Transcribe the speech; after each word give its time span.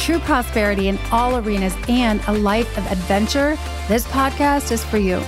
true 0.00 0.18
prosperity 0.20 0.88
in 0.88 0.98
all 1.12 1.36
arenas, 1.36 1.76
and 1.86 2.22
a 2.26 2.32
life 2.32 2.78
of 2.78 2.90
adventure, 2.90 3.56
this 3.86 4.06
podcast 4.06 4.72
is 4.72 4.82
for 4.82 4.96
you. 4.96 5.22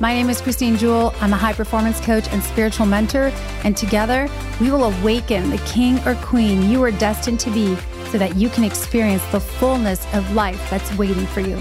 My 0.00 0.12
name 0.12 0.28
is 0.28 0.42
Christine 0.42 0.76
Jewell. 0.76 1.14
I'm 1.22 1.32
a 1.32 1.36
high 1.36 1.54
performance 1.54 1.98
coach 2.02 2.28
and 2.28 2.42
spiritual 2.42 2.84
mentor, 2.84 3.32
and 3.64 3.74
together 3.74 4.28
we 4.60 4.70
will 4.70 4.84
awaken 4.84 5.48
the 5.48 5.58
king 5.58 5.98
or 6.06 6.14
queen 6.16 6.68
you 6.68 6.82
are 6.84 6.90
destined 6.90 7.40
to 7.40 7.50
be 7.50 7.74
so 8.10 8.18
that 8.18 8.36
you 8.36 8.50
can 8.50 8.64
experience 8.64 9.24
the 9.32 9.40
fullness 9.40 10.06
of 10.12 10.30
life 10.34 10.68
that's 10.68 10.96
waiting 10.98 11.26
for 11.28 11.40
you. 11.40 11.58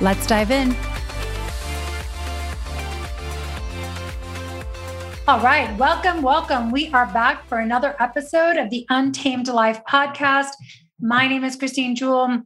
Let's 0.00 0.26
dive 0.26 0.50
in. 0.50 0.74
All 5.28 5.40
right, 5.40 5.76
welcome, 5.78 6.20
welcome. 6.20 6.72
We 6.72 6.92
are 6.92 7.06
back 7.06 7.46
for 7.48 7.58
another 7.58 7.94
episode 8.00 8.56
of 8.56 8.70
the 8.70 8.84
Untamed 8.90 9.46
Life 9.46 9.80
podcast. 9.88 10.50
My 11.00 11.28
name 11.28 11.44
is 11.44 11.56
Christine 11.56 11.94
Jewell. 11.94 12.42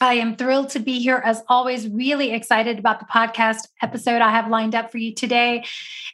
I 0.00 0.14
am 0.14 0.34
thrilled 0.34 0.70
to 0.70 0.80
be 0.80 0.98
here 0.98 1.22
as 1.24 1.42
always, 1.46 1.88
really 1.88 2.32
excited 2.32 2.78
about 2.78 3.00
the 3.00 3.06
podcast 3.06 3.68
episode 3.82 4.22
I 4.22 4.30
have 4.30 4.48
lined 4.48 4.74
up 4.74 4.90
for 4.90 4.96
you 4.96 5.14
today. 5.14 5.64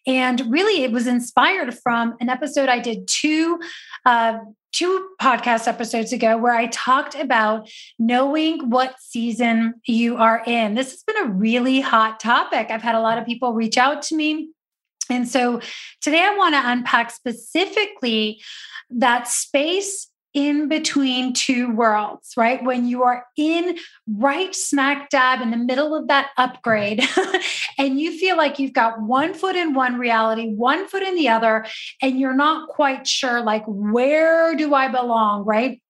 And 0.04 0.42
really, 0.50 0.82
it 0.82 0.90
was 0.90 1.06
inspired 1.06 1.72
from 1.78 2.16
an 2.20 2.28
episode 2.28 2.68
I 2.68 2.80
did 2.80 3.06
two. 3.06 3.60
Uh, 4.04 4.38
two 4.70 5.08
podcast 5.20 5.66
episodes 5.66 6.12
ago 6.12 6.36
where 6.36 6.52
I 6.52 6.66
talked 6.66 7.14
about 7.14 7.70
knowing 7.98 8.68
what 8.68 9.00
season 9.00 9.74
you 9.86 10.18
are 10.18 10.42
in. 10.46 10.74
This 10.74 10.90
has 10.90 11.02
been 11.04 11.24
a 11.24 11.30
really 11.30 11.80
hot 11.80 12.20
topic. 12.20 12.70
I've 12.70 12.82
had 12.82 12.94
a 12.94 13.00
lot 13.00 13.16
of 13.16 13.24
people 13.24 13.54
reach 13.54 13.78
out 13.78 14.02
to 14.02 14.14
me. 14.14 14.50
And 15.08 15.26
so 15.26 15.62
today 16.02 16.20
I 16.20 16.36
want 16.36 16.54
to 16.54 16.70
unpack 16.70 17.10
specifically 17.12 18.42
that 18.90 19.26
space 19.26 20.08
in 20.34 20.68
between 20.68 21.32
two 21.32 21.74
worlds, 21.74 22.34
right? 22.36 22.62
When 22.62 22.86
you 22.86 23.02
are 23.02 23.24
in 23.36 23.78
right 24.06 24.54
smack 24.54 25.10
dab 25.10 25.40
in 25.40 25.50
the 25.50 25.56
middle 25.56 25.94
of 25.94 26.08
that 26.08 26.30
upgrade 26.36 27.02
and 27.78 27.98
you 27.98 28.16
feel 28.16 28.36
like 28.36 28.58
you've 28.58 28.72
got 28.72 29.00
one 29.00 29.34
foot 29.34 29.56
in 29.56 29.74
one 29.74 29.98
reality, 29.98 30.48
one 30.48 30.86
foot 30.86 31.02
in 31.02 31.14
the 31.14 31.28
other, 31.28 31.66
and 32.02 32.20
you're 32.20 32.36
not 32.36 32.68
quite 32.68 33.06
sure, 33.06 33.40
like, 33.40 33.64
where 33.66 34.54
do 34.54 34.74
I 34.74 34.88
belong, 34.88 35.44
right? 35.44 35.80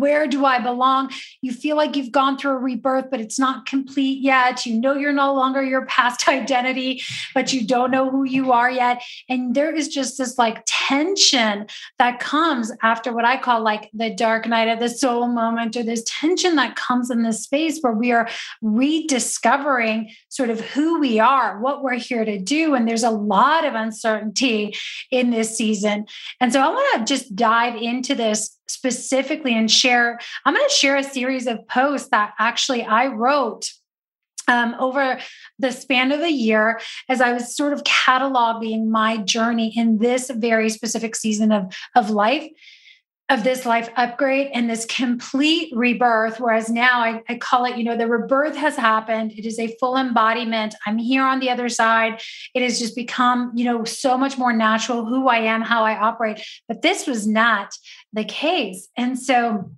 Where 0.00 0.26
do 0.26 0.44
I 0.44 0.58
belong? 0.58 1.10
You 1.40 1.52
feel 1.52 1.76
like 1.76 1.96
you've 1.96 2.12
gone 2.12 2.38
through 2.38 2.52
a 2.52 2.58
rebirth, 2.58 3.10
but 3.10 3.20
it's 3.20 3.38
not 3.38 3.66
complete 3.66 4.20
yet. 4.20 4.64
You 4.66 4.80
know 4.80 4.94
you're 4.94 5.12
no 5.12 5.34
longer 5.34 5.62
your 5.62 5.86
past 5.86 6.28
identity, 6.28 7.02
but 7.34 7.52
you 7.52 7.66
don't 7.66 7.90
know 7.90 8.10
who 8.10 8.24
you 8.24 8.52
are 8.52 8.70
yet. 8.70 9.02
And 9.28 9.54
there 9.54 9.74
is 9.74 9.88
just 9.88 10.18
this 10.18 10.38
like 10.38 10.62
tension 10.66 11.66
that 11.98 12.20
comes 12.20 12.72
after 12.82 13.12
what 13.12 13.24
I 13.24 13.36
call 13.36 13.62
like 13.62 13.90
the 13.92 14.10
dark 14.10 14.46
night 14.46 14.68
of 14.68 14.80
the 14.80 14.88
soul 14.88 15.28
moment, 15.28 15.76
or 15.76 15.82
this 15.82 16.04
tension 16.06 16.56
that 16.56 16.76
comes 16.76 17.10
in 17.10 17.22
this 17.22 17.42
space 17.42 17.80
where 17.80 17.92
we 17.92 18.12
are 18.12 18.28
rediscovering 18.60 20.10
sort 20.28 20.50
of 20.50 20.60
who 20.60 21.00
we 21.00 21.20
are, 21.20 21.60
what 21.60 21.82
we're 21.82 21.98
here 21.98 22.24
to 22.24 22.38
do. 22.38 22.74
And 22.74 22.88
there's 22.88 23.02
a 23.02 23.10
lot 23.10 23.64
of 23.64 23.74
uncertainty 23.74 24.74
in 25.10 25.30
this 25.30 25.56
season. 25.56 26.06
And 26.40 26.52
so 26.52 26.60
I 26.60 26.68
want 26.68 27.06
to 27.06 27.12
just 27.14 27.34
dive 27.34 27.76
into 27.76 28.14
this 28.14 28.58
specifically 28.68 29.56
and 29.56 29.70
share. 29.70 30.18
I'm 30.44 30.54
going 30.54 30.66
to 30.66 30.74
share 30.74 30.96
a 30.96 31.04
series 31.04 31.46
of 31.46 31.66
posts 31.68 32.08
that 32.10 32.34
actually 32.38 32.82
I 32.82 33.08
wrote 33.08 33.70
um, 34.48 34.74
over 34.78 35.18
the 35.58 35.72
span 35.72 36.12
of 36.12 36.20
a 36.20 36.30
year 36.30 36.80
as 37.08 37.20
I 37.20 37.32
was 37.32 37.54
sort 37.54 37.72
of 37.72 37.84
cataloging 37.84 38.88
my 38.88 39.18
journey 39.18 39.72
in 39.76 39.98
this 39.98 40.30
very 40.30 40.68
specific 40.68 41.14
season 41.14 41.52
of, 41.52 41.72
of 41.94 42.10
life 42.10 42.48
of 43.32 43.44
this 43.44 43.64
life 43.64 43.88
upgrade 43.96 44.50
and 44.52 44.68
this 44.68 44.84
complete 44.84 45.72
rebirth. 45.74 46.38
Whereas 46.38 46.68
now 46.68 47.00
I, 47.00 47.22
I, 47.30 47.36
call 47.36 47.64
it, 47.64 47.78
you 47.78 47.84
know, 47.84 47.96
the 47.96 48.06
rebirth 48.06 48.54
has 48.56 48.76
happened. 48.76 49.32
It 49.32 49.46
is 49.46 49.58
a 49.58 49.74
full 49.80 49.96
embodiment. 49.96 50.74
I'm 50.86 50.98
here 50.98 51.24
on 51.24 51.40
the 51.40 51.48
other 51.48 51.70
side. 51.70 52.20
It 52.54 52.62
has 52.62 52.78
just 52.78 52.94
become, 52.94 53.50
you 53.54 53.64
know, 53.64 53.84
so 53.84 54.18
much 54.18 54.36
more 54.36 54.52
natural 54.52 55.06
who 55.06 55.28
I 55.28 55.38
am, 55.38 55.62
how 55.62 55.82
I 55.82 55.98
operate. 55.98 56.44
But 56.68 56.82
this 56.82 57.06
was 57.06 57.26
not 57.26 57.72
the 58.12 58.24
case. 58.24 58.88
And 58.98 59.18
so 59.18 59.70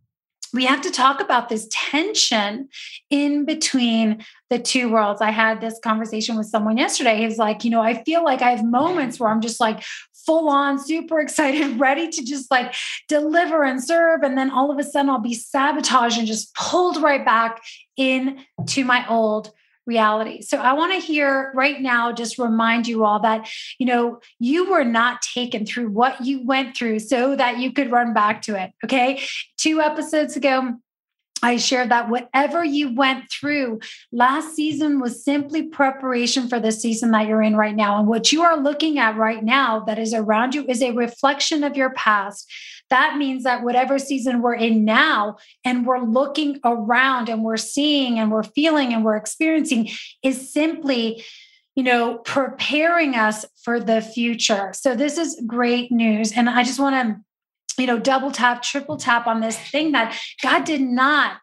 we 0.52 0.64
have 0.66 0.82
to 0.82 0.90
talk 0.90 1.20
about 1.20 1.48
this 1.48 1.68
tension 1.70 2.68
in 3.10 3.44
between 3.44 4.24
the 4.50 4.58
two 4.58 4.90
worlds. 4.90 5.20
I 5.20 5.30
had 5.30 5.60
this 5.60 5.78
conversation 5.82 6.36
with 6.36 6.46
someone 6.46 6.76
yesterday. 6.76 7.18
He 7.18 7.24
was 7.24 7.38
like, 7.38 7.64
you 7.64 7.70
know, 7.70 7.82
I 7.82 8.02
feel 8.02 8.24
like 8.24 8.42
I 8.42 8.50
have 8.50 8.64
moments 8.64 9.20
where 9.20 9.30
I'm 9.30 9.40
just 9.40 9.60
like 9.60 9.82
full 10.24 10.48
on, 10.48 10.78
super 10.78 11.20
excited, 11.20 11.78
ready 11.80 12.08
to 12.08 12.24
just 12.24 12.50
like 12.50 12.74
deliver 13.08 13.64
and 13.64 13.82
serve. 13.82 14.22
And 14.22 14.36
then 14.36 14.50
all 14.50 14.70
of 14.70 14.78
a 14.78 14.84
sudden 14.84 15.10
I'll 15.10 15.18
be 15.18 15.34
sabotaged 15.34 16.18
and 16.18 16.26
just 16.26 16.54
pulled 16.54 17.02
right 17.02 17.24
back 17.24 17.62
into 17.96 18.84
my 18.84 19.06
old 19.08 19.52
reality. 19.86 20.40
So 20.40 20.58
I 20.58 20.72
want 20.72 20.92
to 20.94 21.06
hear 21.06 21.52
right 21.54 21.80
now, 21.80 22.12
just 22.12 22.38
remind 22.38 22.86
you 22.86 23.04
all 23.04 23.20
that, 23.20 23.48
you 23.78 23.86
know, 23.86 24.20
you 24.38 24.70
were 24.70 24.84
not 24.84 25.20
taken 25.22 25.66
through 25.66 25.90
what 25.90 26.24
you 26.24 26.44
went 26.44 26.76
through 26.76 27.00
so 27.00 27.36
that 27.36 27.58
you 27.58 27.72
could 27.72 27.90
run 27.90 28.14
back 28.14 28.42
to 28.42 28.60
it. 28.60 28.72
Okay. 28.82 29.22
Two 29.58 29.80
episodes 29.80 30.36
ago, 30.36 30.74
I 31.44 31.58
shared 31.58 31.90
that 31.90 32.08
whatever 32.08 32.64
you 32.64 32.94
went 32.94 33.30
through 33.30 33.80
last 34.10 34.56
season 34.56 34.98
was 34.98 35.22
simply 35.22 35.64
preparation 35.64 36.48
for 36.48 36.58
the 36.58 36.72
season 36.72 37.10
that 37.10 37.26
you're 37.26 37.42
in 37.42 37.54
right 37.54 37.76
now. 37.76 37.98
And 37.98 38.08
what 38.08 38.32
you 38.32 38.40
are 38.40 38.56
looking 38.56 38.98
at 38.98 39.18
right 39.18 39.44
now 39.44 39.80
that 39.80 39.98
is 39.98 40.14
around 40.14 40.54
you 40.54 40.64
is 40.66 40.80
a 40.80 40.92
reflection 40.92 41.62
of 41.62 41.76
your 41.76 41.90
past. 41.90 42.50
That 42.88 43.18
means 43.18 43.44
that 43.44 43.62
whatever 43.62 43.98
season 43.98 44.40
we're 44.40 44.54
in 44.54 44.86
now 44.86 45.36
and 45.66 45.84
we're 45.84 46.02
looking 46.02 46.60
around 46.64 47.28
and 47.28 47.44
we're 47.44 47.58
seeing 47.58 48.18
and 48.18 48.32
we're 48.32 48.42
feeling 48.42 48.94
and 48.94 49.04
we're 49.04 49.16
experiencing 49.16 49.90
is 50.22 50.50
simply 50.50 51.22
you 51.76 51.82
know, 51.82 52.18
preparing 52.18 53.16
us 53.16 53.44
for 53.64 53.80
the 53.80 54.00
future. 54.00 54.70
So 54.72 54.94
this 54.94 55.18
is 55.18 55.42
great 55.44 55.90
news. 55.90 56.30
And 56.30 56.48
I 56.48 56.62
just 56.62 56.78
want 56.78 56.94
to 56.94 57.20
you 57.78 57.86
know, 57.86 57.98
double 57.98 58.30
tap, 58.30 58.62
triple 58.62 58.96
tap 58.96 59.26
on 59.26 59.40
this 59.40 59.58
thing 59.58 59.92
that 59.92 60.18
God 60.42 60.64
did 60.64 60.80
not 60.80 61.38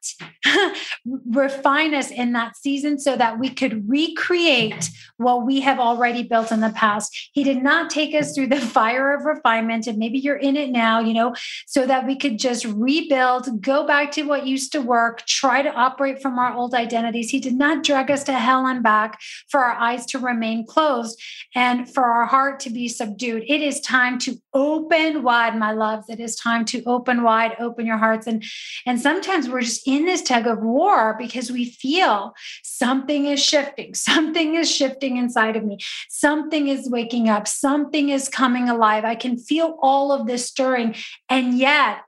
refine 1.05 1.93
us 1.93 2.11
in 2.11 2.33
that 2.33 2.55
season 2.57 2.99
so 2.99 3.15
that 3.15 3.39
we 3.39 3.49
could 3.49 3.89
recreate 3.89 4.89
what 5.17 5.45
we 5.45 5.61
have 5.61 5.79
already 5.79 6.23
built 6.23 6.51
in 6.51 6.61
the 6.61 6.71
past. 6.71 7.29
He 7.33 7.43
did 7.43 7.61
not 7.61 7.89
take 7.89 8.15
us 8.15 8.33
through 8.33 8.47
the 8.47 8.61
fire 8.71 9.13
of 9.13 9.25
refinement, 9.25 9.87
and 9.87 9.97
maybe 9.97 10.19
you're 10.19 10.35
in 10.35 10.55
it 10.55 10.69
now, 10.69 10.99
you 10.99 11.13
know, 11.13 11.35
so 11.67 11.85
that 11.85 12.05
we 12.05 12.15
could 12.15 12.39
just 12.39 12.65
rebuild, 12.65 13.61
go 13.61 13.85
back 13.85 14.11
to 14.11 14.23
what 14.23 14.47
used 14.47 14.71
to 14.71 14.81
work, 14.81 15.25
try 15.25 15.61
to 15.61 15.73
operate 15.73 16.21
from 16.21 16.39
our 16.39 16.53
old 16.53 16.73
identities. 16.73 17.29
He 17.29 17.39
did 17.39 17.55
not 17.55 17.83
drag 17.83 18.09
us 18.11 18.23
to 18.25 18.33
hell 18.33 18.65
and 18.65 18.81
back 18.81 19.19
for 19.49 19.59
our 19.59 19.73
eyes 19.73 20.05
to 20.07 20.19
remain 20.19 20.65
closed 20.65 21.21
and 21.55 21.91
for 21.91 22.05
our 22.05 22.25
heart 22.25 22.59
to 22.61 22.69
be 22.69 22.87
subdued. 22.87 23.43
It 23.47 23.61
is 23.61 23.81
time 23.81 24.17
to 24.19 24.41
open 24.53 25.23
wide, 25.23 25.57
my 25.57 25.71
loves. 25.71 26.09
It 26.09 26.19
is 26.21 26.35
time 26.35 26.65
to 26.65 26.83
open 26.85 27.23
wide, 27.23 27.55
open 27.59 27.85
your 27.85 27.97
hearts. 27.97 28.27
And, 28.27 28.43
and 28.85 28.99
sometimes 28.99 29.49
we're 29.49 29.61
just 29.61 29.87
in 29.87 30.05
this 30.05 30.21
tug 30.21 30.47
of 30.47 30.59
war 30.59 31.15
because 31.17 31.51
we 31.51 31.65
feel 31.65 32.33
something 32.63 33.25
is 33.25 33.43
shifting, 33.43 33.93
something 33.95 34.55
is 34.55 34.69
shifting 34.69 35.17
inside 35.17 35.55
of 35.55 35.63
me, 35.63 35.79
something 36.09 36.67
is 36.67 36.89
waking 36.89 37.29
up, 37.29 37.47
something 37.47 38.09
is 38.09 38.29
coming 38.29 38.69
alive. 38.69 39.05
I 39.05 39.15
can 39.15 39.37
feel 39.37 39.77
all 39.81 40.11
of 40.11 40.27
this 40.27 40.47
stirring. 40.47 40.95
And 41.29 41.57
yet, 41.57 42.01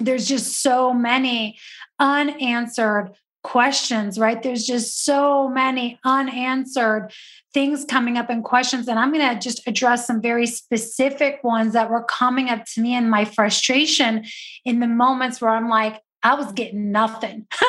there's 0.00 0.28
just 0.28 0.62
so 0.62 0.92
many 0.92 1.58
unanswered 1.98 3.16
questions, 3.48 4.18
right? 4.18 4.42
There's 4.42 4.66
just 4.66 5.06
so 5.06 5.48
many 5.48 5.98
unanswered 6.04 7.10
things 7.54 7.86
coming 7.86 8.18
up 8.18 8.28
and 8.28 8.44
questions. 8.44 8.88
And 8.88 8.98
I'm 8.98 9.10
going 9.10 9.26
to 9.26 9.40
just 9.40 9.66
address 9.66 10.06
some 10.06 10.20
very 10.20 10.46
specific 10.46 11.42
ones 11.42 11.72
that 11.72 11.88
were 11.88 12.04
coming 12.04 12.50
up 12.50 12.66
to 12.74 12.82
me 12.82 12.94
in 12.94 13.08
my 13.08 13.24
frustration 13.24 14.26
in 14.66 14.80
the 14.80 14.86
moments 14.86 15.40
where 15.40 15.50
I'm 15.50 15.70
like, 15.70 16.02
I 16.22 16.34
was 16.34 16.52
getting 16.52 16.92
nothing. 16.92 17.46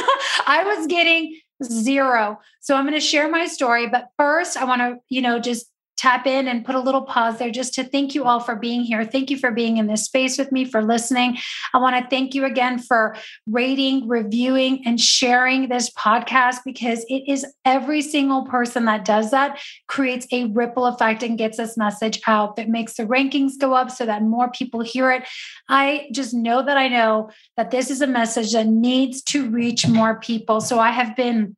I 0.45 0.63
was 0.65 0.85
getting 0.87 1.39
zero. 1.63 2.41
So 2.59 2.75
I'm 2.75 2.83
going 2.83 2.99
to 2.99 2.99
share 2.99 3.29
my 3.29 3.47
story. 3.47 3.87
But 3.87 4.09
first, 4.17 4.57
I 4.57 4.65
want 4.65 4.81
to, 4.81 4.97
you 5.07 5.21
know, 5.21 5.39
just 5.39 5.71
tap 5.99 6.25
in 6.25 6.47
and 6.47 6.65
put 6.65 6.75
a 6.75 6.79
little 6.79 7.01
pause 7.01 7.37
there 7.37 7.51
just 7.51 7.73
to 7.73 7.83
thank 7.83 8.15
you 8.15 8.23
all 8.23 8.39
for 8.39 8.55
being 8.55 8.81
here. 8.81 9.03
Thank 9.03 9.29
you 9.29 9.37
for 9.37 9.51
being 9.51 9.77
in 9.77 9.87
this 9.87 10.05
space 10.05 10.37
with 10.37 10.51
me, 10.51 10.63
for 10.63 10.81
listening. 10.81 11.37
I 11.73 11.77
want 11.77 12.01
to 12.01 12.09
thank 12.09 12.33
you 12.33 12.45
again 12.45 12.79
for 12.79 13.17
rating, 13.45 14.07
reviewing, 14.07 14.81
and 14.85 14.99
sharing 14.99 15.67
this 15.67 15.89
podcast 15.91 16.59
because 16.63 17.05
it 17.09 17.23
is 17.27 17.45
every 17.65 18.01
single 18.01 18.45
person 18.45 18.85
that 18.85 19.03
does 19.03 19.31
that 19.31 19.59
creates 19.87 20.25
a 20.31 20.45
ripple 20.45 20.85
effect 20.85 21.21
and 21.21 21.37
gets 21.37 21.57
this 21.57 21.75
message 21.75 22.21
out 22.27 22.55
that 22.55 22.69
makes 22.69 22.93
the 22.93 23.03
rankings 23.03 23.59
go 23.59 23.73
up 23.73 23.91
so 23.91 24.05
that 24.05 24.23
more 24.23 24.49
people 24.51 24.79
hear 24.79 25.11
it. 25.11 25.27
I 25.67 26.07
just 26.13 26.33
know 26.33 26.63
that 26.63 26.77
I 26.77 26.87
know 26.87 27.29
that 27.57 27.71
this 27.71 27.91
is 27.91 28.01
a 28.01 28.07
message 28.07 28.53
that 28.53 28.67
needs 28.67 29.21
to 29.23 29.49
reach 29.49 29.85
more 29.85 30.19
people. 30.19 30.61
So 30.61 30.79
I 30.79 30.91
have 30.91 31.15
been 31.17 31.57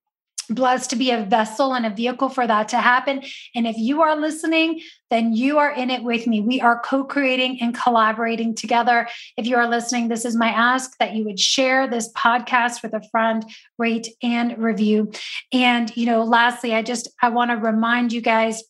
blessed 0.52 0.90
to 0.92 0.96
be 0.96 1.12
a 1.12 1.24
vessel 1.24 1.74
and 1.74 1.86
a 1.86 1.90
vehicle 1.90 2.30
for 2.30 2.46
that 2.46 2.70
to 2.70 2.78
happen. 2.78 3.24
And 3.56 3.66
if 3.66 3.78
you 3.78 4.02
are 4.02 4.16
listening, 4.16 4.82
then 5.10 5.34
you 5.34 5.58
are 5.58 5.72
in 5.72 5.90
it 5.90 6.04
with 6.04 6.28
me. 6.28 6.42
We 6.42 6.62
are 6.62 6.80
co 6.80 7.04
creating 7.04 7.62
and 7.62 7.76
collaborating 7.76 8.56
together. 8.56 9.08
If 9.38 9.46
you 9.46 9.56
are 9.58 9.68
listening, 9.68 10.08
this 10.08 10.26
is 10.26 10.36
my 10.36 10.50
ask 10.50 10.98
that 11.00 11.14
you 11.14 11.26
would 11.26 11.40
share 11.40 11.88
this 11.88 12.12
podcast 12.14 12.82
with 12.82 12.94
a 12.94 13.02
friend, 13.10 13.46
rate 13.78 14.08
and 14.22 14.58
review. 14.58 15.12
And, 15.52 15.96
you 15.96 16.06
know, 16.06 16.24
lastly, 16.24 16.74
I 16.74 16.82
just, 16.82 17.10
I 17.22 17.30
want 17.30 17.52
to 17.52 17.58
remind 17.58 18.14
you 18.14 18.22
guys 18.22 18.64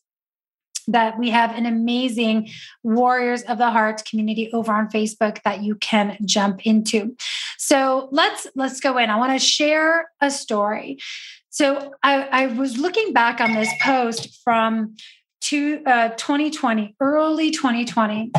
that 0.88 1.18
we 1.18 1.30
have 1.30 1.56
an 1.56 1.66
amazing 1.66 2.48
warriors 2.82 3.42
of 3.42 3.58
the 3.58 3.70
heart 3.70 4.04
community 4.04 4.50
over 4.52 4.72
on 4.72 4.88
facebook 4.88 5.40
that 5.44 5.62
you 5.62 5.76
can 5.76 6.16
jump 6.24 6.66
into 6.66 7.14
so 7.56 8.08
let's 8.10 8.46
let's 8.56 8.80
go 8.80 8.98
in 8.98 9.10
i 9.10 9.16
want 9.16 9.32
to 9.32 9.38
share 9.38 10.10
a 10.20 10.30
story 10.30 10.98
so 11.52 11.92
I, 12.02 12.22
I 12.22 12.46
was 12.46 12.78
looking 12.78 13.12
back 13.12 13.38
on 13.38 13.52
this 13.52 13.68
post 13.82 14.40
from 14.42 14.96
to, 15.42 15.82
uh, 15.84 16.08
2020, 16.10 16.96
early 16.98 17.50
2020. 17.50 18.32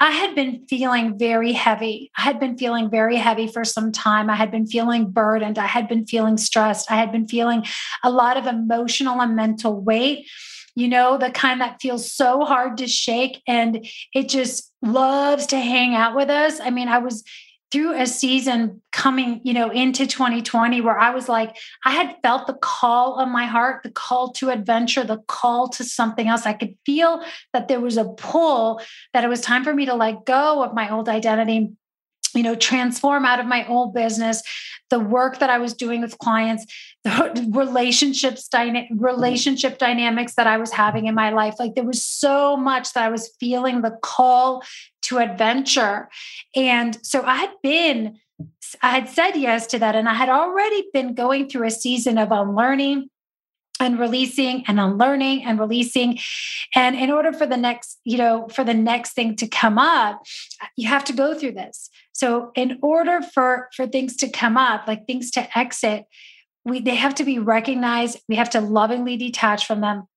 I 0.00 0.10
had 0.10 0.34
been 0.34 0.64
feeling 0.66 1.18
very 1.18 1.52
heavy. 1.52 2.10
I 2.16 2.22
had 2.22 2.40
been 2.40 2.56
feeling 2.56 2.90
very 2.90 3.16
heavy 3.16 3.48
for 3.48 3.66
some 3.66 3.92
time. 3.92 4.30
I 4.30 4.34
had 4.34 4.50
been 4.50 4.66
feeling 4.66 5.10
burdened. 5.10 5.58
I 5.58 5.66
had 5.66 5.88
been 5.88 6.06
feeling 6.06 6.38
stressed. 6.38 6.90
I 6.90 6.96
had 6.96 7.12
been 7.12 7.28
feeling 7.28 7.66
a 8.02 8.10
lot 8.10 8.38
of 8.38 8.46
emotional 8.46 9.20
and 9.20 9.36
mental 9.36 9.78
weight, 9.78 10.26
you 10.74 10.88
know, 10.88 11.18
the 11.18 11.30
kind 11.30 11.60
that 11.60 11.82
feels 11.82 12.10
so 12.10 12.46
hard 12.46 12.78
to 12.78 12.88
shake 12.88 13.42
and 13.46 13.86
it 14.14 14.30
just 14.30 14.72
loves 14.80 15.46
to 15.48 15.58
hang 15.58 15.94
out 15.94 16.16
with 16.16 16.30
us. 16.30 16.60
I 16.60 16.70
mean, 16.70 16.88
I 16.88 16.98
was 16.98 17.24
through 17.74 18.00
a 18.00 18.06
season 18.06 18.80
coming, 18.92 19.40
you 19.42 19.52
know, 19.52 19.68
into 19.68 20.06
2020 20.06 20.80
where 20.80 20.96
I 20.96 21.10
was 21.10 21.28
like, 21.28 21.56
I 21.84 21.90
had 21.90 22.14
felt 22.22 22.46
the 22.46 22.54
call 22.54 23.18
of 23.18 23.28
my 23.28 23.46
heart, 23.46 23.82
the 23.82 23.90
call 23.90 24.30
to 24.34 24.50
adventure, 24.50 25.02
the 25.02 25.18
call 25.26 25.68
to 25.70 25.82
something 25.82 26.28
else. 26.28 26.46
I 26.46 26.52
could 26.52 26.76
feel 26.86 27.24
that 27.52 27.66
there 27.66 27.80
was 27.80 27.96
a 27.96 28.04
pull 28.04 28.80
that 29.12 29.24
it 29.24 29.28
was 29.28 29.40
time 29.40 29.64
for 29.64 29.74
me 29.74 29.86
to 29.86 29.94
let 29.94 30.24
go 30.24 30.62
of 30.62 30.72
my 30.72 30.88
old 30.88 31.08
identity 31.08 31.72
you 32.32 32.42
know 32.42 32.54
transform 32.54 33.24
out 33.24 33.38
of 33.38 33.46
my 33.46 33.66
old 33.68 33.94
business 33.94 34.42
the 34.90 34.98
work 34.98 35.38
that 35.38 35.50
i 35.50 35.58
was 35.58 35.72
doing 35.72 36.00
with 36.00 36.18
clients 36.18 36.66
the 37.04 37.48
relationships 37.52 38.48
dyna- 38.48 38.88
relationship 38.96 39.78
dynamics 39.78 40.34
that 40.34 40.48
i 40.48 40.56
was 40.56 40.72
having 40.72 41.06
in 41.06 41.14
my 41.14 41.30
life 41.30 41.54
like 41.60 41.76
there 41.76 41.84
was 41.84 42.04
so 42.04 42.56
much 42.56 42.92
that 42.92 43.04
i 43.04 43.08
was 43.08 43.32
feeling 43.38 43.82
the 43.82 43.96
call 44.02 44.64
to 45.04 45.18
adventure. 45.18 46.08
And 46.54 46.98
so 47.04 47.22
i 47.22 47.36
had 47.36 47.52
been 47.62 48.18
i 48.82 48.90
had 48.90 49.08
said 49.08 49.32
yes 49.36 49.66
to 49.68 49.78
that 49.78 49.94
and 49.94 50.08
i 50.08 50.14
had 50.14 50.28
already 50.28 50.84
been 50.92 51.14
going 51.14 51.48
through 51.48 51.66
a 51.66 51.70
season 51.70 52.18
of 52.18 52.32
unlearning 52.32 53.08
and 53.80 53.98
releasing 53.98 54.64
and 54.66 54.78
unlearning 54.78 55.44
and 55.44 55.58
releasing. 55.58 56.18
And 56.74 56.94
in 56.94 57.10
order 57.10 57.32
for 57.32 57.46
the 57.46 57.56
next 57.56 57.98
you 58.04 58.18
know 58.18 58.48
for 58.48 58.64
the 58.64 58.74
next 58.74 59.12
thing 59.12 59.36
to 59.36 59.48
come 59.48 59.78
up 59.78 60.22
you 60.76 60.88
have 60.88 61.04
to 61.04 61.12
go 61.12 61.38
through 61.38 61.52
this. 61.52 61.90
So 62.12 62.52
in 62.54 62.78
order 62.82 63.20
for 63.22 63.68
for 63.74 63.86
things 63.86 64.16
to 64.16 64.28
come 64.28 64.56
up 64.56 64.86
like 64.86 65.06
things 65.06 65.30
to 65.32 65.58
exit 65.58 66.06
we 66.64 66.80
they 66.80 66.94
have 66.94 67.14
to 67.16 67.24
be 67.24 67.38
recognized. 67.38 68.20
We 68.28 68.36
have 68.36 68.50
to 68.50 68.60
lovingly 68.60 69.16
detach 69.16 69.66
from 69.66 69.80
them 69.80 70.08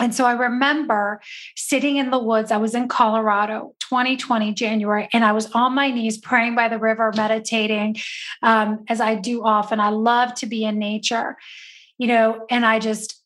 and 0.00 0.14
so 0.14 0.24
I 0.24 0.32
remember 0.32 1.20
sitting 1.56 1.96
in 1.96 2.10
the 2.10 2.18
woods. 2.18 2.50
I 2.50 2.56
was 2.56 2.74
in 2.74 2.88
Colorado, 2.88 3.74
2020, 3.80 4.54
January, 4.54 5.08
and 5.12 5.24
I 5.24 5.32
was 5.32 5.50
on 5.52 5.74
my 5.74 5.90
knees 5.90 6.18
praying 6.18 6.54
by 6.54 6.68
the 6.68 6.78
river, 6.78 7.12
meditating 7.16 7.96
um, 8.42 8.84
as 8.88 9.00
I 9.00 9.14
do 9.14 9.44
often. 9.44 9.80
I 9.80 9.90
love 9.90 10.34
to 10.36 10.46
be 10.46 10.64
in 10.64 10.78
nature 10.78 11.36
you 11.98 12.06
know, 12.06 12.46
and 12.48 12.64
I 12.64 12.78
just 12.78 13.22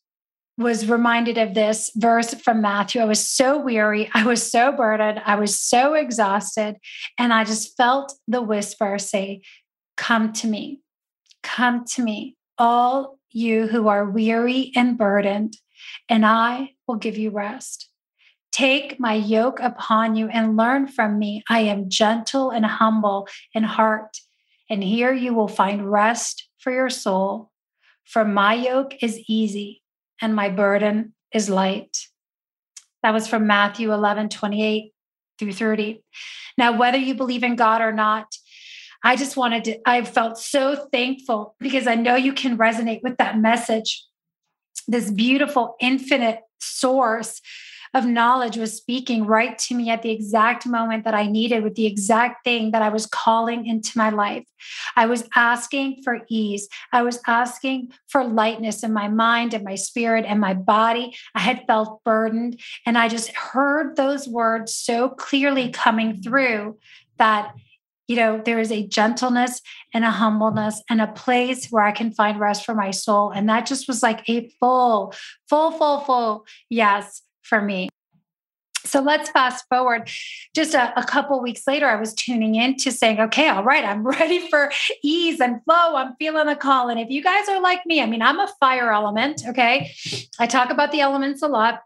was 0.57 0.89
reminded 0.89 1.37
of 1.37 1.53
this 1.53 1.91
verse 1.95 2.33
from 2.33 2.61
Matthew. 2.61 3.01
I 3.01 3.05
was 3.05 3.27
so 3.27 3.57
weary. 3.57 4.09
I 4.13 4.25
was 4.25 4.51
so 4.51 4.71
burdened. 4.71 5.21
I 5.25 5.35
was 5.35 5.59
so 5.59 5.93
exhausted. 5.93 6.75
And 7.17 7.31
I 7.31 7.43
just 7.43 7.75
felt 7.77 8.13
the 8.27 8.41
whisper 8.41 8.99
say, 8.99 9.41
Come 9.95 10.33
to 10.33 10.47
me, 10.47 10.81
come 11.43 11.85
to 11.85 12.01
me, 12.01 12.35
all 12.57 13.19
you 13.31 13.67
who 13.67 13.87
are 13.87 14.09
weary 14.09 14.71
and 14.75 14.97
burdened, 14.97 15.55
and 16.09 16.25
I 16.25 16.71
will 16.87 16.95
give 16.95 17.17
you 17.17 17.31
rest. 17.31 17.89
Take 18.51 18.99
my 18.99 19.13
yoke 19.13 19.59
upon 19.59 20.15
you 20.15 20.27
and 20.27 20.55
learn 20.55 20.87
from 20.87 21.17
me. 21.17 21.43
I 21.49 21.61
am 21.61 21.89
gentle 21.89 22.51
and 22.51 22.65
humble 22.65 23.27
in 23.53 23.63
heart, 23.63 24.17
and 24.69 24.83
here 24.83 25.13
you 25.13 25.33
will 25.33 25.47
find 25.47 25.91
rest 25.91 26.47
for 26.59 26.71
your 26.71 26.89
soul. 26.89 27.51
For 28.05 28.23
my 28.23 28.53
yoke 28.53 29.01
is 29.01 29.19
easy 29.27 29.81
and 30.21 30.35
my 30.35 30.49
burden 30.49 31.13
is 31.33 31.49
light. 31.49 31.97
That 33.01 33.13
was 33.13 33.27
from 33.27 33.47
Matthew 33.47 33.91
11, 33.91 34.29
28 34.29 34.93
through 35.39 35.53
30. 35.53 36.03
Now, 36.57 36.77
whether 36.77 36.97
you 36.97 37.15
believe 37.15 37.43
in 37.43 37.55
God 37.55 37.81
or 37.81 37.91
not, 37.91 38.27
I 39.03 39.17
just 39.17 39.35
wanted 39.35 39.65
to, 39.65 39.79
I 39.85 40.03
felt 40.05 40.37
so 40.37 40.87
thankful 40.91 41.55
because 41.59 41.87
I 41.87 41.95
know 41.95 42.15
you 42.15 42.31
can 42.31 42.57
resonate 42.57 43.03
with 43.03 43.17
that 43.17 43.37
message. 43.37 44.05
This 44.87 45.09
beautiful, 45.11 45.75
infinite 45.79 46.39
source 46.59 47.41
of 47.93 48.05
knowledge 48.05 48.57
was 48.57 48.75
speaking 48.75 49.25
right 49.25 49.57
to 49.59 49.75
me 49.75 49.89
at 49.89 50.01
the 50.01 50.09
exact 50.09 50.65
moment 50.65 51.03
that 51.03 51.13
I 51.13 51.27
needed 51.27 51.63
with 51.63 51.75
the 51.75 51.85
exact 51.85 52.43
thing 52.43 52.71
that 52.71 52.81
I 52.81 52.89
was 52.89 53.05
calling 53.05 53.67
into 53.67 53.97
my 53.97 54.09
life. 54.09 54.45
I 54.95 55.05
was 55.05 55.27
asking 55.35 56.01
for 56.03 56.21
ease. 56.27 56.67
I 56.91 57.03
was 57.03 57.19
asking 57.27 57.91
for 58.07 58.23
lightness 58.23 58.83
in 58.83 58.93
my 58.93 59.07
mind 59.07 59.53
and 59.53 59.63
my 59.63 59.75
spirit 59.75 60.25
and 60.27 60.39
my 60.39 60.55
body. 60.55 61.15
I 61.35 61.39
had 61.39 61.65
felt 61.67 62.03
burdened 62.03 62.59
and 62.85 62.97
I 62.97 63.09
just 63.09 63.35
heard 63.35 63.95
those 63.95 64.27
words 64.27 64.73
so 64.73 65.09
clearly 65.09 65.69
coming 65.69 66.21
through 66.21 66.77
that 67.19 67.53
you 68.07 68.15
know, 68.15 68.41
there 68.43 68.59
is 68.59 68.71
a 68.71 68.87
gentleness 68.87 69.61
and 69.93 70.03
a 70.03 70.11
humbleness 70.11 70.81
and 70.89 71.01
a 71.01 71.07
place 71.07 71.67
where 71.67 71.83
I 71.83 71.91
can 71.91 72.11
find 72.11 72.39
rest 72.39 72.65
for 72.65 72.75
my 72.75 72.91
soul. 72.91 73.29
And 73.31 73.47
that 73.49 73.65
just 73.65 73.87
was 73.87 74.03
like 74.03 74.27
a 74.29 74.49
full, 74.59 75.13
full, 75.49 75.71
full, 75.71 75.99
full 76.01 76.45
yes 76.69 77.21
for 77.41 77.61
me. 77.61 77.89
So 78.85 78.99
let's 79.01 79.29
fast 79.29 79.65
forward. 79.69 80.09
Just 80.53 80.73
a, 80.73 80.97
a, 80.99 81.03
couple 81.03 81.41
weeks 81.41 81.65
later, 81.65 81.87
I 81.87 81.95
was 81.95 82.13
tuning 82.13 82.55
in 82.55 82.75
to 82.77 82.91
saying, 82.91 83.19
okay, 83.19 83.47
all 83.47 83.63
right, 83.63 83.83
I'm 83.83 84.03
ready 84.07 84.47
for 84.49 84.71
ease 85.01 85.39
and 85.39 85.63
flow. 85.63 85.95
I'm 85.95 86.15
feeling 86.17 86.47
the 86.47 86.55
call. 86.55 86.89
And 86.89 86.99
if 86.99 87.09
you 87.09 87.23
guys 87.23 87.47
are 87.47 87.61
like 87.61 87.85
me, 87.85 88.01
I 88.01 88.05
mean, 88.05 88.21
I'm 88.21 88.39
a 88.39 88.49
fire 88.59 88.91
element. 88.91 89.43
Okay. 89.47 89.93
I 90.37 90.47
talk 90.47 90.69
about 90.69 90.91
the 90.91 90.99
elements 90.99 91.41
a 91.41 91.47
lot. 91.47 91.81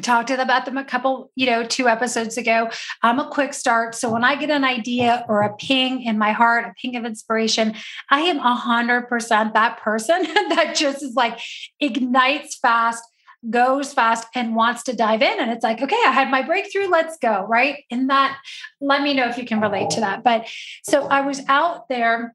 Talked 0.00 0.30
about 0.30 0.64
them 0.64 0.78
a 0.78 0.84
couple, 0.84 1.30
you 1.34 1.46
know, 1.46 1.64
two 1.64 1.88
episodes 1.88 2.38
ago. 2.38 2.70
I'm 3.02 3.18
a 3.18 3.28
quick 3.28 3.52
start. 3.52 3.94
So 3.94 4.10
when 4.10 4.24
I 4.24 4.36
get 4.36 4.50
an 4.50 4.64
idea 4.64 5.24
or 5.28 5.42
a 5.42 5.54
ping 5.56 6.02
in 6.02 6.18
my 6.18 6.32
heart, 6.32 6.64
a 6.64 6.72
ping 6.80 6.96
of 6.96 7.04
inspiration, 7.04 7.74
I 8.10 8.20
am 8.20 8.38
a 8.38 8.54
hundred 8.54 9.08
percent 9.08 9.54
that 9.54 9.78
person 9.78 10.22
that 10.48 10.74
just 10.76 11.02
is 11.02 11.14
like 11.14 11.38
ignites 11.78 12.56
fast 12.56 13.04
goes 13.50 13.92
fast 13.92 14.28
and 14.34 14.54
wants 14.54 14.84
to 14.84 14.94
dive 14.94 15.22
in. 15.22 15.40
And 15.40 15.50
it's 15.50 15.64
like, 15.64 15.82
okay, 15.82 16.00
I 16.06 16.12
had 16.12 16.30
my 16.30 16.42
breakthrough, 16.42 16.86
let's 16.88 17.18
go. 17.18 17.44
Right. 17.48 17.84
And 17.90 18.08
that, 18.08 18.38
let 18.80 19.02
me 19.02 19.14
know 19.14 19.28
if 19.28 19.36
you 19.36 19.44
can 19.44 19.60
relate 19.60 19.90
to 19.90 20.00
uh-huh. 20.00 20.22
that. 20.22 20.24
But 20.24 20.48
so 20.84 21.06
I 21.08 21.22
was 21.22 21.40
out 21.48 21.88
there 21.88 22.34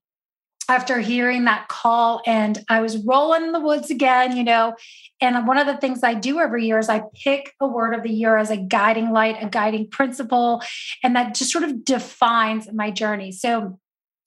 after 0.69 0.99
hearing 0.99 1.45
that 1.45 1.67
call 1.67 2.21
and 2.25 2.63
I 2.69 2.81
was 2.81 2.97
rolling 2.97 3.43
in 3.43 3.51
the 3.51 3.59
woods 3.59 3.89
again, 3.89 4.35
you 4.35 4.43
know. 4.43 4.75
And 5.21 5.47
one 5.47 5.57
of 5.57 5.65
the 5.65 5.77
things 5.77 6.03
I 6.03 6.13
do 6.13 6.39
every 6.39 6.65
year 6.65 6.77
is 6.77 6.89
I 6.89 7.03
pick 7.13 7.53
a 7.59 7.67
word 7.67 7.93
of 7.93 8.03
the 8.03 8.11
year 8.11 8.37
as 8.37 8.49
a 8.49 8.57
guiding 8.57 9.11
light, 9.11 9.37
a 9.41 9.47
guiding 9.47 9.89
principle, 9.89 10.61
and 11.03 11.15
that 11.15 11.35
just 11.35 11.51
sort 11.51 11.63
of 11.63 11.85
defines 11.85 12.71
my 12.71 12.91
journey. 12.91 13.31
So 13.31 13.79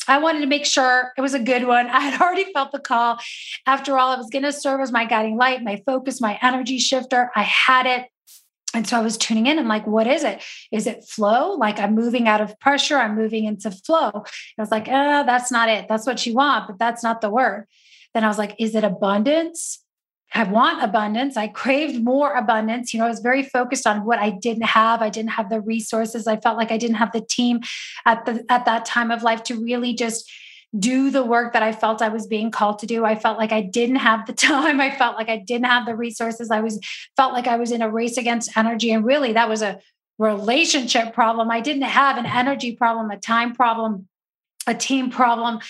I 0.09 0.18
wanted 0.18 0.40
to 0.40 0.47
make 0.47 0.66
sure 0.66 1.12
it 1.16 1.20
was 1.20 1.35
a 1.35 1.38
good 1.38 1.66
one. 1.66 1.87
I 1.90 2.00
had 2.00 2.20
already 2.20 2.52
felt 2.52 2.73
the 2.73 2.80
call. 2.80 3.18
After 3.66 3.99
all, 3.99 4.12
it 4.12 4.18
was 4.18 4.30
going 4.30 4.44
to 4.44 4.52
serve 4.52 4.80
as 4.80 4.92
my 4.92 5.04
guiding 5.04 5.37
light, 5.37 5.62
my 5.62 5.82
focus, 5.87 6.20
my 6.20 6.38
energy 6.42 6.78
shifter. 6.78 7.30
I 7.37 7.42
had 7.42 7.87
it. 7.87 8.06
And 8.75 8.87
so 8.87 8.97
I 8.97 9.03
was 9.03 9.19
tuning 9.19 9.47
in. 9.47 9.59
I'm 9.59 9.67
like, 9.67 9.87
what 9.87 10.07
is 10.07 10.23
it? 10.23 10.43
Is 10.71 10.87
it 10.87 11.05
flow? 11.05 11.55
Like 11.55 11.81
I'm 11.81 11.95
moving 11.95 12.29
out 12.29 12.41
of 12.41 12.59
pressure, 12.61 12.97
I'm 12.97 13.17
moving 13.17 13.45
into 13.45 13.71
flow. 13.71 14.11
I 14.15 14.62
was 14.62 14.71
like, 14.71 14.87
oh, 14.89 15.25
that's 15.27 15.50
not 15.50 15.69
it. 15.69 15.87
That's 15.89 16.07
what 16.07 16.25
you 16.25 16.35
want, 16.35 16.69
but 16.69 16.79
that's 16.79 17.03
not 17.03 17.21
the 17.21 17.31
word. 17.31 17.67
Then 18.15 18.25
I 18.25 18.29
was 18.29 18.39
like, 18.39 18.55
is 18.59 18.75
it 18.75 18.85
abundance? 18.85 19.85
I 20.33 20.45
want 20.45 20.83
abundance. 20.83 21.37
I 21.37 21.49
craved 21.49 22.05
more 22.05 22.35
abundance. 22.35 22.95
You 22.95 23.00
know, 23.00 23.07
I 23.07 23.09
was 23.09 23.19
very 23.19 23.43
focused 23.43 23.87
on 23.87 24.05
what 24.05 24.21
I 24.21 24.31
didn't 24.31 24.65
have. 24.67 25.03
I 25.03 25.11
didn't 25.11 25.31
have 25.31 25.50
the 25.50 25.61
resources. 25.61 26.29
I 26.29 26.37
felt 26.37 26.57
like 26.57 26.71
I 26.71 26.77
didn't 26.77 26.97
have 26.97 27.11
the 27.11 27.21
team 27.21 27.61
at 28.07 28.25
the 28.27 28.45
at 28.49 28.65
that 28.67 28.85
time 28.85 29.11
of 29.11 29.25
life 29.25 29.43
to 29.45 29.61
really 29.61 29.93
just 29.93 30.31
do 30.79 31.11
the 31.11 31.25
work 31.25 31.53
that 31.53 31.62
I 31.62 31.73
felt 31.73 32.00
I 32.00 32.09
was 32.09 32.27
being 32.27 32.50
called 32.50 32.79
to 32.81 32.87
do. 32.87 33.05
I 33.05 33.17
felt 33.17 33.39
like 33.39 33.53
I 33.53 33.61
didn't 33.61 33.97
have 33.97 34.27
the 34.27 34.33
time. 34.49 34.81
I 34.81 34.91
felt 34.91 35.17
like 35.17 35.29
I 35.29 35.37
didn't 35.37 35.67
have 35.67 35.87
the 35.87 35.97
resources. 35.97 36.50
I 36.50 36.61
was 36.61 36.79
felt 37.17 37.33
like 37.33 37.47
I 37.47 37.57
was 37.57 37.73
in 37.73 37.83
a 37.83 37.91
race 37.91 38.17
against 38.17 38.57
energy 38.57 38.93
and 38.93 39.05
really 39.05 39.33
that 39.33 39.49
was 39.49 39.62
a 39.62 39.81
relationship 40.19 41.15
problem. 41.15 41.50
I 41.50 41.61
didn't 41.61 41.83
have 41.83 42.19
an 42.19 42.27
energy 42.27 42.77
problem, 42.77 43.11
a 43.11 43.19
time 43.19 43.55
problem, 43.55 44.07
a 44.67 44.75
team 44.75 45.11
problem. 45.11 45.61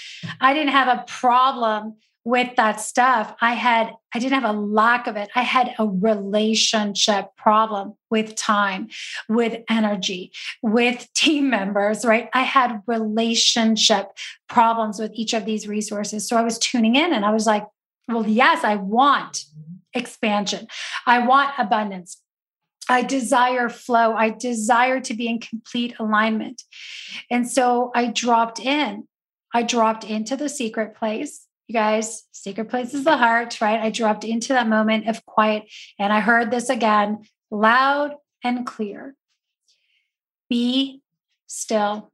I 0.40 0.52
didn't 0.52 0.72
have 0.72 0.88
a 0.88 1.04
problem 1.06 1.96
with 2.24 2.54
that 2.56 2.80
stuff. 2.80 3.34
I 3.40 3.54
had, 3.54 3.92
I 4.14 4.18
didn't 4.18 4.40
have 4.40 4.54
a 4.54 4.58
lack 4.58 5.06
of 5.06 5.16
it. 5.16 5.30
I 5.34 5.42
had 5.42 5.74
a 5.78 5.86
relationship 5.86 7.34
problem 7.36 7.94
with 8.10 8.34
time, 8.36 8.88
with 9.28 9.62
energy, 9.68 10.32
with 10.62 11.08
team 11.14 11.50
members, 11.50 12.04
right? 12.04 12.28
I 12.34 12.42
had 12.42 12.82
relationship 12.86 14.08
problems 14.48 14.98
with 14.98 15.12
each 15.14 15.32
of 15.32 15.44
these 15.44 15.66
resources. 15.66 16.28
So 16.28 16.36
I 16.36 16.42
was 16.42 16.58
tuning 16.58 16.96
in 16.96 17.12
and 17.12 17.24
I 17.24 17.32
was 17.32 17.46
like, 17.46 17.66
well, 18.08 18.26
yes, 18.26 18.64
I 18.64 18.76
want 18.76 19.44
expansion. 19.94 20.66
I 21.06 21.26
want 21.26 21.52
abundance. 21.58 22.20
I 22.88 23.02
desire 23.02 23.68
flow. 23.68 24.14
I 24.14 24.30
desire 24.30 25.00
to 25.00 25.14
be 25.14 25.28
in 25.28 25.38
complete 25.38 25.94
alignment. 26.00 26.64
And 27.30 27.48
so 27.48 27.92
I 27.94 28.06
dropped 28.06 28.58
in. 28.58 29.06
I 29.54 29.62
dropped 29.62 30.04
into 30.04 30.36
the 30.36 30.48
secret 30.48 30.96
place. 30.96 31.46
You 31.70 31.74
guys, 31.74 32.24
secret 32.32 32.68
place 32.68 32.94
is 32.94 33.04
the 33.04 33.16
heart, 33.16 33.60
right? 33.60 33.78
I 33.78 33.90
dropped 33.90 34.24
into 34.24 34.48
that 34.54 34.66
moment 34.66 35.06
of 35.06 35.24
quiet 35.24 35.70
and 36.00 36.12
I 36.12 36.18
heard 36.18 36.50
this 36.50 36.68
again 36.68 37.28
loud 37.48 38.16
and 38.42 38.66
clear. 38.66 39.14
Be 40.48 41.00
still, 41.46 42.10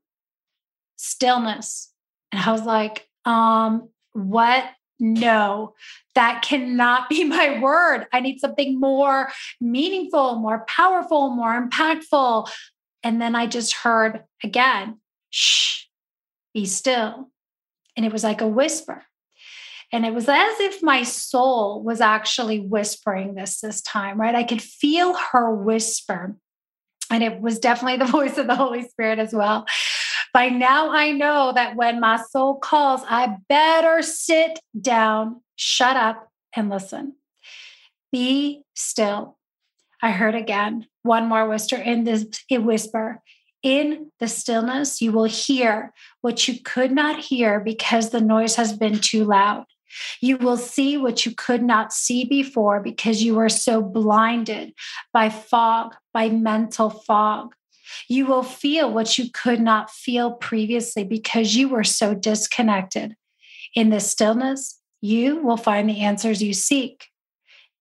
stillness. 0.96 1.90
And 2.32 2.42
I 2.42 2.52
was 2.52 2.64
like, 2.64 3.08
um, 3.24 3.88
what 4.12 4.66
no, 5.00 5.72
that 6.14 6.42
cannot 6.42 7.08
be 7.08 7.24
my 7.24 7.58
word. 7.58 8.08
I 8.12 8.20
need 8.20 8.40
something 8.40 8.78
more 8.78 9.32
meaningful, 9.58 10.36
more 10.36 10.66
powerful, 10.68 11.30
more 11.30 11.58
impactful. 11.58 12.50
And 13.02 13.22
then 13.22 13.34
I 13.34 13.46
just 13.46 13.72
heard 13.72 14.22
again, 14.44 15.00
shh, 15.30 15.84
be 16.52 16.66
still. 16.66 17.30
And 17.96 18.04
it 18.04 18.12
was 18.12 18.22
like 18.22 18.42
a 18.42 18.46
whisper. 18.46 19.02
And 19.92 20.04
it 20.04 20.12
was 20.12 20.28
as 20.28 20.60
if 20.60 20.82
my 20.82 21.02
soul 21.04 21.82
was 21.82 22.00
actually 22.00 22.60
whispering 22.60 23.34
this 23.34 23.60
this 23.60 23.80
time, 23.82 24.20
right? 24.20 24.34
I 24.34 24.42
could 24.42 24.62
feel 24.62 25.14
her 25.32 25.54
whisper. 25.54 26.36
And 27.10 27.22
it 27.22 27.40
was 27.40 27.58
definitely 27.58 27.98
the 28.04 28.10
voice 28.10 28.36
of 28.38 28.46
the 28.46 28.56
Holy 28.56 28.82
Spirit 28.88 29.18
as 29.18 29.32
well. 29.32 29.66
By 30.34 30.48
now, 30.48 30.90
I 30.90 31.12
know 31.12 31.52
that 31.54 31.76
when 31.76 32.00
my 32.00 32.20
soul 32.30 32.56
calls, 32.56 33.00
I 33.08 33.36
better 33.48 34.02
sit 34.02 34.58
down, 34.78 35.40
shut 35.54 35.96
up, 35.96 36.30
and 36.54 36.68
listen. 36.68 37.14
Be 38.12 38.62
still. 38.74 39.38
I 40.02 40.10
heard 40.10 40.34
again 40.34 40.88
one 41.02 41.26
more 41.26 41.48
whisper 41.48 41.76
in 41.76 42.04
this 42.04 42.26
whisper. 42.50 43.22
In 43.62 44.12
the 44.20 44.28
stillness, 44.28 45.00
you 45.00 45.10
will 45.10 45.24
hear 45.24 45.92
what 46.20 46.46
you 46.46 46.60
could 46.62 46.92
not 46.92 47.18
hear 47.18 47.58
because 47.58 48.10
the 48.10 48.20
noise 48.20 48.56
has 48.56 48.72
been 48.72 48.98
too 48.98 49.24
loud. 49.24 49.64
You 50.20 50.36
will 50.36 50.56
see 50.56 50.96
what 50.96 51.26
you 51.26 51.34
could 51.34 51.62
not 51.62 51.92
see 51.92 52.24
before 52.24 52.80
because 52.80 53.22
you 53.22 53.34
were 53.34 53.48
so 53.48 53.82
blinded 53.82 54.74
by 55.12 55.30
fog, 55.30 55.94
by 56.12 56.28
mental 56.28 56.90
fog. 56.90 57.54
You 58.08 58.26
will 58.26 58.42
feel 58.42 58.92
what 58.92 59.18
you 59.18 59.30
could 59.32 59.60
not 59.60 59.90
feel 59.90 60.32
previously 60.32 61.04
because 61.04 61.54
you 61.54 61.68
were 61.68 61.84
so 61.84 62.14
disconnected. 62.14 63.16
In 63.74 63.90
the 63.90 64.00
stillness, 64.00 64.80
you 65.00 65.40
will 65.42 65.56
find 65.56 65.88
the 65.88 66.00
answers 66.00 66.42
you 66.42 66.52
seek. 66.52 67.08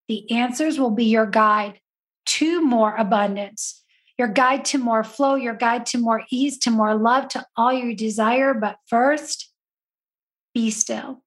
The 0.08 0.30
answers 0.30 0.78
will 0.78 0.90
be 0.90 1.06
your 1.06 1.26
guide 1.26 1.80
to 2.26 2.60
more 2.60 2.94
abundance, 2.94 3.82
your 4.18 4.28
guide 4.28 4.64
to 4.66 4.78
more 4.78 5.02
flow, 5.02 5.34
your 5.34 5.54
guide 5.54 5.86
to 5.86 5.98
more 5.98 6.22
ease, 6.30 6.58
to 6.58 6.70
more 6.70 6.94
love, 6.94 7.28
to 7.28 7.44
all 7.56 7.72
you 7.72 7.94
desire. 7.94 8.54
But 8.54 8.76
first, 8.86 9.50
be 10.54 10.70
still. 10.70 11.22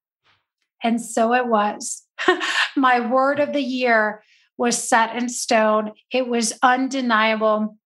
And 0.83 1.01
so 1.01 1.33
it 1.33 1.47
was. 1.47 2.03
My 2.75 2.99
word 2.99 3.39
of 3.39 3.53
the 3.53 3.61
year 3.61 4.23
was 4.57 4.77
set 4.77 5.15
in 5.15 5.29
stone, 5.29 5.93
it 6.11 6.27
was 6.27 6.57
undeniable 6.61 7.77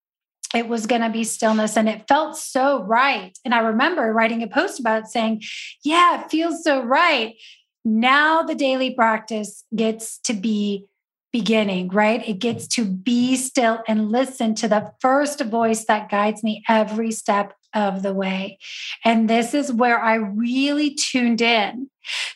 it 0.53 0.67
was 0.67 0.85
going 0.85 1.01
to 1.01 1.09
be 1.09 1.23
stillness 1.23 1.75
and 1.75 1.89
it 1.89 2.07
felt 2.07 2.37
so 2.37 2.83
right. 2.83 3.37
And 3.43 3.53
I 3.53 3.59
remember 3.59 4.13
writing 4.13 4.43
a 4.43 4.47
post 4.47 4.79
about 4.79 5.07
saying, 5.07 5.41
Yeah, 5.83 6.21
it 6.21 6.29
feels 6.29 6.63
so 6.63 6.81
right. 6.83 7.35
Now 7.83 8.43
the 8.43 8.55
daily 8.55 8.91
practice 8.91 9.65
gets 9.75 10.19
to 10.19 10.33
be 10.33 10.85
beginning, 11.33 11.89
right? 11.89 12.25
It 12.25 12.39
gets 12.39 12.67
to 12.67 12.85
be 12.85 13.35
still 13.35 13.79
and 13.87 14.11
listen 14.11 14.55
to 14.55 14.67
the 14.69 14.93
first 15.01 15.41
voice 15.41 15.83
that 15.85 16.09
guides 16.09 16.43
me 16.43 16.63
every 16.69 17.11
step 17.11 17.53
of 17.73 18.03
the 18.03 18.13
way. 18.13 18.59
And 19.03 19.27
this 19.27 19.55
is 19.55 19.73
where 19.73 19.99
I 19.99 20.13
really 20.13 20.93
tuned 20.93 21.41
in 21.41 21.89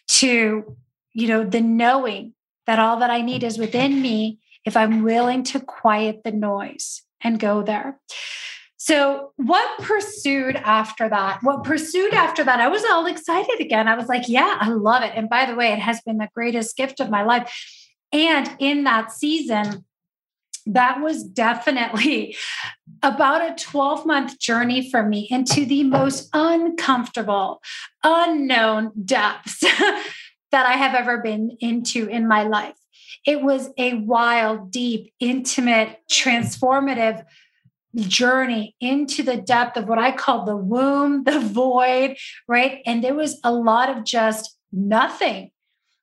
to, 0.07 0.75
you 1.13 1.27
know, 1.27 1.45
the 1.45 1.61
knowing 1.61 2.33
that 2.65 2.79
all 2.79 2.97
that 2.97 3.11
I 3.11 3.21
need 3.21 3.43
is 3.43 3.59
within 3.59 4.01
me 4.01 4.39
if 4.65 4.75
I'm 4.75 5.03
willing 5.03 5.43
to 5.43 5.59
quiet 5.59 6.23
the 6.23 6.31
noise 6.31 7.03
and 7.21 7.39
go 7.39 7.61
there. 7.61 7.99
So, 8.77 9.33
what 9.37 9.79
pursued 9.79 10.55
after 10.55 11.09
that? 11.09 11.39
What 11.41 11.63
pursued 11.63 12.13
after 12.13 12.43
that? 12.43 12.59
I 12.59 12.67
was 12.67 12.83
all 12.85 13.05
excited 13.05 13.59
again. 13.59 13.87
I 13.87 13.95
was 13.95 14.07
like, 14.07 14.29
yeah, 14.29 14.57
I 14.59 14.69
love 14.69 15.03
it. 15.03 15.13
And 15.15 15.29
by 15.29 15.45
the 15.45 15.55
way, 15.55 15.73
it 15.73 15.79
has 15.79 16.01
been 16.01 16.17
the 16.17 16.29
greatest 16.33 16.77
gift 16.77 16.99
of 16.99 17.09
my 17.09 17.23
life. 17.23 17.51
And 18.11 18.49
in 18.59 18.83
that 18.85 19.11
season, 19.11 19.85
that 20.65 21.01
was 21.01 21.23
definitely 21.23 22.35
about 23.01 23.41
a 23.41 23.55
12 23.55 24.05
month 24.05 24.39
journey 24.39 24.89
for 24.89 25.03
me 25.03 25.27
into 25.31 25.65
the 25.65 25.83
most 25.83 26.29
uncomfortable, 26.33 27.61
unknown 28.03 28.91
depths 29.05 29.59
that 30.51 30.65
I 30.65 30.73
have 30.73 30.93
ever 30.93 31.19
been 31.19 31.57
into 31.59 32.07
in 32.07 32.27
my 32.27 32.43
life. 32.43 32.75
It 33.25 33.41
was 33.41 33.69
a 33.77 33.93
wild, 33.95 34.71
deep, 34.71 35.13
intimate, 35.19 35.99
transformative 36.09 37.25
journey 37.95 38.75
into 38.79 39.23
the 39.23 39.37
depth 39.37 39.77
of 39.77 39.87
what 39.87 39.99
I 39.99 40.11
call 40.11 40.45
the 40.45 40.55
womb, 40.55 41.23
the 41.23 41.39
void, 41.39 42.17
right? 42.47 42.81
And 42.85 43.03
there 43.03 43.15
was 43.15 43.39
a 43.43 43.51
lot 43.51 43.89
of 43.89 44.03
just 44.03 44.57
nothing. 44.71 45.51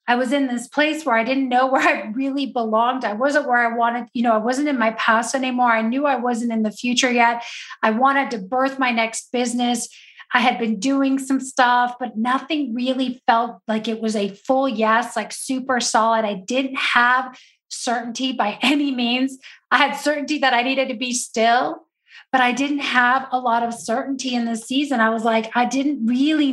I 0.07 0.17
was 0.17 0.33
in 0.33 0.49
this 0.49 0.69
place 0.69 1.05
where 1.05 1.17
I 1.17 1.25
didn't 1.25 1.49
know 1.49 1.67
where 1.67 1.83
I 1.87 2.11
really 2.13 2.47
belonged. 2.47 3.05
I 3.05 3.15
wasn't 3.15 3.49
where 3.49 3.59
I 3.59 3.77
wanted, 3.77 4.09
you 4.13 4.23
know, 4.23 4.33
I 4.33 4.39
wasn't 4.39 4.69
in 4.69 4.79
my 4.79 4.93
past 4.93 5.35
anymore. 5.35 5.71
I 5.71 5.83
knew 5.83 6.07
I 6.07 6.17
wasn't 6.17 6.53
in 6.53 6.63
the 6.63 6.71
future 6.71 7.11
yet. 7.11 7.43
I 7.83 7.91
wanted 7.91 8.31
to 8.33 8.39
birth 8.39 8.79
my 8.79 8.91
next 8.91 9.33
business. 9.33 9.89
I 10.33 10.41
had 10.41 10.59
been 10.59 10.81
doing 10.81 11.19
some 11.19 11.41
stuff, 11.41 11.95
but 12.01 12.17
nothing 12.17 12.75
really 12.75 13.23
felt 13.27 13.61
like 13.69 13.87
it 13.87 14.01
was 14.01 14.17
a 14.17 14.31
full 14.31 14.69
yes, 14.69 15.17
like 15.17 15.33
super 15.33 15.81
solid. 15.81 16.25
I 16.25 16.35
didn't 16.35 16.77
have 16.77 17.39
certainty 17.69 18.33
by 18.33 18.59
any 18.63 18.91
means. 18.91 19.39
I 19.71 19.79
had 19.79 19.95
certainty 19.95 20.39
that 20.39 20.53
I 20.55 20.63
needed 20.63 20.89
to 20.89 20.97
be 20.97 21.13
still, 21.13 21.87
but 22.33 22.41
I 22.41 22.53
didn't 22.53 22.81
have 22.81 23.29
a 23.31 23.39
lot 23.39 23.63
of 23.63 23.73
certainty 23.73 24.35
in 24.35 24.45
this 24.45 24.65
season. 24.65 25.01
I 25.01 25.11
was 25.11 25.25
like, 25.25 25.57
I 25.57 25.67
didn't 25.67 26.05
really, 26.07 26.47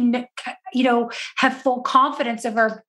you 0.74 0.84
know, 0.84 1.10
have 1.38 1.62
full 1.62 1.82
confidence 1.82 2.46
of 2.46 2.54
her 2.54 2.84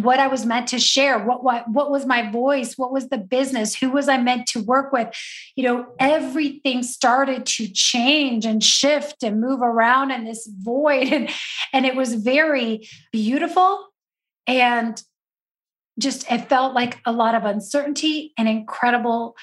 what 0.00 0.18
I 0.18 0.26
was 0.26 0.44
meant 0.44 0.68
to 0.68 0.78
share, 0.78 1.18
what 1.18 1.44
what 1.44 1.68
what 1.68 1.90
was 1.90 2.04
my 2.04 2.30
voice, 2.30 2.76
what 2.76 2.92
was 2.92 3.08
the 3.08 3.18
business, 3.18 3.74
who 3.74 3.90
was 3.90 4.08
I 4.08 4.18
meant 4.18 4.46
to 4.48 4.62
work 4.62 4.92
with? 4.92 5.08
You 5.54 5.64
know, 5.64 5.86
everything 5.98 6.82
started 6.82 7.46
to 7.46 7.68
change 7.68 8.44
and 8.44 8.62
shift 8.62 9.22
and 9.22 9.40
move 9.40 9.60
around 9.62 10.10
in 10.10 10.24
this 10.24 10.46
void 10.46 11.08
and 11.12 11.30
and 11.72 11.86
it 11.86 11.94
was 11.94 12.14
very 12.14 12.88
beautiful 13.12 13.86
and 14.46 15.00
just 15.98 16.30
it 16.30 16.48
felt 16.48 16.74
like 16.74 16.98
a 17.06 17.12
lot 17.12 17.34
of 17.34 17.44
uncertainty 17.44 18.32
and 18.36 18.48
incredible 18.48 19.36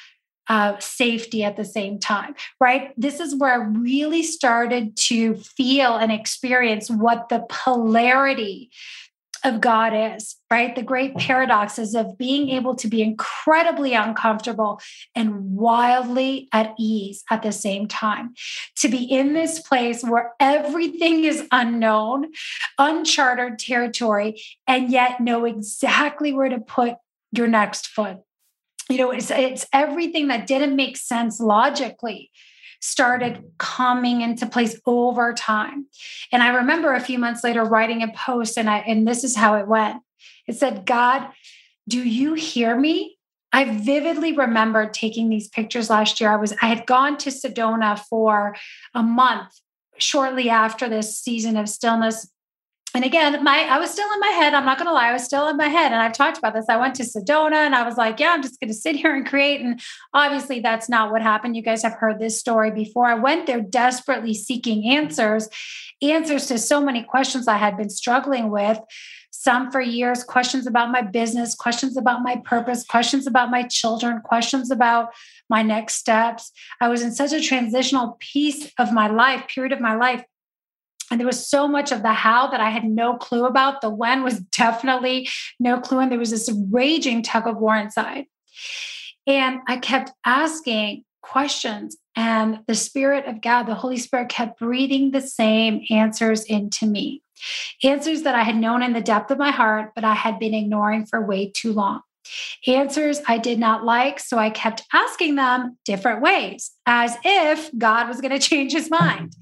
uh, 0.47 0.77
safety 0.79 1.45
at 1.45 1.55
the 1.55 1.63
same 1.63 1.97
time, 1.97 2.35
right? 2.59 2.93
This 2.97 3.21
is 3.21 3.35
where 3.35 3.53
I 3.53 3.65
really 3.65 4.21
started 4.21 4.97
to 5.07 5.35
feel 5.35 5.95
and 5.95 6.11
experience 6.11 6.89
what 6.89 7.29
the 7.29 7.45
polarity 7.47 8.69
of 9.43 9.61
God 9.61 9.93
is, 9.93 10.35
right? 10.49 10.75
The 10.75 10.83
great 10.83 11.15
paradoxes 11.15 11.95
of 11.95 12.17
being 12.17 12.49
able 12.49 12.75
to 12.75 12.87
be 12.87 13.01
incredibly 13.01 13.93
uncomfortable 13.93 14.79
and 15.15 15.55
wildly 15.55 16.47
at 16.53 16.73
ease 16.79 17.23
at 17.29 17.41
the 17.41 17.51
same 17.51 17.87
time. 17.87 18.33
To 18.77 18.89
be 18.89 19.03
in 19.03 19.33
this 19.33 19.59
place 19.59 20.03
where 20.03 20.33
everything 20.39 21.23
is 21.23 21.47
unknown, 21.51 22.31
uncharted 22.77 23.59
territory, 23.59 24.41
and 24.67 24.91
yet 24.91 25.19
know 25.19 25.45
exactly 25.45 26.33
where 26.33 26.49
to 26.49 26.59
put 26.59 26.95
your 27.31 27.47
next 27.47 27.87
foot. 27.87 28.17
You 28.89 28.97
know, 28.97 29.11
it's 29.11 29.31
it's 29.31 29.65
everything 29.71 30.27
that 30.27 30.47
didn't 30.47 30.75
make 30.75 30.97
sense 30.97 31.39
logically 31.39 32.29
started 32.81 33.43
coming 33.57 34.21
into 34.21 34.45
place 34.45 34.79
over 34.85 35.33
time. 35.33 35.85
And 36.31 36.43
I 36.43 36.49
remember 36.49 36.93
a 36.93 36.99
few 36.99 37.19
months 37.19 37.43
later 37.43 37.63
writing 37.63 38.01
a 38.03 38.11
post 38.11 38.57
and 38.57 38.69
I 38.69 38.79
and 38.79 39.07
this 39.07 39.23
is 39.23 39.35
how 39.35 39.55
it 39.55 39.67
went. 39.67 40.01
It 40.47 40.55
said, 40.55 40.85
"God, 40.85 41.29
do 41.87 42.01
you 42.01 42.33
hear 42.33 42.77
me? 42.77 43.17
I 43.53 43.65
vividly 43.65 44.33
remember 44.35 44.89
taking 44.89 45.29
these 45.29 45.49
pictures 45.49 45.89
last 45.89 46.19
year. 46.19 46.31
I 46.31 46.37
was 46.37 46.53
I 46.61 46.67
had 46.67 46.85
gone 46.85 47.17
to 47.19 47.29
Sedona 47.29 47.99
for 47.99 48.55
a 48.93 49.03
month 49.03 49.59
shortly 49.97 50.49
after 50.49 50.89
this 50.89 51.19
season 51.19 51.57
of 51.57 51.69
stillness 51.69 52.30
and 52.93 53.05
again, 53.05 53.43
my 53.43 53.65
I 53.69 53.79
was 53.79 53.89
still 53.91 54.11
in 54.13 54.19
my 54.19 54.27
head. 54.27 54.53
I'm 54.53 54.65
not 54.65 54.77
going 54.77 54.87
to 54.87 54.93
lie, 54.93 55.09
I 55.09 55.13
was 55.13 55.23
still 55.23 55.47
in 55.47 55.55
my 55.55 55.67
head, 55.67 55.91
and 55.91 56.01
I've 56.01 56.13
talked 56.13 56.37
about 56.37 56.53
this. 56.53 56.65
I 56.67 56.77
went 56.77 56.95
to 56.95 57.03
Sedona, 57.03 57.65
and 57.65 57.73
I 57.73 57.85
was 57.85 57.97
like, 57.97 58.19
"Yeah, 58.19 58.31
I'm 58.31 58.41
just 58.41 58.59
going 58.59 58.69
to 58.69 58.73
sit 58.73 58.95
here 59.01 59.15
and 59.15 59.25
create." 59.25 59.61
And 59.61 59.81
obviously, 60.13 60.59
that's 60.59 60.89
not 60.89 61.11
what 61.11 61.21
happened. 61.21 61.55
You 61.55 61.61
guys 61.61 61.83
have 61.83 61.93
heard 61.93 62.19
this 62.19 62.39
story 62.39 62.71
before. 62.71 63.05
I 63.05 63.15
went 63.15 63.47
there 63.47 63.61
desperately 63.61 64.33
seeking 64.33 64.85
answers, 64.89 65.47
answers 66.01 66.47
to 66.47 66.57
so 66.57 66.81
many 66.81 67.03
questions 67.03 67.47
I 67.47 67.57
had 67.57 67.77
been 67.77 67.89
struggling 67.89 68.51
with. 68.51 68.79
Some 69.33 69.71
for 69.71 69.81
years, 69.81 70.23
questions 70.23 70.67
about 70.67 70.91
my 70.91 71.01
business, 71.01 71.55
questions 71.55 71.97
about 71.97 72.21
my 72.21 72.41
purpose, 72.45 72.83
questions 72.83 73.25
about 73.25 73.49
my 73.49 73.63
children, 73.63 74.21
questions 74.21 74.69
about 74.69 75.09
my 75.49 75.63
next 75.63 75.95
steps. 75.95 76.51
I 76.79 76.89
was 76.89 77.01
in 77.01 77.11
such 77.11 77.33
a 77.33 77.41
transitional 77.41 78.17
piece 78.19 78.71
of 78.77 78.93
my 78.93 79.07
life, 79.07 79.47
period 79.47 79.71
of 79.71 79.79
my 79.79 79.95
life 79.95 80.23
and 81.11 81.19
there 81.19 81.27
was 81.27 81.47
so 81.47 81.67
much 81.67 81.91
of 81.91 82.01
the 82.01 82.13
how 82.13 82.47
that 82.47 82.61
I 82.61 82.69
had 82.69 82.85
no 82.85 83.17
clue 83.17 83.45
about. 83.45 83.81
The 83.81 83.89
when 83.89 84.23
was 84.23 84.39
definitely 84.39 85.29
no 85.59 85.79
clue. 85.79 85.99
And 85.99 86.11
there 86.11 86.17
was 86.17 86.31
this 86.31 86.49
raging 86.71 87.21
tug 87.21 87.47
of 87.47 87.57
war 87.57 87.75
inside. 87.75 88.25
And 89.27 89.59
I 89.67 89.77
kept 89.77 90.11
asking 90.25 91.03
questions, 91.21 91.97
and 92.15 92.59
the 92.67 92.75
Spirit 92.75 93.25
of 93.25 93.41
God, 93.41 93.63
the 93.63 93.75
Holy 93.75 93.97
Spirit, 93.97 94.29
kept 94.29 94.59
breathing 94.59 95.11
the 95.11 95.21
same 95.21 95.81
answers 95.89 96.43
into 96.43 96.85
me. 96.85 97.21
Answers 97.83 98.23
that 98.23 98.35
I 98.35 98.43
had 98.43 98.55
known 98.55 98.81
in 98.81 98.93
the 98.93 99.01
depth 99.01 99.31
of 99.31 99.37
my 99.37 99.51
heart, 99.51 99.91
but 99.95 100.03
I 100.03 100.13
had 100.13 100.39
been 100.39 100.53
ignoring 100.53 101.05
for 101.05 101.25
way 101.25 101.51
too 101.53 101.73
long. 101.73 102.01
Answers 102.67 103.21
I 103.27 103.37
did 103.37 103.59
not 103.59 103.83
like, 103.83 104.19
so 104.19 104.37
I 104.37 104.49
kept 104.49 104.83
asking 104.93 105.35
them 105.35 105.77
different 105.85 106.21
ways, 106.21 106.71
as 106.85 107.17
if 107.23 107.69
God 107.77 108.07
was 108.07 108.21
going 108.21 108.31
to 108.39 108.39
change 108.39 108.73
his 108.73 108.89
mind. 108.89 109.33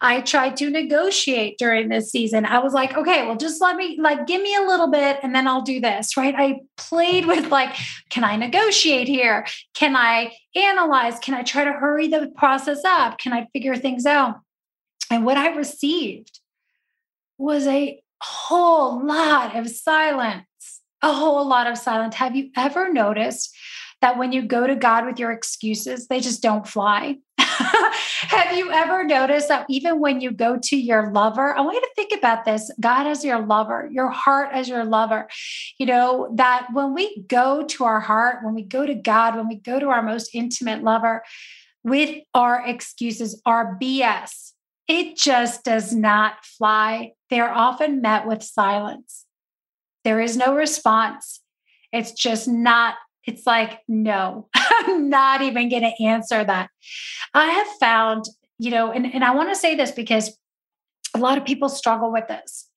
I 0.00 0.20
tried 0.20 0.56
to 0.58 0.70
negotiate 0.70 1.58
during 1.58 1.88
this 1.88 2.10
season. 2.10 2.44
I 2.44 2.60
was 2.60 2.72
like, 2.72 2.96
okay, 2.96 3.26
well, 3.26 3.36
just 3.36 3.60
let 3.60 3.76
me, 3.76 3.98
like, 4.00 4.26
give 4.26 4.40
me 4.40 4.54
a 4.54 4.62
little 4.62 4.90
bit 4.90 5.18
and 5.22 5.34
then 5.34 5.48
I'll 5.48 5.62
do 5.62 5.80
this, 5.80 6.16
right? 6.16 6.34
I 6.36 6.60
played 6.76 7.26
with, 7.26 7.50
like, 7.50 7.74
can 8.10 8.22
I 8.22 8.36
negotiate 8.36 9.08
here? 9.08 9.46
Can 9.74 9.96
I 9.96 10.32
analyze? 10.54 11.18
Can 11.18 11.34
I 11.34 11.42
try 11.42 11.64
to 11.64 11.72
hurry 11.72 12.08
the 12.08 12.32
process 12.36 12.84
up? 12.84 13.18
Can 13.18 13.32
I 13.32 13.46
figure 13.52 13.76
things 13.76 14.06
out? 14.06 14.36
And 15.10 15.24
what 15.24 15.36
I 15.36 15.54
received 15.56 16.40
was 17.38 17.66
a 17.66 18.00
whole 18.20 19.04
lot 19.04 19.56
of 19.56 19.68
silence 19.68 20.44
a 21.02 21.12
whole 21.12 21.46
lot 21.46 21.66
of 21.66 21.78
silence. 21.78 22.14
Have 22.16 22.36
you 22.36 22.50
ever 22.56 22.92
noticed 22.92 23.56
that 24.00 24.18
when 24.18 24.32
you 24.32 24.42
go 24.42 24.66
to 24.66 24.76
God 24.76 25.06
with 25.06 25.18
your 25.18 25.32
excuses, 25.32 26.06
they 26.06 26.20
just 26.20 26.42
don't 26.42 26.66
fly? 26.66 27.16
Have 27.38 28.56
you 28.56 28.70
ever 28.70 29.04
noticed 29.04 29.48
that 29.48 29.66
even 29.68 30.00
when 30.00 30.20
you 30.20 30.30
go 30.30 30.58
to 30.64 30.76
your 30.76 31.10
lover, 31.12 31.56
I 31.56 31.60
want 31.60 31.76
you 31.76 31.80
to 31.80 31.90
think 31.96 32.12
about 32.16 32.44
this 32.44 32.70
God 32.78 33.06
as 33.06 33.24
your 33.24 33.40
lover, 33.40 33.88
your 33.90 34.10
heart 34.10 34.50
as 34.52 34.68
your 34.68 34.84
lover. 34.84 35.28
You 35.78 35.86
know, 35.86 36.32
that 36.36 36.68
when 36.72 36.94
we 36.94 37.22
go 37.22 37.64
to 37.64 37.84
our 37.84 38.00
heart, 38.00 38.44
when 38.44 38.54
we 38.54 38.62
go 38.62 38.86
to 38.86 38.94
God, 38.94 39.36
when 39.36 39.48
we 39.48 39.56
go 39.56 39.80
to 39.80 39.88
our 39.88 40.02
most 40.02 40.30
intimate 40.34 40.82
lover 40.82 41.22
with 41.84 42.18
our 42.34 42.66
excuses, 42.66 43.40
our 43.46 43.78
BS, 43.80 44.52
it 44.88 45.16
just 45.16 45.64
does 45.64 45.94
not 45.94 46.44
fly. 46.44 47.12
They're 47.30 47.52
often 47.52 48.00
met 48.00 48.26
with 48.26 48.42
silence. 48.42 49.26
There 50.04 50.20
is 50.20 50.36
no 50.36 50.54
response. 50.54 51.40
It's 51.92 52.12
just 52.12 52.48
not, 52.48 52.94
it's 53.26 53.46
like, 53.46 53.80
no, 53.88 54.48
I'm 54.54 55.08
not 55.08 55.42
even 55.42 55.68
going 55.68 55.82
to 55.82 56.04
answer 56.04 56.44
that. 56.44 56.70
I 57.34 57.46
have 57.46 57.66
found, 57.80 58.24
you 58.58 58.70
know, 58.70 58.92
and, 58.92 59.12
and 59.12 59.24
I 59.24 59.34
want 59.34 59.48
to 59.50 59.56
say 59.56 59.74
this 59.74 59.90
because 59.90 60.36
a 61.14 61.18
lot 61.18 61.38
of 61.38 61.44
people 61.44 61.68
struggle 61.68 62.12
with 62.12 62.28
this. 62.28 62.68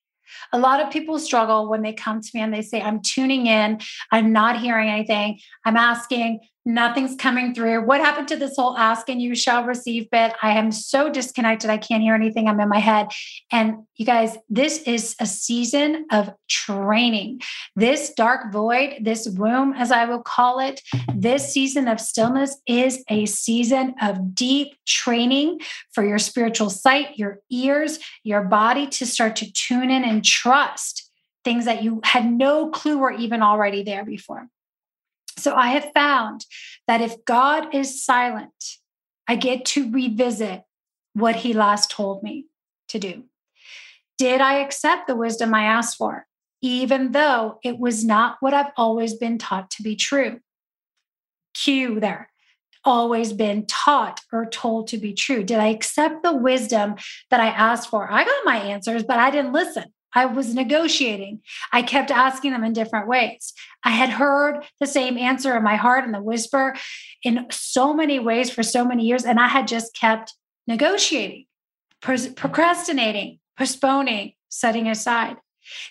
A 0.53 0.59
lot 0.59 0.81
of 0.81 0.91
people 0.91 1.19
struggle 1.19 1.69
when 1.69 1.81
they 1.81 1.93
come 1.93 2.21
to 2.21 2.29
me 2.33 2.41
and 2.41 2.53
they 2.53 2.61
say, 2.61 2.81
I'm 2.81 3.01
tuning 3.01 3.47
in, 3.47 3.79
I'm 4.11 4.31
not 4.31 4.59
hearing 4.59 4.89
anything, 4.89 5.39
I'm 5.65 5.77
asking, 5.77 6.39
Nothing's 6.63 7.15
coming 7.15 7.55
through. 7.55 7.85
What 7.85 8.01
happened 8.01 8.27
to 8.27 8.35
this 8.35 8.55
whole 8.55 8.77
ask 8.77 9.09
and 9.09 9.19
you 9.19 9.33
shall 9.33 9.63
receive 9.63 10.11
bit? 10.11 10.33
I 10.43 10.51
am 10.51 10.71
so 10.71 11.09
disconnected. 11.09 11.71
I 11.71 11.77
can't 11.77 12.03
hear 12.03 12.13
anything. 12.13 12.47
I'm 12.47 12.59
in 12.59 12.69
my 12.69 12.79
head. 12.79 13.07
And 13.51 13.87
you 13.95 14.05
guys, 14.05 14.37
this 14.47 14.83
is 14.83 15.15
a 15.19 15.25
season 15.25 16.05
of 16.11 16.31
training. 16.47 17.41
This 17.75 18.13
dark 18.13 18.53
void, 18.53 18.97
this 19.01 19.27
womb, 19.27 19.73
as 19.73 19.91
I 19.91 20.05
will 20.05 20.21
call 20.21 20.59
it, 20.59 20.81
this 21.15 21.51
season 21.51 21.87
of 21.87 21.99
stillness 21.99 22.55
is 22.67 23.03
a 23.09 23.25
season 23.25 23.95
of 23.99 24.35
deep 24.35 24.75
training 24.85 25.61
for 25.93 26.05
your 26.05 26.19
spiritual 26.19 26.69
sight, 26.69 27.17
your 27.17 27.39
ears, 27.49 27.97
your 28.23 28.43
body 28.43 28.85
to 28.85 29.05
start 29.07 29.35
to 29.37 29.51
tune 29.51 29.89
in 29.89 30.03
and 30.03 30.23
trust 30.23 31.09
things 31.43 31.65
that 31.65 31.81
you 31.81 32.01
had 32.03 32.31
no 32.31 32.69
clue 32.69 32.99
were 32.99 33.11
even 33.11 33.41
already 33.41 33.81
there 33.81 34.05
before. 34.05 34.47
So 35.41 35.55
I 35.55 35.69
have 35.69 35.91
found 35.93 36.45
that 36.87 37.01
if 37.01 37.25
God 37.25 37.73
is 37.73 38.03
silent, 38.03 38.77
I 39.27 39.35
get 39.35 39.65
to 39.65 39.91
revisit 39.91 40.63
what 41.13 41.37
he 41.37 41.53
last 41.53 41.89
told 41.89 42.23
me 42.23 42.45
to 42.89 42.99
do. 42.99 43.23
Did 44.17 44.39
I 44.39 44.59
accept 44.59 45.07
the 45.07 45.15
wisdom 45.15 45.53
I 45.53 45.63
asked 45.63 45.97
for, 45.97 46.27
even 46.61 47.11
though 47.11 47.59
it 47.63 47.79
was 47.79 48.05
not 48.05 48.37
what 48.39 48.53
I've 48.53 48.71
always 48.77 49.15
been 49.15 49.37
taught 49.37 49.71
to 49.71 49.83
be 49.83 49.95
true? 49.95 50.39
Cue 51.53 51.99
there. 51.99 52.29
Always 52.83 53.33
been 53.33 53.65
taught 53.65 54.21
or 54.31 54.45
told 54.45 54.87
to 54.87 54.97
be 54.97 55.13
true. 55.13 55.43
Did 55.43 55.59
I 55.59 55.67
accept 55.67 56.23
the 56.23 56.35
wisdom 56.35 56.95
that 57.29 57.39
I 57.39 57.47
asked 57.47 57.89
for? 57.89 58.11
I 58.11 58.23
got 58.23 58.45
my 58.45 58.57
answers, 58.57 59.03
but 59.03 59.17
I 59.17 59.31
didn't 59.31 59.53
listen. 59.53 59.85
I 60.13 60.25
was 60.25 60.53
negotiating. 60.53 61.41
I 61.71 61.81
kept 61.81 62.11
asking 62.11 62.51
them 62.51 62.63
in 62.63 62.73
different 62.73 63.07
ways. 63.07 63.53
I 63.83 63.91
had 63.91 64.09
heard 64.09 64.65
the 64.79 64.87
same 64.87 65.17
answer 65.17 65.55
in 65.55 65.63
my 65.63 65.75
heart 65.75 66.05
and 66.05 66.13
the 66.13 66.21
whisper 66.21 66.75
in 67.23 67.47
so 67.49 67.93
many 67.93 68.19
ways 68.19 68.49
for 68.49 68.63
so 68.63 68.85
many 68.85 69.05
years. 69.05 69.25
And 69.25 69.39
I 69.39 69.47
had 69.47 69.67
just 69.67 69.95
kept 69.95 70.33
negotiating, 70.67 71.45
procrastinating, 72.01 73.39
postponing, 73.57 74.33
setting 74.49 74.87
aside. 74.87 75.37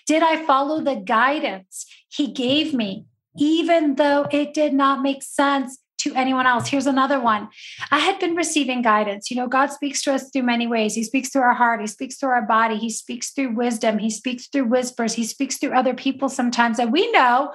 Did 0.05 0.23
I 0.23 0.45
follow 0.45 0.81
the 0.81 0.95
guidance 0.95 1.85
he 2.09 2.31
gave 2.31 2.73
me, 2.73 3.05
even 3.37 3.95
though 3.95 4.27
it 4.31 4.53
did 4.53 4.73
not 4.73 5.01
make 5.01 5.23
sense 5.23 5.79
to 6.01 6.13
anyone 6.15 6.47
else. 6.47 6.67
Here's 6.67 6.87
another 6.87 7.19
one. 7.19 7.49
I 7.91 7.99
had 7.99 8.19
been 8.19 8.35
receiving 8.35 8.81
guidance. 8.81 9.29
You 9.29 9.37
know, 9.37 9.47
God 9.47 9.67
speaks 9.67 10.01
to 10.03 10.13
us 10.13 10.29
through 10.31 10.43
many 10.43 10.67
ways. 10.67 10.95
He 10.95 11.03
speaks 11.03 11.29
through 11.29 11.43
our 11.43 11.53
heart, 11.53 11.81
He 11.81 11.87
speaks 11.87 12.17
through 12.17 12.29
our 12.29 12.41
body, 12.41 12.77
He 12.77 12.89
speaks 12.89 13.31
through 13.31 13.55
wisdom, 13.55 13.97
He 13.97 14.09
speaks 14.09 14.47
through 14.47 14.65
whispers, 14.65 15.13
He 15.13 15.25
speaks 15.25 15.57
through 15.57 15.73
other 15.73 15.93
people 15.93 16.29
sometimes. 16.29 16.79
And 16.79 16.91
we 16.91 17.11
know 17.11 17.53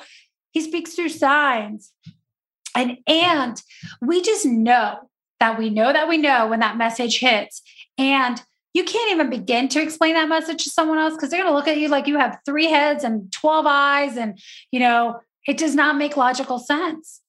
He 0.53 0.61
speaks 0.61 0.95
through 0.95 1.11
signs. 1.11 1.93
And, 2.75 2.99
and 3.07 3.61
we 4.03 4.21
just 4.21 4.45
know 4.45 5.09
that 5.41 5.59
we 5.59 5.71
know 5.71 5.93
that 5.93 6.09
we 6.09 6.19
know 6.19 6.49
when 6.49 6.61
that 6.61 6.77
message 6.77 7.19
hits. 7.19 7.63
And 7.99 8.43
you 8.75 8.85
can't 8.85 9.11
even 9.11 9.31
begin 9.31 9.69
to 9.69 9.83
explain 9.83 10.15
that 10.15 10.29
message 10.29 10.65
to 10.65 10.71
someone 10.71 10.99
else 10.99 11.15
because 11.15 11.31
they're 11.31 11.41
going 11.41 11.51
to 11.51 11.57
look 11.57 11.69
at 11.69 11.79
you 11.79 11.89
like 11.89 12.07
you 12.07 12.19
have 12.19 12.39
three 12.45 12.67
heads 12.67 13.05
and 13.05 13.33
12 13.33 13.65
eyes. 13.67 14.17
And, 14.19 14.39
you 14.71 14.81
know, 14.81 15.21
it 15.49 15.57
does 15.57 15.75
not 15.75 15.97
make 15.97 16.17
logical 16.19 16.59
sense. 16.59 17.23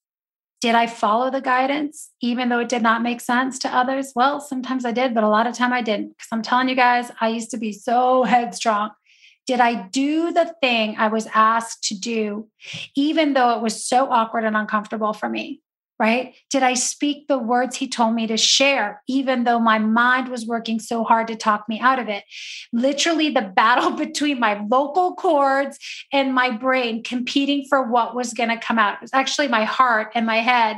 Did 0.59 0.73
I 0.73 0.87
follow 0.87 1.29
the 1.29 1.41
guidance 1.41 2.09
even 2.19 2.49
though 2.49 2.59
it 2.59 2.69
did 2.69 2.81
not 2.81 3.03
make 3.03 3.21
sense 3.21 3.59
to 3.59 3.75
others? 3.75 4.11
Well, 4.15 4.41
sometimes 4.41 4.85
I 4.85 4.91
did, 4.91 5.13
but 5.13 5.23
a 5.23 5.29
lot 5.29 5.45
of 5.45 5.53
time 5.53 5.71
I 5.71 5.81
didn't. 5.81 6.09
Because 6.09 6.29
I'm 6.31 6.41
telling 6.41 6.67
you 6.67 6.75
guys, 6.75 7.11
I 7.21 7.27
used 7.29 7.51
to 7.51 7.57
be 7.57 7.71
so 7.71 8.23
headstrong. 8.33 8.91
Did 9.45 9.61
I 9.61 9.87
do 9.87 10.33
the 10.33 10.53
thing 10.59 10.95
I 10.97 11.07
was 11.07 11.27
asked 11.33 11.83
to 11.85 11.95
do, 11.97 12.49
even 12.95 13.33
though 13.33 13.51
it 13.51 13.61
was 13.61 13.85
so 13.85 14.09
awkward 14.09 14.43
and 14.43 14.57
uncomfortable 14.57 15.13
for 15.13 15.29
me? 15.29 15.61
Right? 15.99 16.35
Did 16.51 16.61
I 16.61 16.75
speak 16.75 17.27
the 17.27 17.39
words 17.39 17.75
he 17.75 17.87
told 17.87 18.13
me 18.13 18.27
to 18.27 18.37
share, 18.37 19.01
even 19.07 19.43
though 19.43 19.59
my 19.59 19.79
mind 19.79 20.29
was 20.29 20.45
working 20.45 20.79
so 20.79 21.03
hard 21.03 21.27
to 21.27 21.35
talk 21.35 21.67
me 21.67 21.79
out 21.79 21.97
of 21.97 22.07
it? 22.07 22.23
Literally, 22.71 23.31
the 23.31 23.41
battle 23.57 23.91
between 23.91 24.39
my 24.39 24.55
vocal 24.67 25.15
cords 25.15 25.79
and 26.13 26.33
my 26.33 26.51
brain 26.51 27.01
competing 27.03 27.65
for 27.67 27.83
what 27.83 28.15
was 28.15 28.33
going 28.33 28.49
to 28.49 28.57
come 28.57 28.77
out. 28.77 28.95
It 28.95 29.01
was 29.01 29.13
actually 29.13 29.47
my 29.47 29.63
heart 29.63 30.11
and 30.13 30.25
my 30.25 30.37
head 30.37 30.77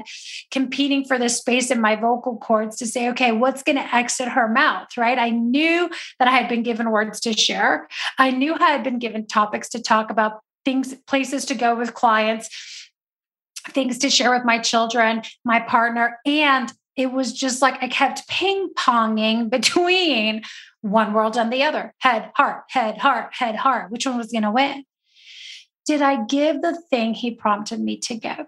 competing 0.51 1.03
for 1.03 1.19
the 1.19 1.29
space 1.29 1.69
in 1.69 1.81
my 1.81 1.95
vocal 1.95 2.37
cords 2.37 2.77
to 2.77 2.87
say, 2.87 3.09
okay, 3.09 3.31
what's 3.31 3.63
going 3.63 3.77
to 3.77 3.95
exit 3.95 4.29
her 4.29 4.47
mouth, 4.47 4.87
right? 4.97 5.19
I 5.19 5.31
knew 5.31 5.89
that 6.19 6.27
I 6.27 6.31
had 6.31 6.47
been 6.47 6.63
given 6.63 6.91
words 6.91 7.19
to 7.21 7.33
share, 7.33 7.87
I 8.17 8.31
knew 8.31 8.55
I 8.55 8.69
had 8.69 8.83
been 8.83 8.99
given 8.99 9.25
topics 9.25 9.69
to 9.69 9.81
talk 9.81 10.09
about, 10.09 10.39
things, 10.65 10.93
places 11.07 11.45
to 11.45 11.55
go 11.55 11.75
with 11.75 11.93
clients 11.93 12.49
things 13.67 13.97
to 13.99 14.09
share 14.09 14.31
with 14.31 14.45
my 14.45 14.59
children, 14.59 15.21
my 15.43 15.59
partner, 15.59 16.19
and 16.25 16.71
it 16.95 17.11
was 17.11 17.33
just 17.33 17.61
like 17.61 17.81
I 17.81 17.87
kept 17.87 18.27
ping 18.27 18.69
ponging 18.77 19.49
between 19.49 20.43
one 20.81 21.13
world 21.13 21.37
and 21.37 21.51
the 21.51 21.63
other 21.63 21.93
head, 21.99 22.31
heart, 22.35 22.63
head, 22.69 22.97
heart, 22.97 23.33
head, 23.33 23.55
heart. 23.55 23.91
Which 23.91 24.05
one 24.05 24.17
was 24.17 24.31
going 24.31 24.43
to 24.43 24.51
win? 24.51 24.85
Did 25.85 26.01
I 26.01 26.25
give 26.25 26.61
the 26.61 26.79
thing 26.89 27.13
he 27.13 27.31
prompted 27.31 27.79
me 27.79 27.97
to 28.01 28.15
give? 28.15 28.47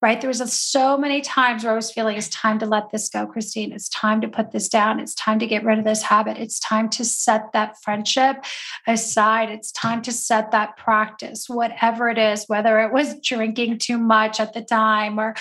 Right? 0.00 0.20
There 0.20 0.28
was 0.28 0.40
a, 0.40 0.46
so 0.46 0.96
many 0.96 1.20
times 1.20 1.64
where 1.64 1.72
I 1.72 1.76
was 1.76 1.90
feeling 1.90 2.16
it's 2.16 2.28
time 2.28 2.60
to 2.60 2.66
let 2.66 2.90
this 2.90 3.08
go, 3.08 3.26
Christine. 3.26 3.72
It's 3.72 3.88
time 3.88 4.20
to 4.20 4.28
put 4.28 4.52
this 4.52 4.68
down. 4.68 5.00
It's 5.00 5.14
time 5.14 5.40
to 5.40 5.46
get 5.46 5.64
rid 5.64 5.78
of 5.78 5.84
this 5.84 6.02
habit. 6.02 6.38
It's 6.38 6.60
time 6.60 6.88
to 6.90 7.04
set 7.04 7.52
that 7.52 7.76
friendship 7.82 8.44
aside. 8.86 9.50
It's 9.50 9.72
time 9.72 10.02
to 10.02 10.12
set 10.12 10.52
that 10.52 10.76
practice, 10.76 11.48
whatever 11.48 12.08
it 12.08 12.18
is, 12.18 12.44
whether 12.46 12.78
it 12.80 12.92
was 12.92 13.18
drinking 13.20 13.78
too 13.78 13.98
much 13.98 14.38
at 14.38 14.52
the 14.52 14.62
time 14.62 15.18
or, 15.18 15.34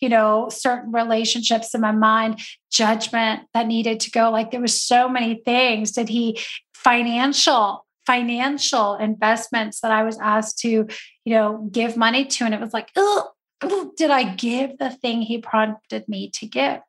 you 0.00 0.08
know, 0.08 0.48
certain 0.48 0.90
relationships 0.90 1.72
in 1.74 1.80
my 1.80 1.92
mind, 1.92 2.40
judgment 2.72 3.42
that 3.54 3.68
needed 3.68 4.00
to 4.00 4.10
go. 4.10 4.30
Like 4.30 4.50
there 4.50 4.60
was 4.60 4.80
so 4.80 5.08
many 5.08 5.36
things. 5.44 5.92
Did 5.92 6.08
he 6.08 6.40
financial 6.74 7.84
financial 8.06 8.96
investments 8.96 9.80
that 9.82 9.92
I 9.92 10.02
was 10.02 10.18
asked 10.18 10.58
to, 10.60 10.68
you 10.68 11.34
know, 11.34 11.68
give 11.70 11.96
money 11.96 12.24
to. 12.24 12.44
And 12.44 12.54
it 12.54 12.60
was 12.60 12.72
like, 12.72 12.90
oh, 12.96 13.28
did 13.96 14.10
I 14.10 14.34
give 14.34 14.78
the 14.78 14.90
thing 14.90 15.22
he 15.22 15.38
prompted 15.38 16.08
me 16.08 16.30
to 16.30 16.46
give? 16.46 16.80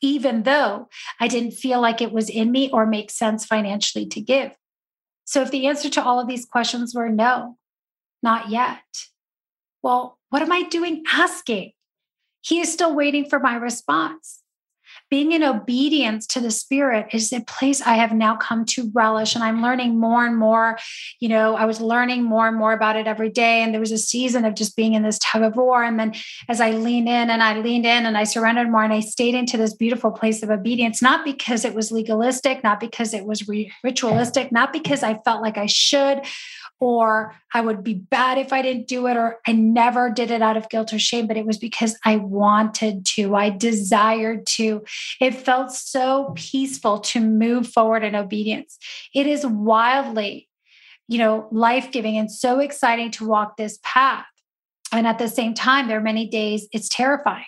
Even 0.00 0.44
though 0.44 0.88
I 1.20 1.28
didn't 1.28 1.52
feel 1.52 1.80
like 1.80 2.00
it 2.00 2.12
was 2.12 2.30
in 2.30 2.52
me 2.52 2.70
or 2.70 2.86
make 2.86 3.10
sense 3.10 3.44
financially 3.44 4.06
to 4.06 4.20
give. 4.20 4.52
So, 5.24 5.42
if 5.42 5.50
the 5.50 5.66
answer 5.66 5.88
to 5.90 6.04
all 6.04 6.20
of 6.20 6.28
these 6.28 6.44
questions 6.44 6.94
were 6.94 7.08
no, 7.08 7.56
not 8.22 8.50
yet, 8.50 8.82
well, 9.82 10.18
what 10.30 10.42
am 10.42 10.52
I 10.52 10.62
doing 10.62 11.02
asking? 11.12 11.72
He 12.40 12.60
is 12.60 12.72
still 12.72 12.94
waiting 12.94 13.28
for 13.28 13.40
my 13.40 13.56
response 13.56 14.43
being 15.10 15.32
in 15.32 15.42
obedience 15.42 16.26
to 16.28 16.40
the 16.40 16.50
spirit 16.50 17.06
is 17.12 17.32
a 17.32 17.40
place 17.40 17.80
I 17.80 17.94
have 17.94 18.12
now 18.12 18.36
come 18.36 18.64
to 18.66 18.90
relish. 18.94 19.34
And 19.34 19.44
I'm 19.44 19.62
learning 19.62 19.98
more 19.98 20.26
and 20.26 20.36
more. 20.36 20.78
You 21.20 21.28
know, 21.28 21.56
I 21.56 21.66
was 21.66 21.80
learning 21.80 22.22
more 22.22 22.48
and 22.48 22.56
more 22.56 22.72
about 22.72 22.96
it 22.96 23.06
every 23.06 23.30
day. 23.30 23.62
And 23.62 23.72
there 23.72 23.80
was 23.80 23.92
a 23.92 23.98
season 23.98 24.44
of 24.44 24.54
just 24.54 24.76
being 24.76 24.94
in 24.94 25.02
this 25.02 25.18
tug 25.20 25.42
of 25.42 25.56
war. 25.56 25.84
And 25.84 25.98
then 25.98 26.14
as 26.48 26.60
I 26.60 26.70
leaned 26.72 27.08
in 27.08 27.30
and 27.30 27.42
I 27.42 27.58
leaned 27.58 27.86
in 27.86 28.06
and 28.06 28.16
I 28.16 28.24
surrendered 28.24 28.70
more 28.70 28.82
and 28.82 28.92
I 28.92 29.00
stayed 29.00 29.34
into 29.34 29.56
this 29.56 29.74
beautiful 29.74 30.10
place 30.10 30.42
of 30.42 30.50
obedience, 30.50 31.00
not 31.00 31.24
because 31.24 31.64
it 31.64 31.74
was 31.74 31.92
legalistic, 31.92 32.64
not 32.64 32.80
because 32.80 33.14
it 33.14 33.24
was 33.24 33.48
ritualistic, 33.82 34.52
not 34.52 34.72
because 34.72 35.02
I 35.02 35.18
felt 35.24 35.42
like 35.42 35.58
I 35.58 35.66
should 35.66 36.22
or 36.80 37.34
I 37.52 37.60
would 37.60 37.82
be 37.82 37.94
bad 37.94 38.38
if 38.38 38.52
I 38.52 38.62
didn't 38.62 38.88
do 38.88 39.06
it, 39.06 39.16
or 39.16 39.40
I 39.46 39.52
never 39.52 40.10
did 40.10 40.30
it 40.30 40.42
out 40.42 40.56
of 40.56 40.68
guilt 40.68 40.92
or 40.92 40.98
shame, 40.98 41.26
but 41.26 41.36
it 41.36 41.46
was 41.46 41.58
because 41.58 41.96
I 42.04 42.16
wanted 42.16 43.06
to, 43.06 43.34
I 43.34 43.50
desired 43.50 44.46
to. 44.48 44.82
It 45.20 45.34
felt 45.34 45.72
so 45.72 46.32
peaceful 46.36 46.98
to 47.00 47.20
move 47.20 47.68
forward 47.68 48.04
in 48.04 48.14
obedience. 48.14 48.78
It 49.14 49.26
is 49.26 49.46
wildly, 49.46 50.48
you 51.08 51.18
know, 51.18 51.48
life 51.50 51.90
giving 51.90 52.16
and 52.16 52.30
so 52.30 52.60
exciting 52.60 53.10
to 53.12 53.26
walk 53.26 53.56
this 53.56 53.78
path. 53.82 54.26
And 54.92 55.06
at 55.06 55.18
the 55.18 55.28
same 55.28 55.54
time, 55.54 55.88
there 55.88 55.98
are 55.98 56.02
many 56.02 56.28
days 56.28 56.68
it's 56.72 56.88
terrifying. 56.88 57.46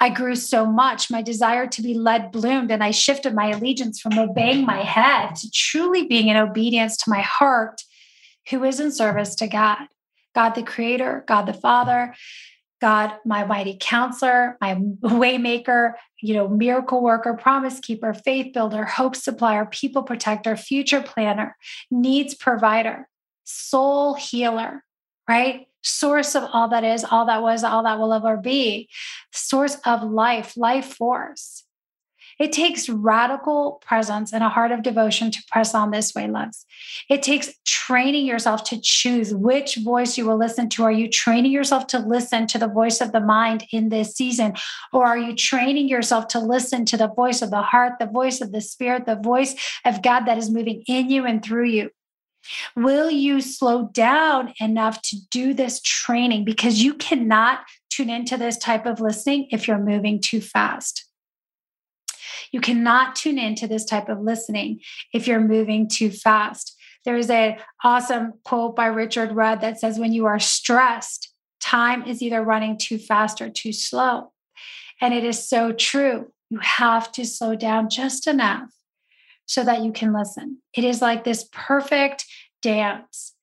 I 0.00 0.10
grew 0.10 0.36
so 0.36 0.66
much. 0.66 1.10
My 1.10 1.22
desire 1.22 1.66
to 1.66 1.82
be 1.82 1.94
led 1.94 2.30
bloomed, 2.32 2.70
and 2.70 2.82
I 2.82 2.90
shifted 2.90 3.34
my 3.34 3.50
allegiance 3.50 4.00
from 4.00 4.18
obeying 4.18 4.66
my 4.66 4.82
head 4.82 5.36
to 5.36 5.50
truly 5.50 6.06
being 6.06 6.28
in 6.28 6.36
obedience 6.36 6.96
to 6.98 7.10
my 7.10 7.20
heart 7.20 7.82
who 8.50 8.64
is 8.64 8.80
in 8.80 8.92
service 8.92 9.34
to 9.36 9.46
God 9.46 9.88
God 10.34 10.50
the 10.50 10.62
Creator, 10.62 11.24
God 11.26 11.46
the 11.46 11.54
Father, 11.54 12.14
God, 12.80 13.12
my 13.24 13.44
mighty 13.44 13.76
counselor, 13.80 14.58
my 14.60 14.74
waymaker, 15.02 15.92
you 16.20 16.34
know, 16.34 16.48
miracle 16.48 17.02
worker, 17.02 17.34
promise 17.34 17.80
keeper, 17.80 18.12
faith 18.12 18.52
builder, 18.52 18.84
hope 18.84 19.16
supplier, 19.16 19.64
people 19.64 20.02
protector, 20.02 20.56
future 20.56 21.00
planner, 21.00 21.56
needs 21.90 22.34
provider, 22.34 23.08
soul 23.44 24.14
healer, 24.14 24.84
right? 25.28 25.66
Source 25.82 26.34
of 26.34 26.44
all 26.52 26.68
that 26.68 26.84
is, 26.84 27.04
all 27.04 27.26
that 27.26 27.42
was, 27.42 27.62
all 27.62 27.84
that 27.84 27.98
will 27.98 28.12
ever 28.12 28.36
be, 28.36 28.88
source 29.32 29.76
of 29.86 30.02
life, 30.02 30.56
life 30.56 30.94
force. 30.94 31.63
It 32.38 32.52
takes 32.52 32.88
radical 32.88 33.82
presence 33.84 34.32
and 34.32 34.42
a 34.42 34.48
heart 34.48 34.72
of 34.72 34.82
devotion 34.82 35.30
to 35.30 35.42
press 35.50 35.74
on 35.74 35.90
this 35.90 36.14
way, 36.14 36.26
loves. 36.26 36.66
It 37.08 37.22
takes 37.22 37.52
training 37.64 38.26
yourself 38.26 38.64
to 38.64 38.80
choose 38.80 39.34
which 39.34 39.76
voice 39.76 40.18
you 40.18 40.26
will 40.26 40.38
listen 40.38 40.68
to. 40.70 40.84
Are 40.84 40.92
you 40.92 41.08
training 41.08 41.52
yourself 41.52 41.86
to 41.88 41.98
listen 41.98 42.46
to 42.48 42.58
the 42.58 42.68
voice 42.68 43.00
of 43.00 43.12
the 43.12 43.20
mind 43.20 43.66
in 43.70 43.88
this 43.88 44.14
season? 44.14 44.54
Or 44.92 45.06
are 45.06 45.18
you 45.18 45.34
training 45.34 45.88
yourself 45.88 46.28
to 46.28 46.40
listen 46.40 46.84
to 46.86 46.96
the 46.96 47.08
voice 47.08 47.42
of 47.42 47.50
the 47.50 47.62
heart, 47.62 47.94
the 47.98 48.06
voice 48.06 48.40
of 48.40 48.52
the 48.52 48.60
spirit, 48.60 49.06
the 49.06 49.16
voice 49.16 49.54
of 49.84 50.02
God 50.02 50.26
that 50.26 50.38
is 50.38 50.50
moving 50.50 50.82
in 50.88 51.10
you 51.10 51.24
and 51.24 51.44
through 51.44 51.66
you? 51.66 51.90
Will 52.76 53.10
you 53.10 53.40
slow 53.40 53.88
down 53.92 54.52
enough 54.60 55.00
to 55.02 55.16
do 55.30 55.54
this 55.54 55.80
training? 55.80 56.44
Because 56.44 56.82
you 56.82 56.94
cannot 56.94 57.60
tune 57.90 58.10
into 58.10 58.36
this 58.36 58.58
type 58.58 58.86
of 58.86 59.00
listening 59.00 59.48
if 59.50 59.66
you're 59.66 59.78
moving 59.78 60.20
too 60.20 60.40
fast. 60.40 61.06
You 62.54 62.60
cannot 62.60 63.16
tune 63.16 63.36
into 63.36 63.66
this 63.66 63.84
type 63.84 64.08
of 64.08 64.20
listening 64.20 64.78
if 65.12 65.26
you're 65.26 65.40
moving 65.40 65.88
too 65.88 66.08
fast. 66.08 66.80
There's 67.04 67.28
an 67.28 67.56
awesome 67.82 68.34
quote 68.44 68.76
by 68.76 68.86
Richard 68.86 69.32
Rudd 69.32 69.60
that 69.60 69.80
says, 69.80 69.98
When 69.98 70.12
you 70.12 70.26
are 70.26 70.38
stressed, 70.38 71.34
time 71.60 72.04
is 72.04 72.22
either 72.22 72.40
running 72.44 72.78
too 72.78 72.96
fast 72.96 73.42
or 73.42 73.50
too 73.50 73.72
slow. 73.72 74.30
And 75.00 75.12
it 75.12 75.24
is 75.24 75.48
so 75.48 75.72
true. 75.72 76.30
You 76.48 76.60
have 76.60 77.10
to 77.12 77.26
slow 77.26 77.56
down 77.56 77.90
just 77.90 78.28
enough 78.28 78.70
so 79.46 79.64
that 79.64 79.82
you 79.82 79.90
can 79.90 80.14
listen. 80.14 80.58
It 80.76 80.84
is 80.84 81.02
like 81.02 81.24
this 81.24 81.48
perfect 81.50 82.24
dance. 82.62 83.34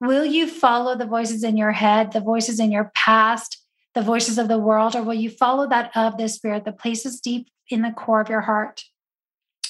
Will 0.00 0.24
you 0.24 0.46
follow 0.46 0.96
the 0.96 1.04
voices 1.04 1.42
in 1.42 1.56
your 1.56 1.72
head, 1.72 2.12
the 2.12 2.20
voices 2.20 2.60
in 2.60 2.70
your 2.70 2.92
past, 2.94 3.60
the 3.94 4.02
voices 4.02 4.38
of 4.38 4.46
the 4.46 4.58
world, 4.58 4.94
or 4.94 5.02
will 5.02 5.14
you 5.14 5.30
follow 5.30 5.68
that 5.68 5.90
of 5.96 6.16
the 6.16 6.28
spirit, 6.28 6.64
the 6.64 6.70
places 6.70 7.20
deep 7.20 7.48
in 7.68 7.82
the 7.82 7.90
core 7.90 8.20
of 8.20 8.28
your 8.28 8.40
heart? 8.40 8.84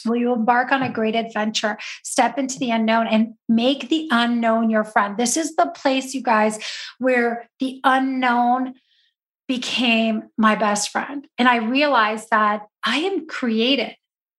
Will 0.05 0.17
you 0.17 0.33
embark 0.33 0.73
on 0.73 0.83
a 0.83 0.91
great 0.91 1.15
adventure? 1.15 1.79
Step 2.03 2.39
into 2.39 2.59
the 2.59 2.71
unknown 2.71 3.07
and 3.07 3.35
make 3.49 3.89
the 3.89 4.09
unknown 4.11 4.71
your 4.71 4.85
friend. 4.85 5.17
This 5.17 5.37
is 5.37 5.55
the 5.57 5.67
place, 5.67 6.15
you 6.15 6.23
guys, 6.23 6.59
where 6.99 7.49
the 7.61 7.81
unknown 7.85 8.75
became 9.49 10.25
my 10.37 10.55
best 10.55 10.91
friend. 10.91 11.27
And 11.39 11.49
I 11.49 11.57
realized 11.57 12.29
that 12.31 12.63
I 12.85 12.99
am 12.99 13.27
created 13.27 13.97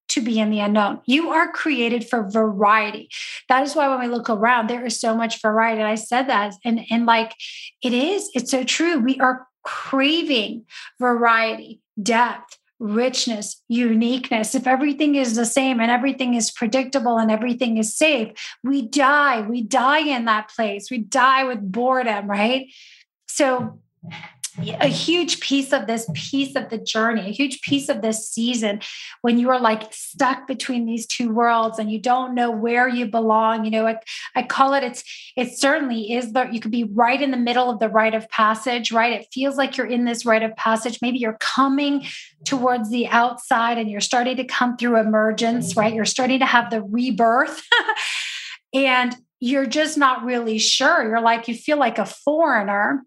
to 0.10 0.22
be 0.22 0.40
in 0.40 0.50
the 0.50 0.60
unknown. 0.60 1.02
You 1.06 1.30
are 1.30 1.52
created 1.52 2.08
for 2.08 2.30
variety. 2.30 3.10
That 3.50 3.64
is 3.64 3.76
why 3.76 3.88
when 3.88 4.00
we 4.00 4.08
look 4.08 4.30
around, 4.30 4.68
there 4.70 4.86
is 4.86 5.00
so 5.00 5.16
much 5.16 5.42
variety. 5.42 5.82
And 5.82 5.90
I 5.90 5.96
said 5.96 6.24
that, 6.24 6.54
and, 6.64 6.82
and 6.92 7.06
like 7.06 7.34
it 7.82 7.94
is, 7.94 8.30
it's 8.34 8.52
so 8.52 8.64
true. 8.64 9.00
We 9.00 9.20
are 9.20 9.48
craving 9.64 10.66
variety, 11.00 11.82
depth, 12.02 12.58
richness, 12.84 13.62
uniqueness. 13.70 14.54
If 14.54 14.68
everything 14.68 15.16
is 15.16 15.36
the 15.36 15.46
same 15.46 15.80
and 15.80 15.90
everything 15.90 16.34
is 16.34 16.52
predictable 16.52 17.18
and 17.18 17.32
everything 17.32 17.78
is 17.78 17.96
safe, 17.96 18.32
we 18.62 18.82
die. 18.82 19.42
We 19.42 19.62
die 19.62 20.00
in 20.00 20.26
that 20.26 20.50
place. 20.50 20.92
We 20.92 20.98
die 20.98 21.46
with 21.46 21.72
boredom, 21.72 22.30
right? 22.30 22.68
So 23.28 23.80
a 24.58 24.88
huge 24.88 25.40
piece 25.40 25.74
of 25.74 25.88
this 25.88 26.08
piece 26.14 26.56
of 26.56 26.70
the 26.70 26.78
journey, 26.78 27.22
a 27.22 27.34
huge 27.34 27.62
piece 27.62 27.90
of 27.90 28.02
this 28.02 28.30
season, 28.30 28.82
when 29.22 29.40
you 29.40 29.50
are 29.50 29.60
like 29.60 29.92
stuck 29.94 30.48
between 30.48 30.86
these 30.86 31.08
two 31.08 31.34
worlds 31.34 31.80
and 31.80 31.92
you 31.92 32.00
don't 32.00 32.36
know 32.36 32.52
where 32.52 32.88
you 32.88 33.06
belong. 33.06 33.66
You 33.66 33.72
know, 33.72 33.88
I, 33.88 34.00
I 34.36 34.44
call 34.44 34.74
it 34.74 34.84
it's 34.84 35.04
it 35.36 35.58
certainly 35.58 36.14
is 36.14 36.34
that 36.34 36.54
you 36.54 36.60
could 36.60 36.72
be 36.72 36.84
right 36.84 37.22
in 37.22 37.32
the 37.32 37.38
middle 37.38 37.70
of 37.70 37.80
the 37.80 37.90
rite 37.90 38.14
of 38.14 38.30
passage, 38.30 38.92
right? 38.92 39.14
It 39.14 39.28
feels 39.34 39.58
like 39.58 39.78
you're 39.78 39.88
in 39.88 40.06
this 40.06 40.26
rite 40.26 40.44
of 40.44 40.56
passage. 40.56 41.00
Maybe 41.02 41.18
you're 41.18 41.38
coming 41.40 42.06
towards 42.46 42.90
the 42.90 43.08
outside 43.08 43.78
and 43.78 43.90
you're 43.90 44.02
starting 44.02 44.38
to 44.38 44.44
come 44.44 44.78
through 44.78 45.00
emergence, 45.00 45.76
right? 45.76 45.94
You're 45.94 46.06
starting 46.06 46.40
to 46.40 46.46
have 46.46 46.70
the 46.70 46.84
rebirth. 46.84 47.64
and 48.74 49.16
you're 49.40 49.66
just 49.66 49.98
not 49.98 50.24
really 50.24 50.58
sure. 50.58 51.08
You're 51.08 51.22
like, 51.22 51.48
you 51.48 51.56
feel 51.56 51.78
like 51.78 51.98
a 51.98 52.06
foreigner 52.06 53.04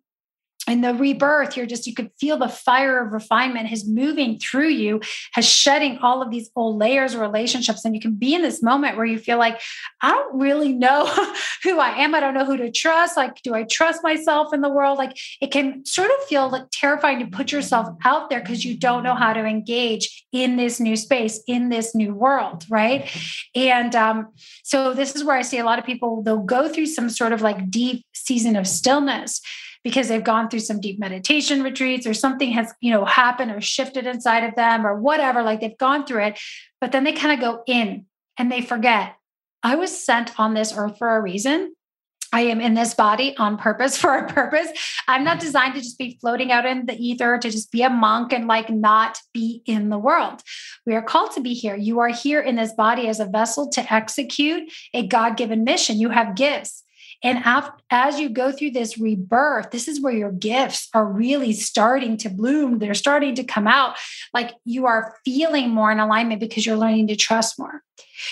in 0.66 0.80
the 0.80 0.94
rebirth 0.94 1.56
you're 1.56 1.66
just 1.66 1.86
you 1.86 1.94
could 1.94 2.10
feel 2.18 2.36
the 2.36 2.48
fire 2.48 3.04
of 3.04 3.12
refinement 3.12 3.70
is 3.70 3.86
moving 3.86 4.38
through 4.38 4.68
you 4.68 5.00
has 5.32 5.44
shedding 5.44 5.98
all 5.98 6.22
of 6.22 6.30
these 6.30 6.50
old 6.56 6.78
layers 6.78 7.14
of 7.14 7.20
relationships. 7.20 7.84
And 7.84 7.94
you 7.94 8.00
can 8.00 8.14
be 8.14 8.34
in 8.34 8.42
this 8.42 8.62
moment 8.62 8.96
where 8.96 9.06
you 9.06 9.18
feel 9.18 9.38
like 9.38 9.60
i 10.02 10.10
don't 10.10 10.38
really 10.38 10.72
know 10.72 11.06
who 11.62 11.78
i 11.78 11.90
am. 11.98 12.14
I 12.14 12.20
don't 12.20 12.34
know 12.34 12.44
who 12.44 12.56
to 12.56 12.70
trust. 12.70 13.16
Like 13.16 13.42
do 13.42 13.54
i 13.54 13.64
trust 13.64 14.02
myself 14.02 14.52
in 14.52 14.60
the 14.60 14.68
world? 14.68 14.98
Like 14.98 15.16
it 15.40 15.50
can 15.50 15.84
sort 15.84 16.10
of 16.10 16.26
feel 16.26 16.48
like 16.48 16.64
terrifying 16.72 17.18
to 17.20 17.26
put 17.26 17.52
yourself 17.52 17.88
out 18.04 18.30
there 18.30 18.40
because 18.40 18.64
you 18.64 18.76
don't 18.76 19.02
know 19.02 19.14
how 19.14 19.32
to 19.32 19.44
engage 19.44 20.26
in 20.32 20.56
this 20.56 20.80
new 20.80 20.96
space 20.96 21.40
in 21.46 21.68
this 21.68 21.94
new 21.94 22.14
world 22.14 22.64
right? 22.68 23.10
And 23.54 23.94
um, 23.94 24.28
so 24.62 24.92
this 24.92 25.14
is 25.14 25.24
where 25.24 25.36
i 25.36 25.42
see 25.42 25.58
a 25.58 25.64
lot 25.64 25.78
of 25.78 25.84
people 25.84 26.22
they'll 26.22 26.38
go 26.38 26.68
through 26.68 26.86
some 26.86 27.08
sort 27.10 27.32
of 27.32 27.42
like 27.42 27.70
deep 27.70 28.04
season 28.12 28.56
of 28.56 28.66
stillness 28.66 29.40
because 29.86 30.08
they've 30.08 30.24
gone 30.24 30.50
through 30.50 30.58
some 30.58 30.80
deep 30.80 30.98
meditation 30.98 31.62
retreats 31.62 32.08
or 32.08 32.12
something 32.12 32.50
has, 32.50 32.74
you 32.80 32.90
know, 32.90 33.04
happened 33.04 33.52
or 33.52 33.60
shifted 33.60 34.04
inside 34.04 34.42
of 34.42 34.52
them 34.56 34.84
or 34.84 35.00
whatever, 35.00 35.44
like 35.44 35.60
they've 35.60 35.78
gone 35.78 36.04
through 36.04 36.24
it, 36.24 36.40
but 36.80 36.90
then 36.90 37.04
they 37.04 37.12
kind 37.12 37.32
of 37.32 37.38
go 37.38 37.62
in 37.68 38.04
and 38.36 38.50
they 38.50 38.60
forget 38.60 39.14
I 39.62 39.76
was 39.76 39.96
sent 39.96 40.40
on 40.40 40.54
this 40.54 40.76
earth 40.76 40.98
for 40.98 41.14
a 41.14 41.20
reason. 41.20 41.72
I 42.32 42.40
am 42.40 42.60
in 42.60 42.74
this 42.74 42.94
body 42.94 43.36
on 43.36 43.58
purpose 43.58 43.96
for 44.02 44.18
a 44.18 44.26
purpose. 44.26 44.66
I'm 45.06 45.22
not 45.22 45.38
designed 45.38 45.74
to 45.74 45.80
just 45.80 45.98
be 45.98 46.18
floating 46.20 46.50
out 46.50 46.66
in 46.66 46.86
the 46.86 46.96
ether, 46.96 47.38
to 47.38 47.48
just 47.48 47.70
be 47.70 47.82
a 47.82 47.88
monk 47.88 48.32
and 48.32 48.48
like 48.48 48.68
not 48.68 49.18
be 49.32 49.62
in 49.66 49.88
the 49.88 49.98
world. 49.98 50.42
We 50.84 50.96
are 50.96 51.02
called 51.02 51.30
to 51.36 51.40
be 51.40 51.54
here. 51.54 51.76
You 51.76 52.00
are 52.00 52.08
here 52.08 52.40
in 52.40 52.56
this 52.56 52.72
body 52.72 53.06
as 53.06 53.20
a 53.20 53.24
vessel 53.24 53.68
to 53.68 53.94
execute 53.94 54.64
a 54.92 55.06
God 55.06 55.36
given 55.36 55.62
mission. 55.62 56.00
You 56.00 56.08
have 56.08 56.34
gifts. 56.34 56.82
And 57.22 57.42
as 57.90 58.20
you 58.20 58.28
go 58.28 58.52
through 58.52 58.72
this 58.72 58.98
rebirth, 58.98 59.70
this 59.70 59.88
is 59.88 60.00
where 60.00 60.12
your 60.12 60.32
gifts 60.32 60.88
are 60.94 61.04
really 61.04 61.52
starting 61.52 62.16
to 62.18 62.28
bloom. 62.28 62.78
They're 62.78 62.94
starting 62.94 63.34
to 63.36 63.44
come 63.44 63.66
out. 63.66 63.96
Like 64.34 64.52
you 64.64 64.86
are 64.86 65.16
feeling 65.24 65.70
more 65.70 65.90
in 65.90 65.98
alignment 65.98 66.40
because 66.40 66.66
you're 66.66 66.76
learning 66.76 67.06
to 67.08 67.16
trust 67.16 67.58
more. 67.58 67.82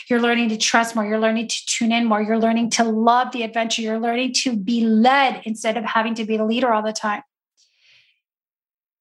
You're 0.08 0.20
learning 0.20 0.50
to 0.50 0.56
trust 0.56 0.94
more. 0.94 1.04
You're 1.04 1.18
learning 1.18 1.48
to 1.48 1.66
tune 1.66 1.92
in 1.92 2.04
more. 2.04 2.22
You're 2.22 2.38
learning 2.38 2.70
to 2.70 2.84
love 2.84 3.32
the 3.32 3.42
adventure. 3.42 3.82
You're 3.82 4.00
learning 4.00 4.34
to 4.34 4.56
be 4.56 4.84
led 4.84 5.42
instead 5.44 5.76
of 5.76 5.84
having 5.84 6.14
to 6.16 6.24
be 6.24 6.36
the 6.36 6.44
leader 6.44 6.72
all 6.72 6.82
the 6.82 6.92
time. 6.92 7.22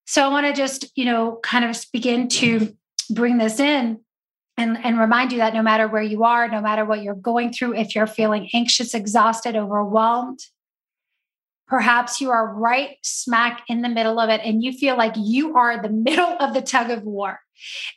So 0.05 0.23
I 0.23 0.29
want 0.29 0.47
to 0.47 0.53
just, 0.53 0.91
you 0.95 1.05
know, 1.05 1.39
kind 1.43 1.65
of 1.65 1.83
begin 1.91 2.27
to 2.29 2.75
bring 3.09 3.37
this 3.37 3.59
in 3.59 3.99
and, 4.57 4.77
and 4.83 4.99
remind 4.99 5.31
you 5.31 5.39
that 5.39 5.53
no 5.53 5.61
matter 5.61 5.87
where 5.87 6.03
you 6.03 6.23
are, 6.23 6.47
no 6.47 6.61
matter 6.61 6.85
what 6.85 7.01
you're 7.01 7.15
going 7.15 7.51
through, 7.51 7.75
if 7.75 7.95
you're 7.95 8.07
feeling 8.07 8.49
anxious, 8.53 8.93
exhausted, 8.93 9.55
overwhelmed, 9.55 10.39
perhaps 11.67 12.21
you 12.21 12.29
are 12.29 12.53
right 12.53 12.97
smack 13.01 13.63
in 13.67 13.81
the 13.81 13.89
middle 13.89 14.19
of 14.19 14.29
it 14.29 14.41
and 14.43 14.63
you 14.63 14.71
feel 14.71 14.95
like 14.95 15.13
you 15.17 15.55
are 15.55 15.81
the 15.81 15.89
middle 16.07 16.37
of 16.39 16.53
the 16.53 16.61
tug 16.61 16.91
of 16.91 17.03
war. 17.03 17.39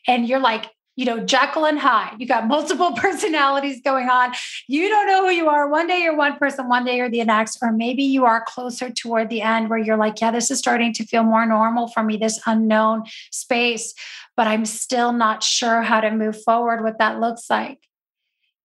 And 0.06 0.26
you're 0.26 0.40
like 0.40 0.70
you 0.96 1.04
know 1.04 1.20
jekyll 1.20 1.66
and 1.66 1.78
hyde. 1.78 2.16
You 2.18 2.26
got 2.26 2.46
multiple 2.48 2.92
personalities 2.96 3.80
going 3.82 4.08
on. 4.08 4.32
You 4.66 4.88
don't 4.88 5.06
know 5.06 5.26
who 5.26 5.32
you 5.32 5.48
are. 5.48 5.68
One 5.68 5.86
day 5.86 6.00
you're 6.00 6.16
one 6.16 6.36
person 6.36 6.68
one 6.68 6.84
day 6.84 6.96
you're 6.96 7.10
the 7.10 7.22
next 7.24 7.58
or 7.62 7.72
maybe 7.72 8.02
you 8.02 8.24
are 8.24 8.44
closer 8.46 8.90
toward 8.90 9.28
the 9.28 9.42
end 9.42 9.70
where 9.70 9.78
you're 9.78 9.96
like 9.96 10.20
yeah 10.20 10.30
this 10.30 10.50
is 10.50 10.58
starting 10.58 10.92
to 10.94 11.04
feel 11.04 11.22
more 11.22 11.46
normal 11.46 11.88
for 11.88 12.02
me 12.02 12.16
this 12.16 12.40
unknown 12.46 13.04
space 13.30 13.94
but 14.36 14.46
I'm 14.46 14.66
still 14.66 15.12
not 15.12 15.42
sure 15.42 15.82
how 15.82 16.00
to 16.00 16.10
move 16.10 16.42
forward, 16.42 16.84
what 16.84 16.98
that 16.98 17.18
looks 17.18 17.48
like. 17.48 17.78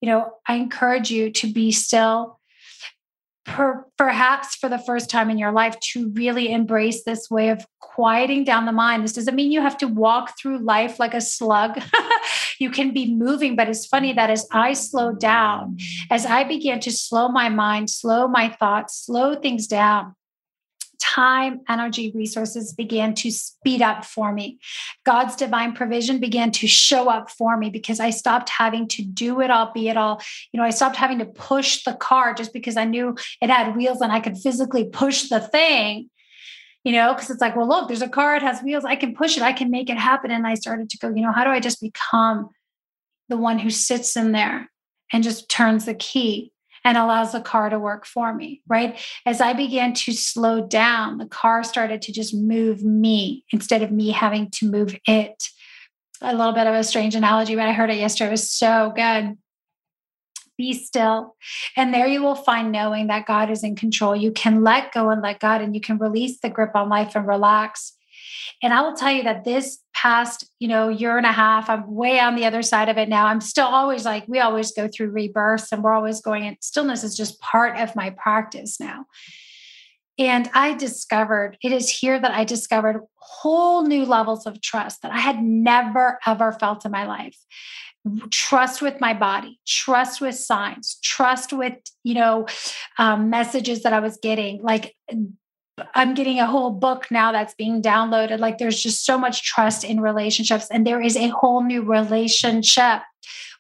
You 0.01 0.09
know, 0.09 0.33
I 0.47 0.55
encourage 0.55 1.09
you 1.09 1.31
to 1.31 1.51
be 1.51 1.71
still, 1.71 2.39
per, 3.45 3.86
perhaps 3.97 4.56
for 4.56 4.69
the 4.69 4.77
first 4.77 5.10
time 5.10 5.30
in 5.30 5.38
your 5.38 5.51
life, 5.51 5.80
to 5.91 6.10
really 6.12 6.51
embrace 6.51 7.04
this 7.04 7.30
way 7.30 7.49
of 7.49 7.65
quieting 7.80 8.43
down 8.43 8.65
the 8.65 8.71
mind. 8.71 9.04
This 9.04 9.13
doesn't 9.13 9.36
mean 9.36 9.51
you 9.51 9.62
have 9.62 9.77
to 9.80 9.88
walk 9.88 10.38
through 10.39 10.60
life 10.60 10.99
like 10.99 11.13
a 11.13 11.21
slug. 11.21 11.82
you 12.60 12.69
can 12.69 12.93
be 12.93 13.13
moving, 13.13 13.56
but 13.56 13.69
it's 13.69 13.86
funny 13.86 14.13
that 14.13 14.30
as 14.30 14.47
I 14.51 14.73
slowed 14.73 15.19
down, 15.19 15.77
as 16.10 16.25
I 16.25 16.43
began 16.43 16.80
to 16.82 16.91
slow 16.91 17.30
my 17.30 17.49
mind, 17.49 17.89
slow 17.89 18.27
my 18.27 18.49
thoughts, 18.49 19.06
slow 19.06 19.36
things 19.36 19.67
down, 19.67 20.15
time, 21.01 21.61
energy, 21.67 22.11
resources 22.15 22.73
began 22.73 23.13
to 23.15 23.31
speed 23.31 23.81
up 23.81 24.05
for 24.05 24.31
me. 24.31 24.59
God's 25.05 25.35
divine 25.35 25.73
provision 25.73 26.19
began 26.19 26.51
to 26.51 26.67
show 26.67 27.09
up 27.09 27.29
for 27.29 27.57
me 27.57 27.69
because 27.69 27.99
I 27.99 28.11
stopped 28.11 28.49
having 28.49 28.87
to 28.89 29.03
do 29.03 29.41
it 29.41 29.49
all, 29.49 29.71
be 29.73 29.89
it 29.89 29.97
all. 29.97 30.21
You 30.51 30.59
know, 30.59 30.65
I 30.65 30.69
stopped 30.69 30.95
having 30.95 31.19
to 31.19 31.25
push 31.25 31.83
the 31.83 31.93
car 31.93 32.33
just 32.33 32.53
because 32.53 32.77
I 32.77 32.85
knew 32.85 33.15
it 33.41 33.49
had 33.49 33.75
wheels 33.75 34.01
and 34.01 34.11
I 34.11 34.19
could 34.19 34.37
physically 34.37 34.85
push 34.85 35.29
the 35.29 35.39
thing. 35.39 36.09
You 36.83 36.93
know, 36.93 37.13
because 37.13 37.29
it's 37.29 37.41
like, 37.41 37.55
well, 37.55 37.67
look, 37.67 37.87
there's 37.87 38.01
a 38.01 38.09
car, 38.09 38.35
it 38.35 38.41
has 38.41 38.61
wheels, 38.61 38.85
I 38.85 38.95
can 38.95 39.13
push 39.13 39.37
it, 39.37 39.43
I 39.43 39.53
can 39.53 39.69
make 39.69 39.89
it 39.91 39.97
happen. 39.97 40.31
And 40.31 40.47
I 40.47 40.55
started 40.55 40.89
to 40.89 40.97
go, 40.97 41.09
you 41.09 41.21
know, 41.21 41.31
how 41.31 41.43
do 41.43 41.51
I 41.51 41.59
just 41.59 41.79
become 41.79 42.49
the 43.29 43.37
one 43.37 43.59
who 43.59 43.69
sits 43.69 44.17
in 44.17 44.31
there 44.31 44.69
and 45.13 45.23
just 45.23 45.47
turns 45.47 45.85
the 45.85 45.93
key 45.93 46.51
and 46.83 46.97
allows 46.97 47.31
the 47.31 47.41
car 47.41 47.69
to 47.69 47.79
work 47.79 48.05
for 48.05 48.33
me, 48.33 48.61
right? 48.67 48.99
As 49.25 49.41
I 49.41 49.53
began 49.53 49.93
to 49.93 50.13
slow 50.13 50.65
down, 50.65 51.17
the 51.17 51.27
car 51.27 51.63
started 51.63 52.01
to 52.03 52.11
just 52.11 52.33
move 52.33 52.83
me 52.83 53.45
instead 53.51 53.81
of 53.81 53.91
me 53.91 54.11
having 54.11 54.49
to 54.51 54.69
move 54.69 54.97
it. 55.07 55.49
A 56.21 56.35
little 56.35 56.53
bit 56.53 56.67
of 56.67 56.75
a 56.75 56.83
strange 56.83 57.15
analogy, 57.15 57.55
but 57.55 57.67
I 57.67 57.73
heard 57.73 57.89
it 57.89 57.97
yesterday. 57.97 58.29
It 58.29 58.31
was 58.31 58.49
so 58.49 58.93
good. 58.95 59.37
Be 60.57 60.73
still. 60.73 61.35
And 61.75 61.93
there 61.93 62.05
you 62.05 62.21
will 62.21 62.35
find 62.35 62.71
knowing 62.71 63.07
that 63.07 63.25
God 63.25 63.49
is 63.49 63.63
in 63.63 63.75
control. 63.75 64.15
You 64.15 64.31
can 64.31 64.63
let 64.63 64.91
go 64.91 65.09
and 65.09 65.21
let 65.21 65.39
God, 65.39 65.61
and 65.61 65.73
you 65.73 65.81
can 65.81 65.97
release 65.97 66.39
the 66.39 66.49
grip 66.49 66.75
on 66.75 66.89
life 66.89 67.15
and 67.15 67.27
relax. 67.27 67.93
And 68.62 68.73
I 68.73 68.82
will 68.82 68.93
tell 68.93 69.12
you 69.12 69.23
that 69.23 69.43
this 69.43 69.80
past, 69.93 70.49
you 70.60 70.67
know, 70.67 70.89
year 70.89 71.17
and 71.17 71.25
a 71.25 71.32
half, 71.32 71.69
I'm 71.69 71.93
way 71.93 72.19
on 72.19 72.36
the 72.36 72.45
other 72.45 72.62
side 72.62 72.89
of 72.89 72.97
it 72.97 73.10
now. 73.10 73.27
I'm 73.27 73.41
still 73.41 73.67
always 73.67 74.06
like, 74.06 74.25
we 74.27 74.39
always 74.39 74.71
go 74.71 74.88
through 74.88 75.12
rebirths 75.12 75.71
and 75.71 75.84
we're 75.84 75.93
always 75.93 76.21
going 76.21 76.45
in. 76.45 76.58
Stillness 76.62 77.04
is 77.04 77.15
just 77.15 77.39
part 77.39 77.77
of 77.77 77.95
my 77.95 78.12
practice 78.12 78.80
now. 78.80 79.06
And 80.17 80.49
I 80.54 80.75
discovered, 80.75 81.58
it 81.63 81.71
is 81.71 81.89
here 81.89 82.19
that 82.19 82.32
I 82.32 82.43
discovered 82.43 83.01
whole 83.15 83.84
new 83.84 84.06
levels 84.06 84.45
of 84.45 84.62
trust 84.62 85.01
that 85.01 85.12
I 85.12 85.19
had 85.19 85.41
never, 85.41 86.19
ever 86.25 86.51
felt 86.51 86.86
in 86.86 86.91
my 86.91 87.06
life 87.06 87.38
trust 88.32 88.82
with 88.82 88.99
my 88.99 89.13
body 89.13 89.60
trust 89.67 90.21
with 90.21 90.36
signs 90.36 90.97
trust 91.04 91.54
with 91.54 91.75
you 92.04 92.15
know 92.15 92.47
um, 92.97 93.30
messages 93.30 93.84
that 93.84 93.93
i 93.93 93.99
was 93.99 94.17
getting 94.21 94.62
like 94.63 94.95
I'm 95.93 96.13
getting 96.13 96.39
a 96.39 96.47
whole 96.47 96.71
book 96.71 97.09
now 97.11 97.31
that's 97.31 97.53
being 97.55 97.81
downloaded. 97.81 98.39
Like 98.39 98.57
there's 98.57 98.81
just 98.81 99.05
so 99.05 99.17
much 99.17 99.43
trust 99.43 99.83
in 99.83 99.99
relationships, 99.99 100.67
and 100.71 100.85
there 100.85 101.01
is 101.01 101.15
a 101.15 101.29
whole 101.29 101.63
new 101.63 101.81
relationship 101.81 103.01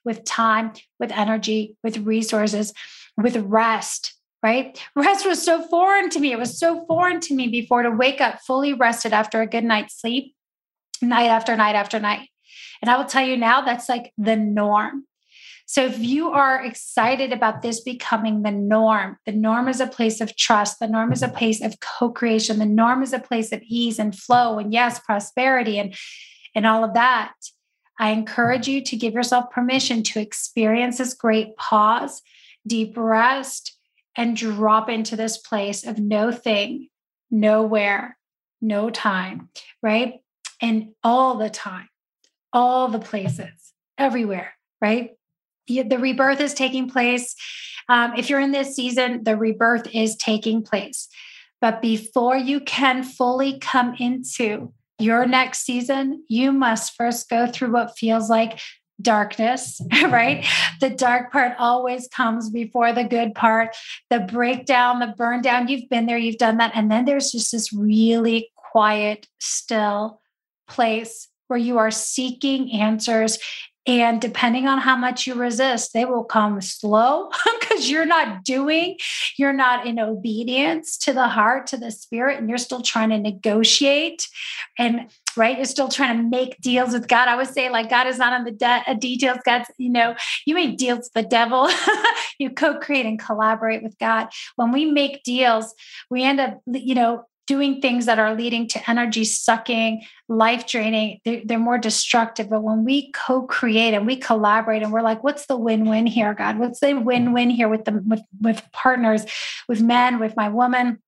with 0.03 0.23
time, 0.25 0.73
with 0.99 1.11
energy, 1.11 1.75
with 1.83 1.97
resources, 1.99 2.73
with 3.17 3.35
rest. 3.37 4.15
Right? 4.43 4.81
Rest 4.95 5.27
was 5.27 5.43
so 5.43 5.61
foreign 5.67 6.09
to 6.09 6.19
me. 6.19 6.31
It 6.31 6.39
was 6.39 6.57
so 6.57 6.83
foreign 6.87 7.19
to 7.21 7.35
me 7.35 7.47
before 7.47 7.83
to 7.83 7.91
wake 7.91 8.21
up 8.21 8.39
fully 8.39 8.73
rested 8.73 9.13
after 9.13 9.41
a 9.41 9.47
good 9.47 9.63
night's 9.63 10.01
sleep, 10.01 10.33
night 10.99 11.27
after 11.27 11.55
night 11.55 11.75
after 11.75 11.99
night. 11.99 12.27
And 12.81 12.89
I 12.89 12.97
will 12.97 13.05
tell 13.05 13.23
you 13.23 13.37
now, 13.37 13.61
that's 13.61 13.87
like 13.87 14.11
the 14.17 14.35
norm. 14.35 15.05
So 15.71 15.85
if 15.85 15.99
you 15.99 16.31
are 16.31 16.61
excited 16.61 17.31
about 17.31 17.61
this 17.61 17.79
becoming 17.79 18.41
the 18.41 18.51
norm, 18.51 19.15
the 19.25 19.31
norm 19.31 19.69
is 19.69 19.79
a 19.79 19.87
place 19.87 20.19
of 20.19 20.35
trust, 20.35 20.79
the 20.79 20.87
norm 20.89 21.13
is 21.13 21.23
a 21.23 21.29
place 21.29 21.61
of 21.61 21.79
co-creation, 21.79 22.59
the 22.59 22.65
norm 22.65 23.01
is 23.01 23.13
a 23.13 23.19
place 23.19 23.53
of 23.53 23.61
ease 23.63 23.97
and 23.97 24.13
flow 24.13 24.59
and 24.59 24.73
yes, 24.73 24.99
prosperity 24.99 25.79
and 25.79 25.95
and 26.53 26.67
all 26.67 26.83
of 26.83 26.93
that. 26.95 27.31
I 27.97 28.09
encourage 28.09 28.67
you 28.67 28.83
to 28.83 28.97
give 28.97 29.13
yourself 29.13 29.49
permission 29.49 30.03
to 30.03 30.19
experience 30.19 30.97
this 30.97 31.13
great 31.13 31.55
pause, 31.55 32.21
deep 32.67 32.97
rest, 32.97 33.73
and 34.17 34.35
drop 34.35 34.89
into 34.89 35.15
this 35.15 35.37
place 35.37 35.87
of 35.87 35.97
no 35.97 36.33
thing, 36.33 36.89
nowhere, 37.29 38.17
no 38.59 38.89
time, 38.89 39.47
right? 39.81 40.15
And 40.61 40.89
all 41.01 41.37
the 41.37 41.49
time, 41.49 41.87
all 42.51 42.89
the 42.89 42.99
places, 42.99 43.71
everywhere, 43.97 44.53
right? 44.81 45.11
The 45.67 45.97
rebirth 45.97 46.41
is 46.41 46.53
taking 46.53 46.89
place. 46.89 47.35
Um, 47.89 48.13
if 48.17 48.29
you're 48.29 48.39
in 48.39 48.51
this 48.51 48.75
season, 48.75 49.23
the 49.23 49.37
rebirth 49.37 49.87
is 49.93 50.15
taking 50.15 50.63
place. 50.63 51.07
But 51.59 51.81
before 51.81 52.37
you 52.37 52.59
can 52.59 53.03
fully 53.03 53.59
come 53.59 53.95
into 53.99 54.73
your 54.97 55.25
next 55.25 55.59
season, 55.65 56.23
you 56.27 56.51
must 56.51 56.95
first 56.95 57.29
go 57.29 57.47
through 57.47 57.71
what 57.71 57.97
feels 57.97 58.29
like 58.29 58.59
darkness, 59.01 59.81
right? 60.03 60.45
The 60.79 60.89
dark 60.89 61.31
part 61.31 61.53
always 61.57 62.07
comes 62.07 62.49
before 62.49 62.93
the 62.93 63.03
good 63.03 63.33
part, 63.35 63.75
the 64.09 64.19
breakdown, 64.19 64.99
the 64.99 65.13
burn 65.17 65.41
down. 65.41 65.67
You've 65.67 65.89
been 65.89 66.05
there, 66.05 66.17
you've 66.17 66.37
done 66.37 66.57
that. 66.57 66.71
And 66.75 66.89
then 66.91 67.05
there's 67.05 67.31
just 67.31 67.51
this 67.51 67.73
really 67.73 68.51
quiet, 68.55 69.27
still 69.39 70.21
place 70.67 71.27
where 71.47 71.59
you 71.59 71.77
are 71.77 71.91
seeking 71.91 72.71
answers 72.71 73.37
and 73.87 74.21
depending 74.21 74.67
on 74.67 74.77
how 74.77 74.95
much 74.95 75.25
you 75.25 75.33
resist, 75.33 75.91
they 75.93 76.05
will 76.05 76.23
come 76.23 76.61
slow 76.61 77.31
because 77.59 77.89
you're 77.89 78.05
not 78.05 78.43
doing, 78.43 78.97
you're 79.37 79.53
not 79.53 79.87
in 79.87 79.99
obedience 79.99 80.97
to 80.99 81.13
the 81.13 81.27
heart, 81.27 81.65
to 81.67 81.77
the 81.77 81.89
spirit, 81.89 82.37
and 82.37 82.47
you're 82.47 82.59
still 82.59 82.83
trying 82.83 83.09
to 83.09 83.17
negotiate. 83.17 84.27
And 84.77 85.09
right, 85.35 85.57
you're 85.57 85.65
still 85.65 85.89
trying 85.89 86.17
to 86.17 86.23
make 86.23 86.61
deals 86.61 86.93
with 86.93 87.07
God. 87.07 87.27
I 87.27 87.35
would 87.35 87.47
say, 87.47 87.69
like, 87.69 87.89
God 87.89 88.05
is 88.05 88.19
not 88.19 88.33
on 88.33 88.43
the 88.43 88.51
de- 88.51 88.83
uh, 88.85 88.93
details. 88.93 89.39
God's, 89.45 89.71
you 89.77 89.89
know, 89.89 90.15
you 90.45 90.53
make 90.53 90.77
deals 90.77 90.99
with 90.99 91.13
the 91.13 91.23
devil, 91.23 91.67
you 92.37 92.51
co 92.51 92.77
create 92.77 93.07
and 93.07 93.19
collaborate 93.19 93.81
with 93.81 93.97
God. 93.97 94.27
When 94.57 94.71
we 94.71 94.85
make 94.91 95.23
deals, 95.23 95.73
we 96.09 96.23
end 96.23 96.39
up, 96.39 96.61
you 96.67 96.93
know, 96.93 97.25
doing 97.51 97.81
things 97.81 98.05
that 98.05 98.17
are 98.17 98.33
leading 98.33 98.65
to 98.65 98.89
energy 98.89 99.25
sucking, 99.25 100.01
life 100.29 100.65
draining, 100.65 101.19
they're, 101.25 101.41
they're, 101.43 101.59
more 101.59 101.77
destructive. 101.77 102.49
But 102.49 102.63
when 102.63 102.85
we 102.85 103.11
co-create 103.11 103.93
and 103.93 104.07
we 104.07 104.15
collaborate 104.15 104.83
and 104.83 104.93
we're 104.93 105.01
like, 105.01 105.21
what's 105.21 105.47
the 105.47 105.57
win-win 105.57 106.05
here, 106.07 106.33
God? 106.33 106.59
What's 106.59 106.79
the 106.79 106.97
win-win 106.97 107.49
here 107.49 107.67
with 107.67 107.83
the 107.83 108.01
with, 108.07 108.21
with 108.39 108.63
partners, 108.71 109.25
with 109.67 109.81
men, 109.81 110.17
with 110.17 110.37
my 110.37 110.47
woman? 110.47 110.99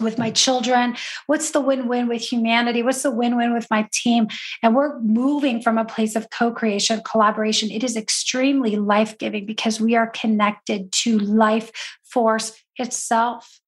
with 0.00 0.18
my 0.18 0.32
children? 0.32 0.96
What's 1.28 1.52
the 1.52 1.60
win 1.60 1.86
win 1.86 2.08
with 2.08 2.20
humanity? 2.20 2.82
What's 2.82 3.04
the 3.04 3.12
win 3.12 3.36
win 3.36 3.54
with 3.54 3.68
my 3.70 3.88
team? 3.92 4.26
And 4.60 4.74
we're 4.74 4.98
moving 4.98 5.62
from 5.62 5.78
a 5.78 5.84
place 5.84 6.16
of 6.16 6.30
co 6.30 6.50
creation, 6.50 7.00
collaboration. 7.08 7.70
It 7.70 7.84
is 7.84 7.96
extremely 7.96 8.74
life 8.74 9.16
giving 9.18 9.46
because 9.46 9.80
we 9.80 9.94
are 9.94 10.08
connected 10.08 10.90
to 11.04 11.20
life 11.20 11.70
force 12.02 12.60
itself. 12.76 13.60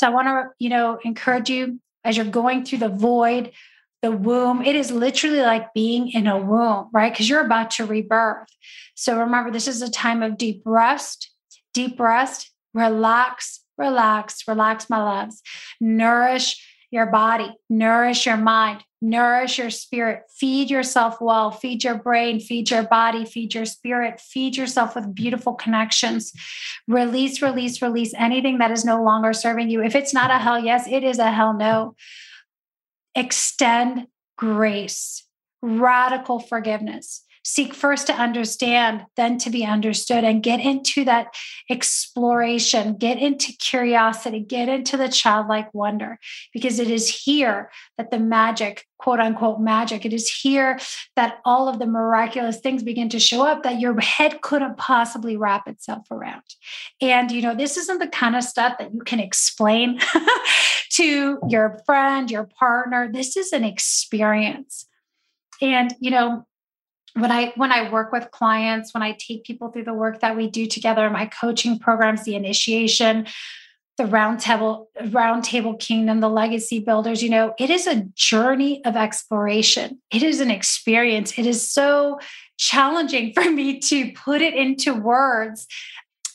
So 0.00 0.06
I 0.06 0.10
want 0.10 0.28
to, 0.28 0.48
you 0.58 0.70
know, 0.70 0.98
encourage 1.04 1.50
you 1.50 1.78
as 2.04 2.16
you're 2.16 2.24
going 2.24 2.64
through 2.64 2.78
the 2.78 2.88
void, 2.88 3.52
the 4.00 4.10
womb. 4.10 4.62
It 4.62 4.74
is 4.74 4.90
literally 4.90 5.42
like 5.42 5.74
being 5.74 6.10
in 6.12 6.26
a 6.26 6.38
womb, 6.38 6.88
right? 6.90 7.12
Because 7.12 7.28
you're 7.28 7.44
about 7.44 7.72
to 7.72 7.84
rebirth. 7.84 8.48
So 8.94 9.18
remember, 9.18 9.50
this 9.50 9.68
is 9.68 9.82
a 9.82 9.90
time 9.90 10.22
of 10.22 10.38
deep 10.38 10.62
rest, 10.64 11.30
deep 11.74 12.00
rest, 12.00 12.50
relax, 12.72 13.60
relax, 13.76 14.48
relax, 14.48 14.88
my 14.88 15.02
loves. 15.02 15.42
Nourish 15.82 16.66
your 16.90 17.04
body, 17.04 17.54
nourish 17.68 18.24
your 18.24 18.38
mind, 18.38 18.82
nourish 19.00 19.58
your 19.58 19.70
spirit, 19.70 20.24
feed 20.30 20.70
yourself 20.70 21.20
well, 21.20 21.50
feed 21.50 21.82
your 21.82 21.96
brain, 21.96 22.38
feed 22.40 22.70
your 22.70 22.82
body, 22.82 23.24
feed 23.24 23.54
your 23.54 23.64
spirit, 23.64 24.20
feed 24.20 24.56
yourself 24.56 24.94
with 24.94 25.14
beautiful 25.14 25.54
connections. 25.54 26.32
Release, 26.86 27.40
release, 27.40 27.80
release 27.80 28.12
anything 28.16 28.58
that 28.58 28.70
is 28.70 28.84
no 28.84 29.02
longer 29.02 29.32
serving 29.32 29.70
you. 29.70 29.82
If 29.82 29.94
it's 29.94 30.12
not 30.12 30.30
a 30.30 30.38
hell 30.38 30.62
yes, 30.62 30.86
it 30.86 31.02
is 31.02 31.18
a 31.18 31.30
hell 31.30 31.54
no. 31.54 31.94
Extend 33.14 34.06
grace, 34.36 35.26
radical 35.62 36.38
forgiveness 36.38 37.24
seek 37.42 37.74
first 37.74 38.06
to 38.06 38.12
understand, 38.12 39.06
then 39.16 39.38
to 39.38 39.50
be 39.50 39.64
understood, 39.64 40.24
and 40.24 40.42
get 40.42 40.60
into 40.60 41.04
that 41.04 41.34
exploration, 41.70 42.96
get 42.96 43.18
into 43.18 43.52
curiosity, 43.54 44.40
get 44.40 44.68
into 44.68 44.96
the 44.96 45.08
childlike 45.08 45.72
wonder, 45.72 46.18
because 46.52 46.78
it 46.78 46.90
is 46.90 47.08
here 47.08 47.70
that 47.96 48.10
the 48.10 48.18
magic, 48.18 48.86
quote 48.98 49.20
unquote, 49.20 49.60
magic, 49.60 50.04
it 50.04 50.12
is 50.12 50.28
here 50.28 50.78
that 51.16 51.38
all 51.44 51.68
of 51.68 51.78
the 51.78 51.86
miraculous 51.86 52.60
things 52.60 52.82
begin 52.82 53.08
to 53.08 53.18
show 53.18 53.46
up 53.46 53.62
that 53.62 53.80
your 53.80 53.98
head 54.00 54.42
couldn't 54.42 54.76
possibly 54.76 55.36
wrap 55.36 55.66
itself 55.66 56.06
around. 56.10 56.42
And, 57.00 57.30
you 57.30 57.40
know, 57.40 57.54
this 57.54 57.76
isn't 57.76 57.98
the 57.98 58.08
kind 58.08 58.36
of 58.36 58.44
stuff 58.44 58.76
that 58.78 58.92
you 58.92 59.00
can 59.00 59.20
explain 59.20 59.98
to 60.90 61.38
your 61.48 61.80
friend, 61.86 62.30
your 62.30 62.48
partner. 62.58 63.10
This 63.10 63.36
is 63.36 63.52
an 63.52 63.64
experience. 63.64 64.86
And, 65.62 65.94
you 66.00 66.10
know, 66.10 66.46
when 67.14 67.30
I 67.32 67.52
when 67.56 67.72
I 67.72 67.90
work 67.90 68.12
with 68.12 68.30
clients, 68.30 68.94
when 68.94 69.02
I 69.02 69.12
take 69.12 69.44
people 69.44 69.70
through 69.70 69.84
the 69.84 69.94
work 69.94 70.20
that 70.20 70.36
we 70.36 70.48
do 70.48 70.66
together, 70.66 71.08
my 71.10 71.26
coaching 71.26 71.78
programs, 71.78 72.24
the 72.24 72.34
initiation, 72.34 73.26
the 73.96 74.04
roundtable 74.04 74.86
roundtable 75.02 75.78
kingdom, 75.78 76.20
the 76.20 76.28
legacy 76.28 76.78
builders, 76.78 77.22
you 77.22 77.30
know, 77.30 77.54
it 77.58 77.70
is 77.70 77.86
a 77.86 78.06
journey 78.14 78.84
of 78.84 78.96
exploration. 78.96 80.00
It 80.10 80.22
is 80.22 80.40
an 80.40 80.50
experience. 80.50 81.38
It 81.38 81.46
is 81.46 81.70
so 81.70 82.18
challenging 82.56 83.32
for 83.34 83.50
me 83.50 83.80
to 83.80 84.12
put 84.12 84.40
it 84.40 84.54
into 84.54 84.94
words. 84.94 85.66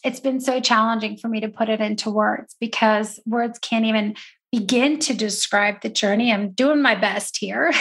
It's 0.03 0.19
been 0.19 0.39
so 0.39 0.59
challenging 0.59 1.17
for 1.17 1.27
me 1.27 1.39
to 1.39 1.47
put 1.47 1.69
it 1.69 1.81
into 1.81 2.11
words 2.11 2.55
because 2.59 3.19
words 3.25 3.57
can't 3.57 3.85
even 3.85 4.15
begin 4.51 4.99
to 4.99 5.13
describe 5.13 5.81
the 5.81 5.89
journey. 5.89 6.31
I'm 6.31 6.51
doing 6.51 6.81
my 6.81 6.95
best 6.95 7.37
here, 7.37 7.73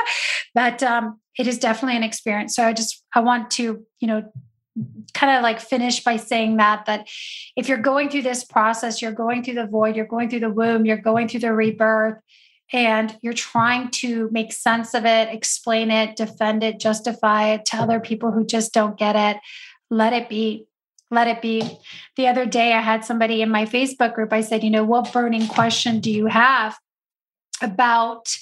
but 0.54 0.82
um, 0.82 1.20
it 1.38 1.46
is 1.46 1.58
definitely 1.58 1.96
an 1.96 2.02
experience. 2.02 2.54
So 2.54 2.64
I 2.64 2.72
just 2.72 3.02
I 3.14 3.20
want 3.20 3.50
to 3.52 3.84
you 4.00 4.08
know 4.08 4.30
kind 5.14 5.36
of 5.36 5.42
like 5.42 5.60
finish 5.60 6.04
by 6.04 6.16
saying 6.16 6.56
that 6.58 6.86
that 6.86 7.08
if 7.56 7.68
you're 7.68 7.78
going 7.78 8.08
through 8.08 8.22
this 8.22 8.44
process, 8.44 9.02
you're 9.02 9.12
going 9.12 9.42
through 9.42 9.54
the 9.54 9.66
void, 9.66 9.96
you're 9.96 10.06
going 10.06 10.28
through 10.28 10.40
the 10.40 10.50
womb, 10.50 10.84
you're 10.84 10.96
going 10.96 11.28
through 11.28 11.40
the 11.40 11.52
rebirth. 11.52 12.18
And 12.70 13.16
you're 13.22 13.32
trying 13.32 13.90
to 13.92 14.28
make 14.30 14.52
sense 14.52 14.92
of 14.92 15.06
it, 15.06 15.30
explain 15.30 15.90
it, 15.90 16.16
defend 16.16 16.62
it, 16.62 16.78
justify 16.78 17.54
it 17.54 17.64
to 17.66 17.78
other 17.78 17.98
people 17.98 18.30
who 18.30 18.44
just 18.44 18.74
don't 18.74 18.98
get 18.98 19.16
it. 19.16 19.40
Let 19.88 20.12
it 20.12 20.28
be 20.28 20.66
let 21.10 21.26
it 21.26 21.40
be. 21.40 21.78
The 22.16 22.28
other 22.28 22.46
day, 22.46 22.72
I 22.72 22.80
had 22.80 23.04
somebody 23.04 23.42
in 23.42 23.50
my 23.50 23.64
Facebook 23.64 24.14
group. 24.14 24.32
I 24.32 24.42
said, 24.42 24.62
you 24.62 24.70
know, 24.70 24.84
what 24.84 25.12
burning 25.12 25.46
question 25.48 26.00
do 26.00 26.10
you 26.10 26.26
have 26.26 26.76
about, 27.62 28.36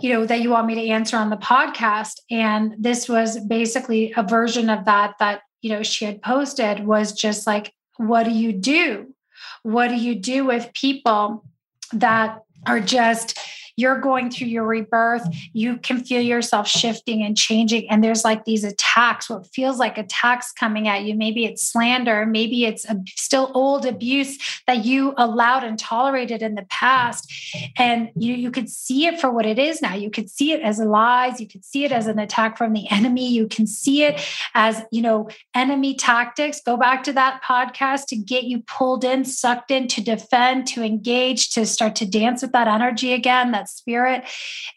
you 0.00 0.12
know, 0.12 0.26
that 0.26 0.40
you 0.40 0.50
want 0.50 0.66
me 0.66 0.74
to 0.76 0.88
answer 0.88 1.16
on 1.16 1.30
the 1.30 1.36
podcast? 1.36 2.20
And 2.30 2.74
this 2.78 3.08
was 3.08 3.38
basically 3.38 4.12
a 4.16 4.22
version 4.22 4.70
of 4.70 4.86
that 4.86 5.14
that, 5.18 5.42
you 5.60 5.70
know, 5.70 5.82
she 5.82 6.04
had 6.04 6.22
posted 6.22 6.86
was 6.86 7.12
just 7.12 7.46
like, 7.46 7.72
what 7.96 8.24
do 8.24 8.30
you 8.30 8.52
do? 8.52 9.14
What 9.62 9.88
do 9.88 9.96
you 9.96 10.14
do 10.14 10.44
with 10.44 10.72
people 10.72 11.44
that 11.92 12.42
are 12.66 12.80
just, 12.80 13.38
you're 13.76 14.00
going 14.00 14.30
through 14.30 14.48
your 14.48 14.64
rebirth, 14.64 15.26
you 15.52 15.76
can 15.78 16.02
feel 16.02 16.20
yourself 16.20 16.68
shifting 16.68 17.22
and 17.22 17.36
changing. 17.36 17.88
And 17.90 18.02
there's 18.02 18.24
like 18.24 18.44
these 18.44 18.64
attacks, 18.64 19.28
what 19.28 19.46
feels 19.46 19.78
like 19.78 19.98
attacks 19.98 20.52
coming 20.52 20.88
at 20.88 21.02
you. 21.02 21.14
Maybe 21.14 21.44
it's 21.44 21.66
slander, 21.66 22.26
maybe 22.26 22.64
it's 22.64 22.84
a, 22.84 22.96
still 23.16 23.50
old 23.54 23.86
abuse 23.86 24.38
that 24.66 24.84
you 24.84 25.14
allowed 25.16 25.64
and 25.64 25.78
tolerated 25.78 26.42
in 26.42 26.54
the 26.54 26.66
past. 26.70 27.32
And 27.76 28.10
you, 28.16 28.34
you 28.34 28.50
could 28.50 28.68
see 28.68 29.06
it 29.06 29.20
for 29.20 29.30
what 29.30 29.46
it 29.46 29.58
is 29.58 29.82
now. 29.82 29.94
You 29.94 30.10
could 30.10 30.30
see 30.30 30.52
it 30.52 30.60
as 30.60 30.78
lies, 30.78 31.40
you 31.40 31.48
could 31.48 31.64
see 31.64 31.84
it 31.84 31.92
as 31.92 32.06
an 32.06 32.18
attack 32.18 32.56
from 32.56 32.72
the 32.72 32.88
enemy, 32.90 33.28
you 33.28 33.48
can 33.48 33.66
see 33.66 34.04
it 34.04 34.20
as, 34.54 34.82
you 34.90 35.02
know, 35.02 35.28
enemy 35.54 35.94
tactics. 35.94 36.60
Go 36.64 36.76
back 36.76 37.02
to 37.04 37.12
that 37.12 37.42
podcast 37.42 38.06
to 38.06 38.16
get 38.16 38.44
you 38.44 38.60
pulled 38.62 39.04
in, 39.04 39.24
sucked 39.24 39.70
in, 39.70 39.88
to 39.88 40.00
defend, 40.00 40.66
to 40.68 40.82
engage, 40.82 41.50
to 41.50 41.66
start 41.66 41.96
to 41.96 42.06
dance 42.06 42.42
with 42.42 42.52
that 42.52 42.68
energy 42.68 43.12
again. 43.12 43.52
That 43.52 43.63
that 43.64 43.68
spirit. 43.68 44.24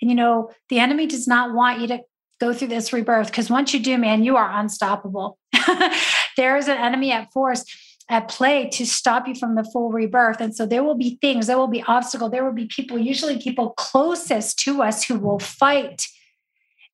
And, 0.01 0.09
you 0.09 0.15
know, 0.15 0.51
the 0.69 0.79
enemy 0.79 1.05
does 1.05 1.27
not 1.27 1.53
want 1.53 1.81
you 1.81 1.87
to 1.87 2.01
go 2.39 2.53
through 2.53 2.69
this 2.69 2.93
rebirth 2.93 3.27
because 3.27 3.49
once 3.49 3.73
you 3.73 3.79
do, 3.79 3.97
man, 3.97 4.23
you 4.23 4.37
are 4.37 4.59
unstoppable. 4.59 5.37
there 6.37 6.57
is 6.57 6.67
an 6.67 6.77
enemy 6.77 7.11
at 7.11 7.31
force 7.33 7.65
at 8.09 8.29
play 8.29 8.69
to 8.69 8.85
stop 8.85 9.27
you 9.27 9.35
from 9.35 9.55
the 9.55 9.65
full 9.65 9.91
rebirth. 9.91 10.39
And 10.39 10.55
so 10.55 10.65
there 10.65 10.83
will 10.83 10.95
be 10.95 11.17
things, 11.19 11.47
there 11.47 11.57
will 11.57 11.67
be 11.67 11.83
obstacle, 11.83 12.29
there 12.29 12.45
will 12.45 12.53
be 12.53 12.67
people, 12.67 12.97
usually 12.97 13.37
people 13.37 13.71
closest 13.71 14.59
to 14.59 14.81
us 14.81 15.03
who 15.03 15.19
will 15.19 15.39
fight 15.39 16.05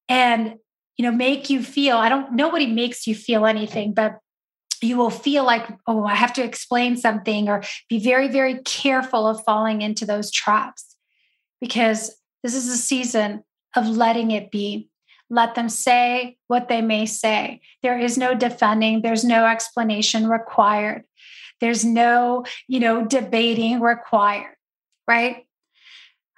and 0.10 0.56
you 0.98 1.04
know 1.04 1.12
make 1.12 1.50
you 1.50 1.64
feel 1.64 1.98
I 1.98 2.10
don't 2.10 2.34
nobody 2.34 2.68
makes 2.68 3.08
you 3.08 3.16
feel 3.16 3.46
anything, 3.46 3.94
but 3.94 4.20
you 4.82 4.98
will 4.98 5.10
feel 5.10 5.46
like, 5.46 5.68
oh, 5.88 6.04
I 6.04 6.16
have 6.16 6.34
to 6.34 6.44
explain 6.44 6.98
something 6.98 7.48
or 7.48 7.64
be 7.90 8.00
very, 8.00 8.28
very 8.28 8.62
careful 8.64 9.26
of 9.28 9.44
falling 9.46 9.82
into 9.82 10.06
those 10.06 10.30
traps 10.30 10.93
because 11.64 12.14
this 12.44 12.54
is 12.54 12.68
a 12.68 12.76
season 12.76 13.42
of 13.74 13.88
letting 13.88 14.32
it 14.32 14.52
be. 14.52 14.90
Let 15.30 15.56
them 15.56 15.70
say 15.70 16.36
what 16.48 16.68
they 16.68 16.82
may 16.82 17.06
say. 17.06 17.62
There 17.82 17.98
is 17.98 18.18
no 18.18 18.36
defending, 18.36 19.02
there's 19.02 19.24
no 19.24 19.46
explanation 19.46 20.28
required. 20.28 21.06
There's 21.62 21.86
no, 21.86 22.44
you 22.68 22.82
know, 22.82 23.06
debating 23.06 23.80
required, 23.80 24.58
right? 25.08 25.46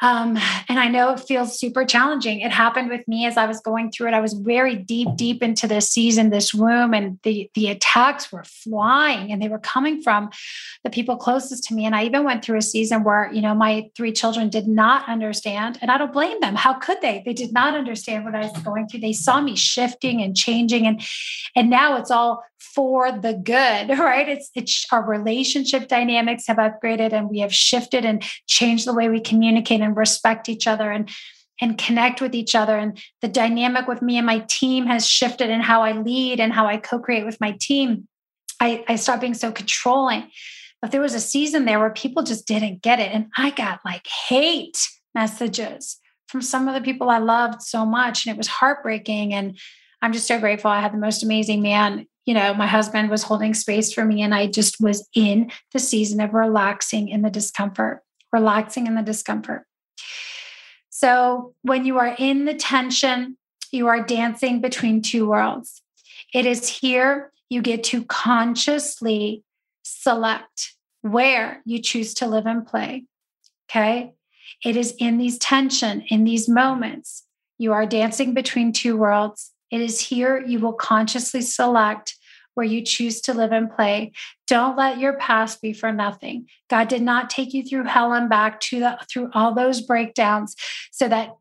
Um, 0.02 0.38
and 0.68 0.78
I 0.78 0.90
know 0.90 1.14
it 1.14 1.22
feels 1.22 1.58
super 1.58 1.86
challenging. 1.86 2.42
It 2.42 2.52
happened 2.52 2.90
with 2.90 3.08
me 3.08 3.26
as 3.26 3.38
I 3.38 3.46
was 3.46 3.62
going 3.62 3.92
through 3.92 4.10
it. 4.10 4.14
I 4.14 4.20
was 4.20 4.34
very 4.34 4.76
deep, 4.76 5.08
deep 5.16 5.42
into 5.42 5.68
this 5.68 5.90
season, 5.90 6.32
this 6.32 6.54
womb, 6.54 6.94
and 6.94 7.18
the 7.24 7.50
the 7.54 7.68
attacks 7.68 8.30
were 8.32 8.44
flying, 8.44 9.32
and 9.32 9.42
they 9.42 9.48
were 9.48 9.60
coming 9.60 10.02
from 10.02 10.30
the 10.84 10.90
people 10.90 11.16
closest 11.16 11.64
to 11.66 11.74
me. 11.74 11.86
And 11.86 11.96
I 11.96 12.04
even 12.04 12.26
went 12.26 12.44
through 12.44 12.58
a 12.58 12.62
season 12.62 13.06
where 13.06 13.32
you 13.32 13.42
know 13.42 13.56
my 13.56 13.90
three 13.96 14.12
children 14.12 14.50
did 14.50 14.68
not 14.68 15.08
understand, 15.08 15.80
and 15.82 15.90
I 15.90 15.98
don't 15.98 16.12
blame 16.12 16.42
them. 16.42 16.56
How 16.56 16.74
could 16.74 17.00
they? 17.02 17.24
They 17.26 17.34
did 17.34 17.54
not 17.54 17.74
understand 17.74 18.26
what 18.26 18.36
I 18.36 18.42
was 18.42 18.64
going 18.64 18.90
through. 18.90 19.00
They 19.00 19.14
saw 19.14 19.40
me 19.40 19.56
shifting 19.56 20.22
and 20.22 20.36
changing, 20.36 20.86
and 20.86 21.02
and 21.56 21.70
now 21.70 21.96
it's 21.98 22.12
all 22.12 22.44
for 22.73 23.12
the 23.12 23.34
good, 23.34 23.89
right? 23.99 24.28
It's 24.28 24.49
it's 24.56 24.86
our 24.91 25.06
relationship 25.06 25.88
dynamics 25.88 26.47
have 26.47 26.58
upgraded, 26.58 27.13
and 27.13 27.30
we 27.30 27.39
have 27.39 27.54
shifted 27.54 28.06
and 28.06 28.23
changed 28.47 28.88
the 28.88 28.93
way 28.93 29.10
we 29.10 29.19
communicate 29.19 29.82
and 29.82 29.95
respect 29.95 30.49
each 30.49 30.67
other 30.67 30.91
and 30.91 31.10
and 31.62 31.78
connect 31.78 32.21
with 32.21 32.36
each 32.36 32.56
other. 32.56 32.78
And 32.78 33.01
the 33.21 33.28
dynamic 33.28 33.88
with 33.88 34.01
me 34.01 34.18
and 34.18 34.26
my 34.26 34.39
team 34.39 34.88
has 34.88 35.07
shifted 35.07 35.49
in 35.49 35.61
how 35.61 35.84
i 35.84 35.93
lead 35.93 36.39
and 36.39 36.51
how 36.51 36.66
i 36.66 36.78
co-create 36.78 37.26
with 37.26 37.39
my 37.39 37.55
team. 37.59 38.07
I, 38.59 38.84
I 38.88 38.95
stopped 38.95 39.22
being 39.22 39.34
so 39.34 39.51
controlling. 39.51 40.30
But 40.82 40.91
there 40.91 41.01
was 41.01 41.13
a 41.13 41.20
season 41.20 41.66
there 41.66 41.80
where 41.80 41.89
people 41.89 42.24
just 42.24 42.47
didn't 42.47 42.82
get 42.82 42.99
it. 42.99 43.11
And 43.11 43.28
i 43.38 43.51
got 43.51 43.80
like 43.86 44.07
hate 44.28 44.78
messages 45.13 45.97
from 46.28 46.41
some 46.41 46.68
of 46.68 46.74
the 46.74 46.82
people 46.82 47.09
i 47.09 47.20
loved 47.20 47.61
so 47.61 47.86
much 47.86 48.26
and 48.26 48.34
it 48.34 48.38
was 48.38 48.47
heartbreaking. 48.47 49.34
And 49.34 49.57
i'm 50.01 50.13
just 50.13 50.28
so 50.28 50.39
grateful 50.39 50.72
i 50.72 50.82
had 50.82 50.93
the 50.93 50.97
most 50.97 51.24
amazing 51.24 51.61
man 51.61 52.05
you 52.26 52.34
know 52.34 52.53
my 52.53 52.67
husband 52.67 53.09
was 53.09 53.23
holding 53.23 53.53
space 53.53 53.93
for 53.93 54.05
me 54.05 54.21
and 54.21 54.34
i 54.34 54.47
just 54.47 54.82
was 54.82 55.07
in 55.13 55.51
the 55.73 55.80
season 55.80 56.19
of 56.19 56.34
relaxing 56.34 57.07
in 57.07 57.21
the 57.21 57.30
discomfort 57.30 58.01
relaxing 58.32 58.88
in 58.88 58.95
the 58.95 59.01
discomfort 59.01 59.65
so 60.95 61.53
when 61.61 61.84
you 61.84 61.97
are 61.97 62.15
in 62.17 62.45
the 62.45 62.53
tension, 62.53 63.36
you 63.69 63.88
are 63.88 64.01
dancing 64.01 64.61
between 64.61 65.01
two 65.01 65.28
worlds. 65.28 65.82
It 66.34 66.45
is 66.45 66.69
here 66.69 67.34
you 67.49 67.61
get 67.61 67.84
to 67.86 68.05
consciously 68.05 69.43
select 69.84 70.73
where 71.01 71.61
you 71.65 71.82
choose 71.82 72.13
to 72.13 72.28
live 72.28 72.45
and 72.45 72.65
play. 72.65 73.03
Okay. 73.69 74.13
It 74.63 74.78
is 74.78 74.95
in 74.97 75.17
these 75.17 75.38
tension, 75.38 76.01
in 76.07 76.23
these 76.23 76.47
moments, 76.47 77.26
you 77.57 77.73
are 77.73 77.86
dancing 77.86 78.34
between 78.34 78.71
two 78.71 78.95
worlds. 78.95 79.51
It 79.72 79.82
is 79.82 79.99
here 79.99 80.39
you 80.39 80.59
will 80.59 80.74
consciously 80.74 81.41
select 81.41 82.16
where 82.53 82.66
you 82.66 82.82
choose 82.84 83.22
to 83.22 83.34
live 83.34 83.51
and 83.51 83.70
play. 83.70 84.13
Don't 84.47 84.78
let 84.78 84.97
your 84.97 85.18
past 85.18 85.61
be 85.61 85.74
for 85.74 85.91
nothing. 85.91 86.47
God 86.70 86.88
did 86.88 87.01
not 87.01 87.30
take 87.30 87.53
you 87.53 87.63
through 87.63 87.84
hell 87.84 88.13
and 88.13 88.30
back 88.30 88.59
to 88.61 88.80
the 88.80 88.99
through 89.09 89.30
all 89.34 89.53
those 89.53 89.82
breakdowns 89.82 90.55
so 90.91 91.07
that 91.09 91.36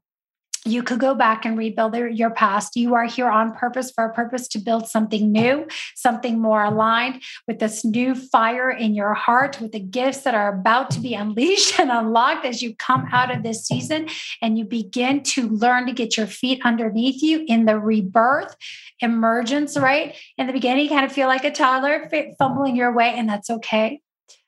you 0.64 0.82
could 0.82 0.98
go 0.98 1.14
back 1.14 1.44
and 1.44 1.58
rebuild 1.58 1.94
your 1.94 2.30
past. 2.30 2.74
You 2.74 2.94
are 2.94 3.04
here 3.04 3.28
on 3.28 3.54
purpose 3.54 3.90
for 3.90 4.04
a 4.04 4.12
purpose 4.12 4.48
to 4.48 4.58
build 4.58 4.88
something 4.88 5.30
new, 5.30 5.66
something 5.94 6.40
more 6.40 6.64
aligned 6.64 7.22
with 7.46 7.58
this 7.58 7.84
new 7.84 8.14
fire 8.14 8.70
in 8.70 8.94
your 8.94 9.12
heart, 9.12 9.60
with 9.60 9.72
the 9.72 9.80
gifts 9.80 10.22
that 10.22 10.34
are 10.34 10.58
about 10.58 10.90
to 10.92 11.00
be 11.00 11.14
unleashed 11.14 11.78
and 11.78 11.90
unlocked 11.90 12.46
as 12.46 12.62
you 12.62 12.74
come 12.76 13.06
out 13.12 13.34
of 13.34 13.42
this 13.42 13.66
season 13.66 14.08
and 14.40 14.58
you 14.58 14.64
begin 14.64 15.22
to 15.22 15.48
learn 15.48 15.86
to 15.86 15.92
get 15.92 16.16
your 16.16 16.26
feet 16.26 16.60
underneath 16.64 17.22
you 17.22 17.44
in 17.46 17.66
the 17.66 17.78
rebirth, 17.78 18.56
emergence, 19.00 19.76
right? 19.76 20.16
In 20.38 20.46
the 20.46 20.52
beginning, 20.52 20.84
you 20.84 20.90
kind 20.90 21.04
of 21.04 21.12
feel 21.12 21.28
like 21.28 21.44
a 21.44 21.50
toddler 21.50 22.10
fumbling 22.38 22.74
your 22.74 22.92
way, 22.92 23.12
and 23.14 23.28
that's 23.28 23.50
okay. 23.50 24.00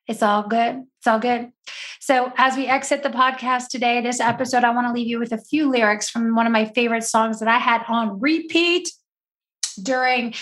It's 0.09 0.23
all 0.23 0.49
good. 0.49 0.85
It's 0.99 1.07
all 1.07 1.19
good. 1.19 1.51
So, 2.07 2.33
as 2.37 2.57
we 2.57 2.69
exit 2.69 3.03
the 3.03 3.09
podcast 3.09 3.67
today, 3.67 4.01
this 4.01 4.21
episode, 4.21 4.63
I 4.63 4.71
want 4.71 4.87
to 4.87 4.93
leave 4.93 5.09
you 5.09 5.19
with 5.19 5.33
a 5.33 5.39
few 5.39 5.69
lyrics 5.69 6.09
from 6.09 6.37
one 6.37 6.47
of 6.47 6.53
my 6.53 6.67
favorite 6.67 7.03
songs 7.03 7.41
that 7.41 7.49
I 7.49 7.59
had 7.59 7.83
on 7.89 8.21
repeat 8.21 8.93
during 9.83 10.33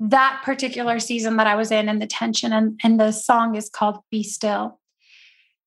that 0.00 0.42
particular 0.44 0.98
season 0.98 1.36
that 1.36 1.46
I 1.46 1.54
was 1.54 1.70
in 1.70 1.88
and 1.88 2.02
the 2.02 2.08
tension. 2.08 2.52
And, 2.52 2.80
and 2.82 2.98
the 2.98 3.12
song 3.12 3.54
is 3.54 3.70
called 3.70 3.98
Be 4.10 4.24
Still. 4.24 4.80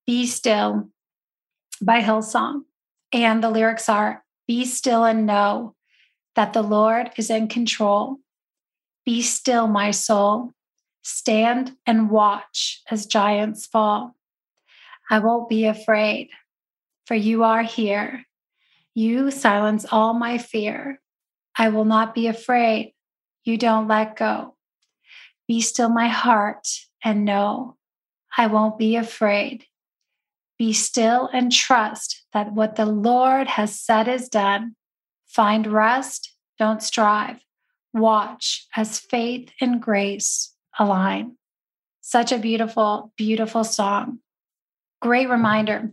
Be 0.06 0.28
Still 0.28 0.90
by 1.82 2.02
Hillsong. 2.02 2.64
And 3.14 3.42
the 3.42 3.50
lyrics 3.50 3.88
are 3.88 4.26
Be 4.50 4.66
still 4.66 5.06
and 5.06 5.26
know 5.26 5.74
that 6.36 6.52
the 6.52 6.64
Lord 6.64 7.12
is 7.16 7.30
in 7.30 7.48
control. 7.48 8.18
Be 9.06 9.22
still, 9.22 9.68
my 9.68 9.92
soul, 9.92 10.52
Stand 11.02 11.78
and 11.86 12.10
watch 12.10 12.82
as 12.92 13.06
giants 13.06 13.66
fall. 13.66 14.18
I 15.10 15.20
won't 15.20 15.50
be 15.50 15.66
afraid, 15.66 16.30
for 17.06 17.16
you 17.16 17.44
are 17.44 17.64
here. 17.64 18.26
You 18.94 19.30
silence 19.32 19.86
all 19.92 20.14
my 20.14 20.38
fear. 20.38 21.02
I 21.58 21.70
will 21.70 21.86
not 21.86 22.16
be 22.16 22.28
afraid. 22.28 22.94
You 23.44 23.58
don't 23.58 23.88
let 23.88 24.16
go. 24.16 24.56
Be 25.48 25.62
still, 25.62 25.90
my 25.90 26.08
heart, 26.08 26.68
and 27.04 27.24
know 27.24 27.78
I 28.38 28.48
won't 28.48 28.78
be 28.78 28.96
afraid. 28.96 29.66
Be 30.58 30.74
still 30.74 31.30
and 31.32 31.52
trust 31.52 32.26
that 32.34 32.54
what 32.54 32.76
the 32.76 32.86
Lord 32.86 33.48
has 33.48 33.80
said 33.80 34.08
is 34.08 34.30
done. 34.30 34.76
Find 35.28 35.68
rest, 35.68 36.34
don't 36.58 36.82
strive. 36.82 37.40
Watch 37.94 38.68
as 38.76 39.00
faith 39.00 39.52
and 39.62 39.82
grace 39.82 40.54
align. 40.80 41.38
Such 42.02 42.32
a 42.32 42.38
beautiful, 42.38 43.14
beautiful 43.18 43.64
song. 43.64 44.20
Great 45.02 45.30
reminder 45.30 45.92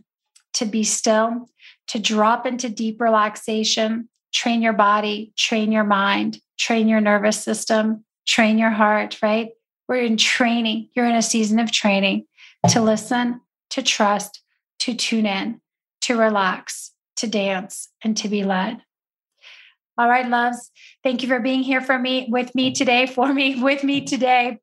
to 0.53 0.65
be 0.65 0.83
still, 0.83 1.49
to 1.87 1.99
drop 1.99 2.45
into 2.45 2.69
deep 2.69 3.01
relaxation, 3.01 4.09
train 4.33 4.61
your 4.61 4.73
body, 4.73 5.33
train 5.37 5.71
your 5.71 5.83
mind, 5.83 6.39
train 6.57 6.87
your 6.87 7.01
nervous 7.01 7.41
system, 7.41 8.05
train 8.25 8.57
your 8.57 8.69
heart, 8.69 9.21
right? 9.21 9.49
We're 9.87 10.03
in 10.03 10.17
training. 10.17 10.89
You're 10.95 11.07
in 11.07 11.15
a 11.15 11.21
season 11.21 11.59
of 11.59 11.71
training 11.71 12.25
to 12.69 12.81
listen, 12.81 13.41
to 13.71 13.83
trust, 13.83 14.41
to 14.79 14.93
tune 14.93 15.25
in, 15.25 15.59
to 16.01 16.17
relax, 16.17 16.91
to 17.17 17.27
dance, 17.27 17.89
and 18.03 18.15
to 18.17 18.29
be 18.29 18.43
led. 18.43 18.81
All 19.97 20.09
right, 20.09 20.27
loves. 20.27 20.71
Thank 21.03 21.21
you 21.21 21.27
for 21.27 21.39
being 21.39 21.61
here 21.61 21.81
for 21.81 21.99
me, 21.99 22.27
with 22.29 22.55
me 22.55 22.71
today, 22.71 23.05
for 23.05 23.31
me, 23.31 23.61
with 23.61 23.83
me 23.83 24.05
today 24.05 24.59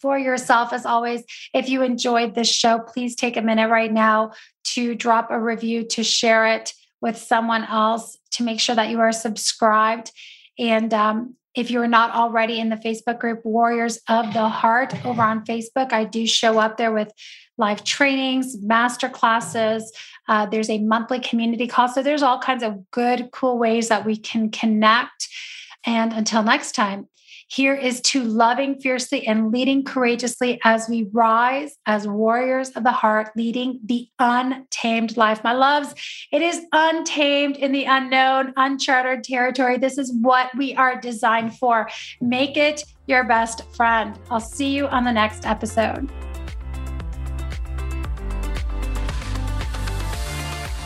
for 0.00 0.18
yourself 0.18 0.72
as 0.72 0.86
always. 0.86 1.22
If 1.54 1.68
you 1.68 1.82
enjoyed 1.82 2.34
this 2.34 2.48
show, 2.48 2.78
please 2.78 3.14
take 3.14 3.36
a 3.36 3.42
minute 3.42 3.68
right 3.68 3.92
now 3.92 4.32
to 4.74 4.94
drop 4.94 5.30
a 5.30 5.40
review, 5.40 5.84
to 5.88 6.02
share 6.02 6.46
it 6.46 6.72
with 7.00 7.16
someone 7.16 7.64
else, 7.64 8.18
to 8.32 8.42
make 8.42 8.60
sure 8.60 8.74
that 8.74 8.90
you 8.90 9.00
are 9.00 9.12
subscribed. 9.12 10.10
And 10.58 10.92
um, 10.92 11.36
if 11.54 11.70
you're 11.70 11.88
not 11.88 12.14
already 12.14 12.60
in 12.60 12.68
the 12.68 12.76
Facebook 12.76 13.18
group 13.18 13.44
Warriors 13.44 13.98
of 14.08 14.32
the 14.34 14.48
Heart 14.48 15.04
over 15.04 15.22
on 15.22 15.44
Facebook, 15.44 15.92
I 15.92 16.04
do 16.04 16.26
show 16.26 16.58
up 16.58 16.76
there 16.76 16.92
with 16.92 17.12
live 17.58 17.84
trainings, 17.84 18.60
master 18.60 19.08
classes. 19.08 19.92
Uh, 20.28 20.44
there's 20.46 20.68
a 20.68 20.78
monthly 20.78 21.20
community 21.20 21.66
call. 21.66 21.88
So 21.88 22.02
there's 22.02 22.22
all 22.22 22.38
kinds 22.38 22.62
of 22.62 22.90
good, 22.90 23.30
cool 23.32 23.58
ways 23.58 23.88
that 23.88 24.04
we 24.04 24.16
can 24.16 24.50
connect. 24.50 25.28
And 25.84 26.12
until 26.12 26.42
next 26.42 26.72
time, 26.72 27.08
here 27.48 27.74
is 27.74 28.00
to 28.00 28.24
loving 28.24 28.80
fiercely 28.80 29.26
and 29.26 29.52
leading 29.52 29.84
courageously 29.84 30.58
as 30.64 30.88
we 30.88 31.08
rise 31.12 31.76
as 31.86 32.08
warriors 32.08 32.70
of 32.70 32.82
the 32.82 32.90
heart, 32.90 33.30
leading 33.36 33.78
the 33.84 34.08
untamed 34.18 35.16
life. 35.16 35.44
My 35.44 35.52
loves, 35.52 35.94
it 36.32 36.42
is 36.42 36.62
untamed 36.72 37.56
in 37.56 37.70
the 37.70 37.84
unknown, 37.84 38.52
uncharted 38.56 39.22
territory. 39.22 39.78
This 39.78 39.96
is 39.96 40.12
what 40.20 40.50
we 40.56 40.74
are 40.74 41.00
designed 41.00 41.56
for. 41.56 41.88
Make 42.20 42.56
it 42.56 42.82
your 43.06 43.22
best 43.22 43.62
friend. 43.74 44.18
I'll 44.28 44.40
see 44.40 44.74
you 44.74 44.88
on 44.88 45.04
the 45.04 45.12
next 45.12 45.46
episode. 45.46 46.10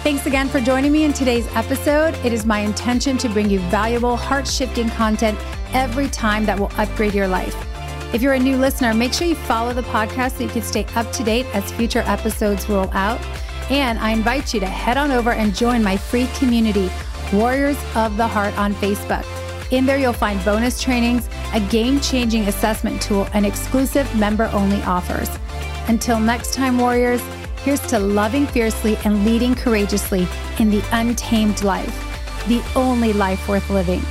Thanks 0.02 0.26
again 0.26 0.48
for 0.48 0.60
joining 0.60 0.92
me 0.92 1.04
in 1.04 1.12
today's 1.12 1.46
episode. 1.54 2.14
It 2.24 2.32
is 2.32 2.44
my 2.44 2.60
intention 2.60 3.16
to 3.18 3.28
bring 3.28 3.48
you 3.48 3.60
valuable, 3.70 4.16
heart 4.16 4.46
shifting 4.46 4.88
content 4.90 5.38
every 5.72 6.08
time 6.08 6.44
that 6.46 6.58
will 6.58 6.70
upgrade 6.76 7.14
your 7.14 7.28
life. 7.28 7.54
If 8.12 8.22
you're 8.22 8.32
a 8.32 8.38
new 8.38 8.56
listener, 8.56 8.92
make 8.92 9.12
sure 9.12 9.28
you 9.28 9.36
follow 9.36 9.72
the 9.72 9.82
podcast 9.82 10.38
so 10.38 10.44
you 10.44 10.48
can 10.48 10.62
stay 10.62 10.84
up 10.96 11.12
to 11.12 11.22
date 11.22 11.46
as 11.54 11.70
future 11.72 12.02
episodes 12.06 12.68
roll 12.68 12.90
out. 12.90 13.20
And 13.70 14.00
I 14.00 14.10
invite 14.10 14.52
you 14.52 14.58
to 14.60 14.66
head 14.66 14.96
on 14.96 15.12
over 15.12 15.30
and 15.30 15.54
join 15.54 15.84
my 15.84 15.96
free 15.96 16.26
community, 16.34 16.90
Warriors 17.32 17.78
of 17.94 18.16
the 18.16 18.26
Heart, 18.26 18.58
on 18.58 18.74
Facebook. 18.74 19.24
In 19.70 19.86
there, 19.86 19.96
you'll 19.96 20.12
find 20.12 20.44
bonus 20.44 20.82
trainings, 20.82 21.28
a 21.54 21.60
game 21.60 22.00
changing 22.00 22.48
assessment 22.48 23.00
tool, 23.00 23.28
and 23.32 23.46
exclusive 23.46 24.12
member 24.18 24.50
only 24.52 24.82
offers. 24.82 25.30
Until 25.86 26.18
next 26.18 26.52
time, 26.52 26.78
Warriors, 26.78 27.22
here's 27.62 27.80
to 27.82 28.00
loving 28.00 28.48
fiercely 28.48 28.96
and 29.04 29.24
leading 29.24 29.54
courageously 29.54 30.26
in 30.58 30.70
the 30.70 30.82
untamed 30.90 31.62
life, 31.62 32.44
the 32.48 32.60
only 32.74 33.12
life 33.12 33.48
worth 33.48 33.70
living. 33.70 34.02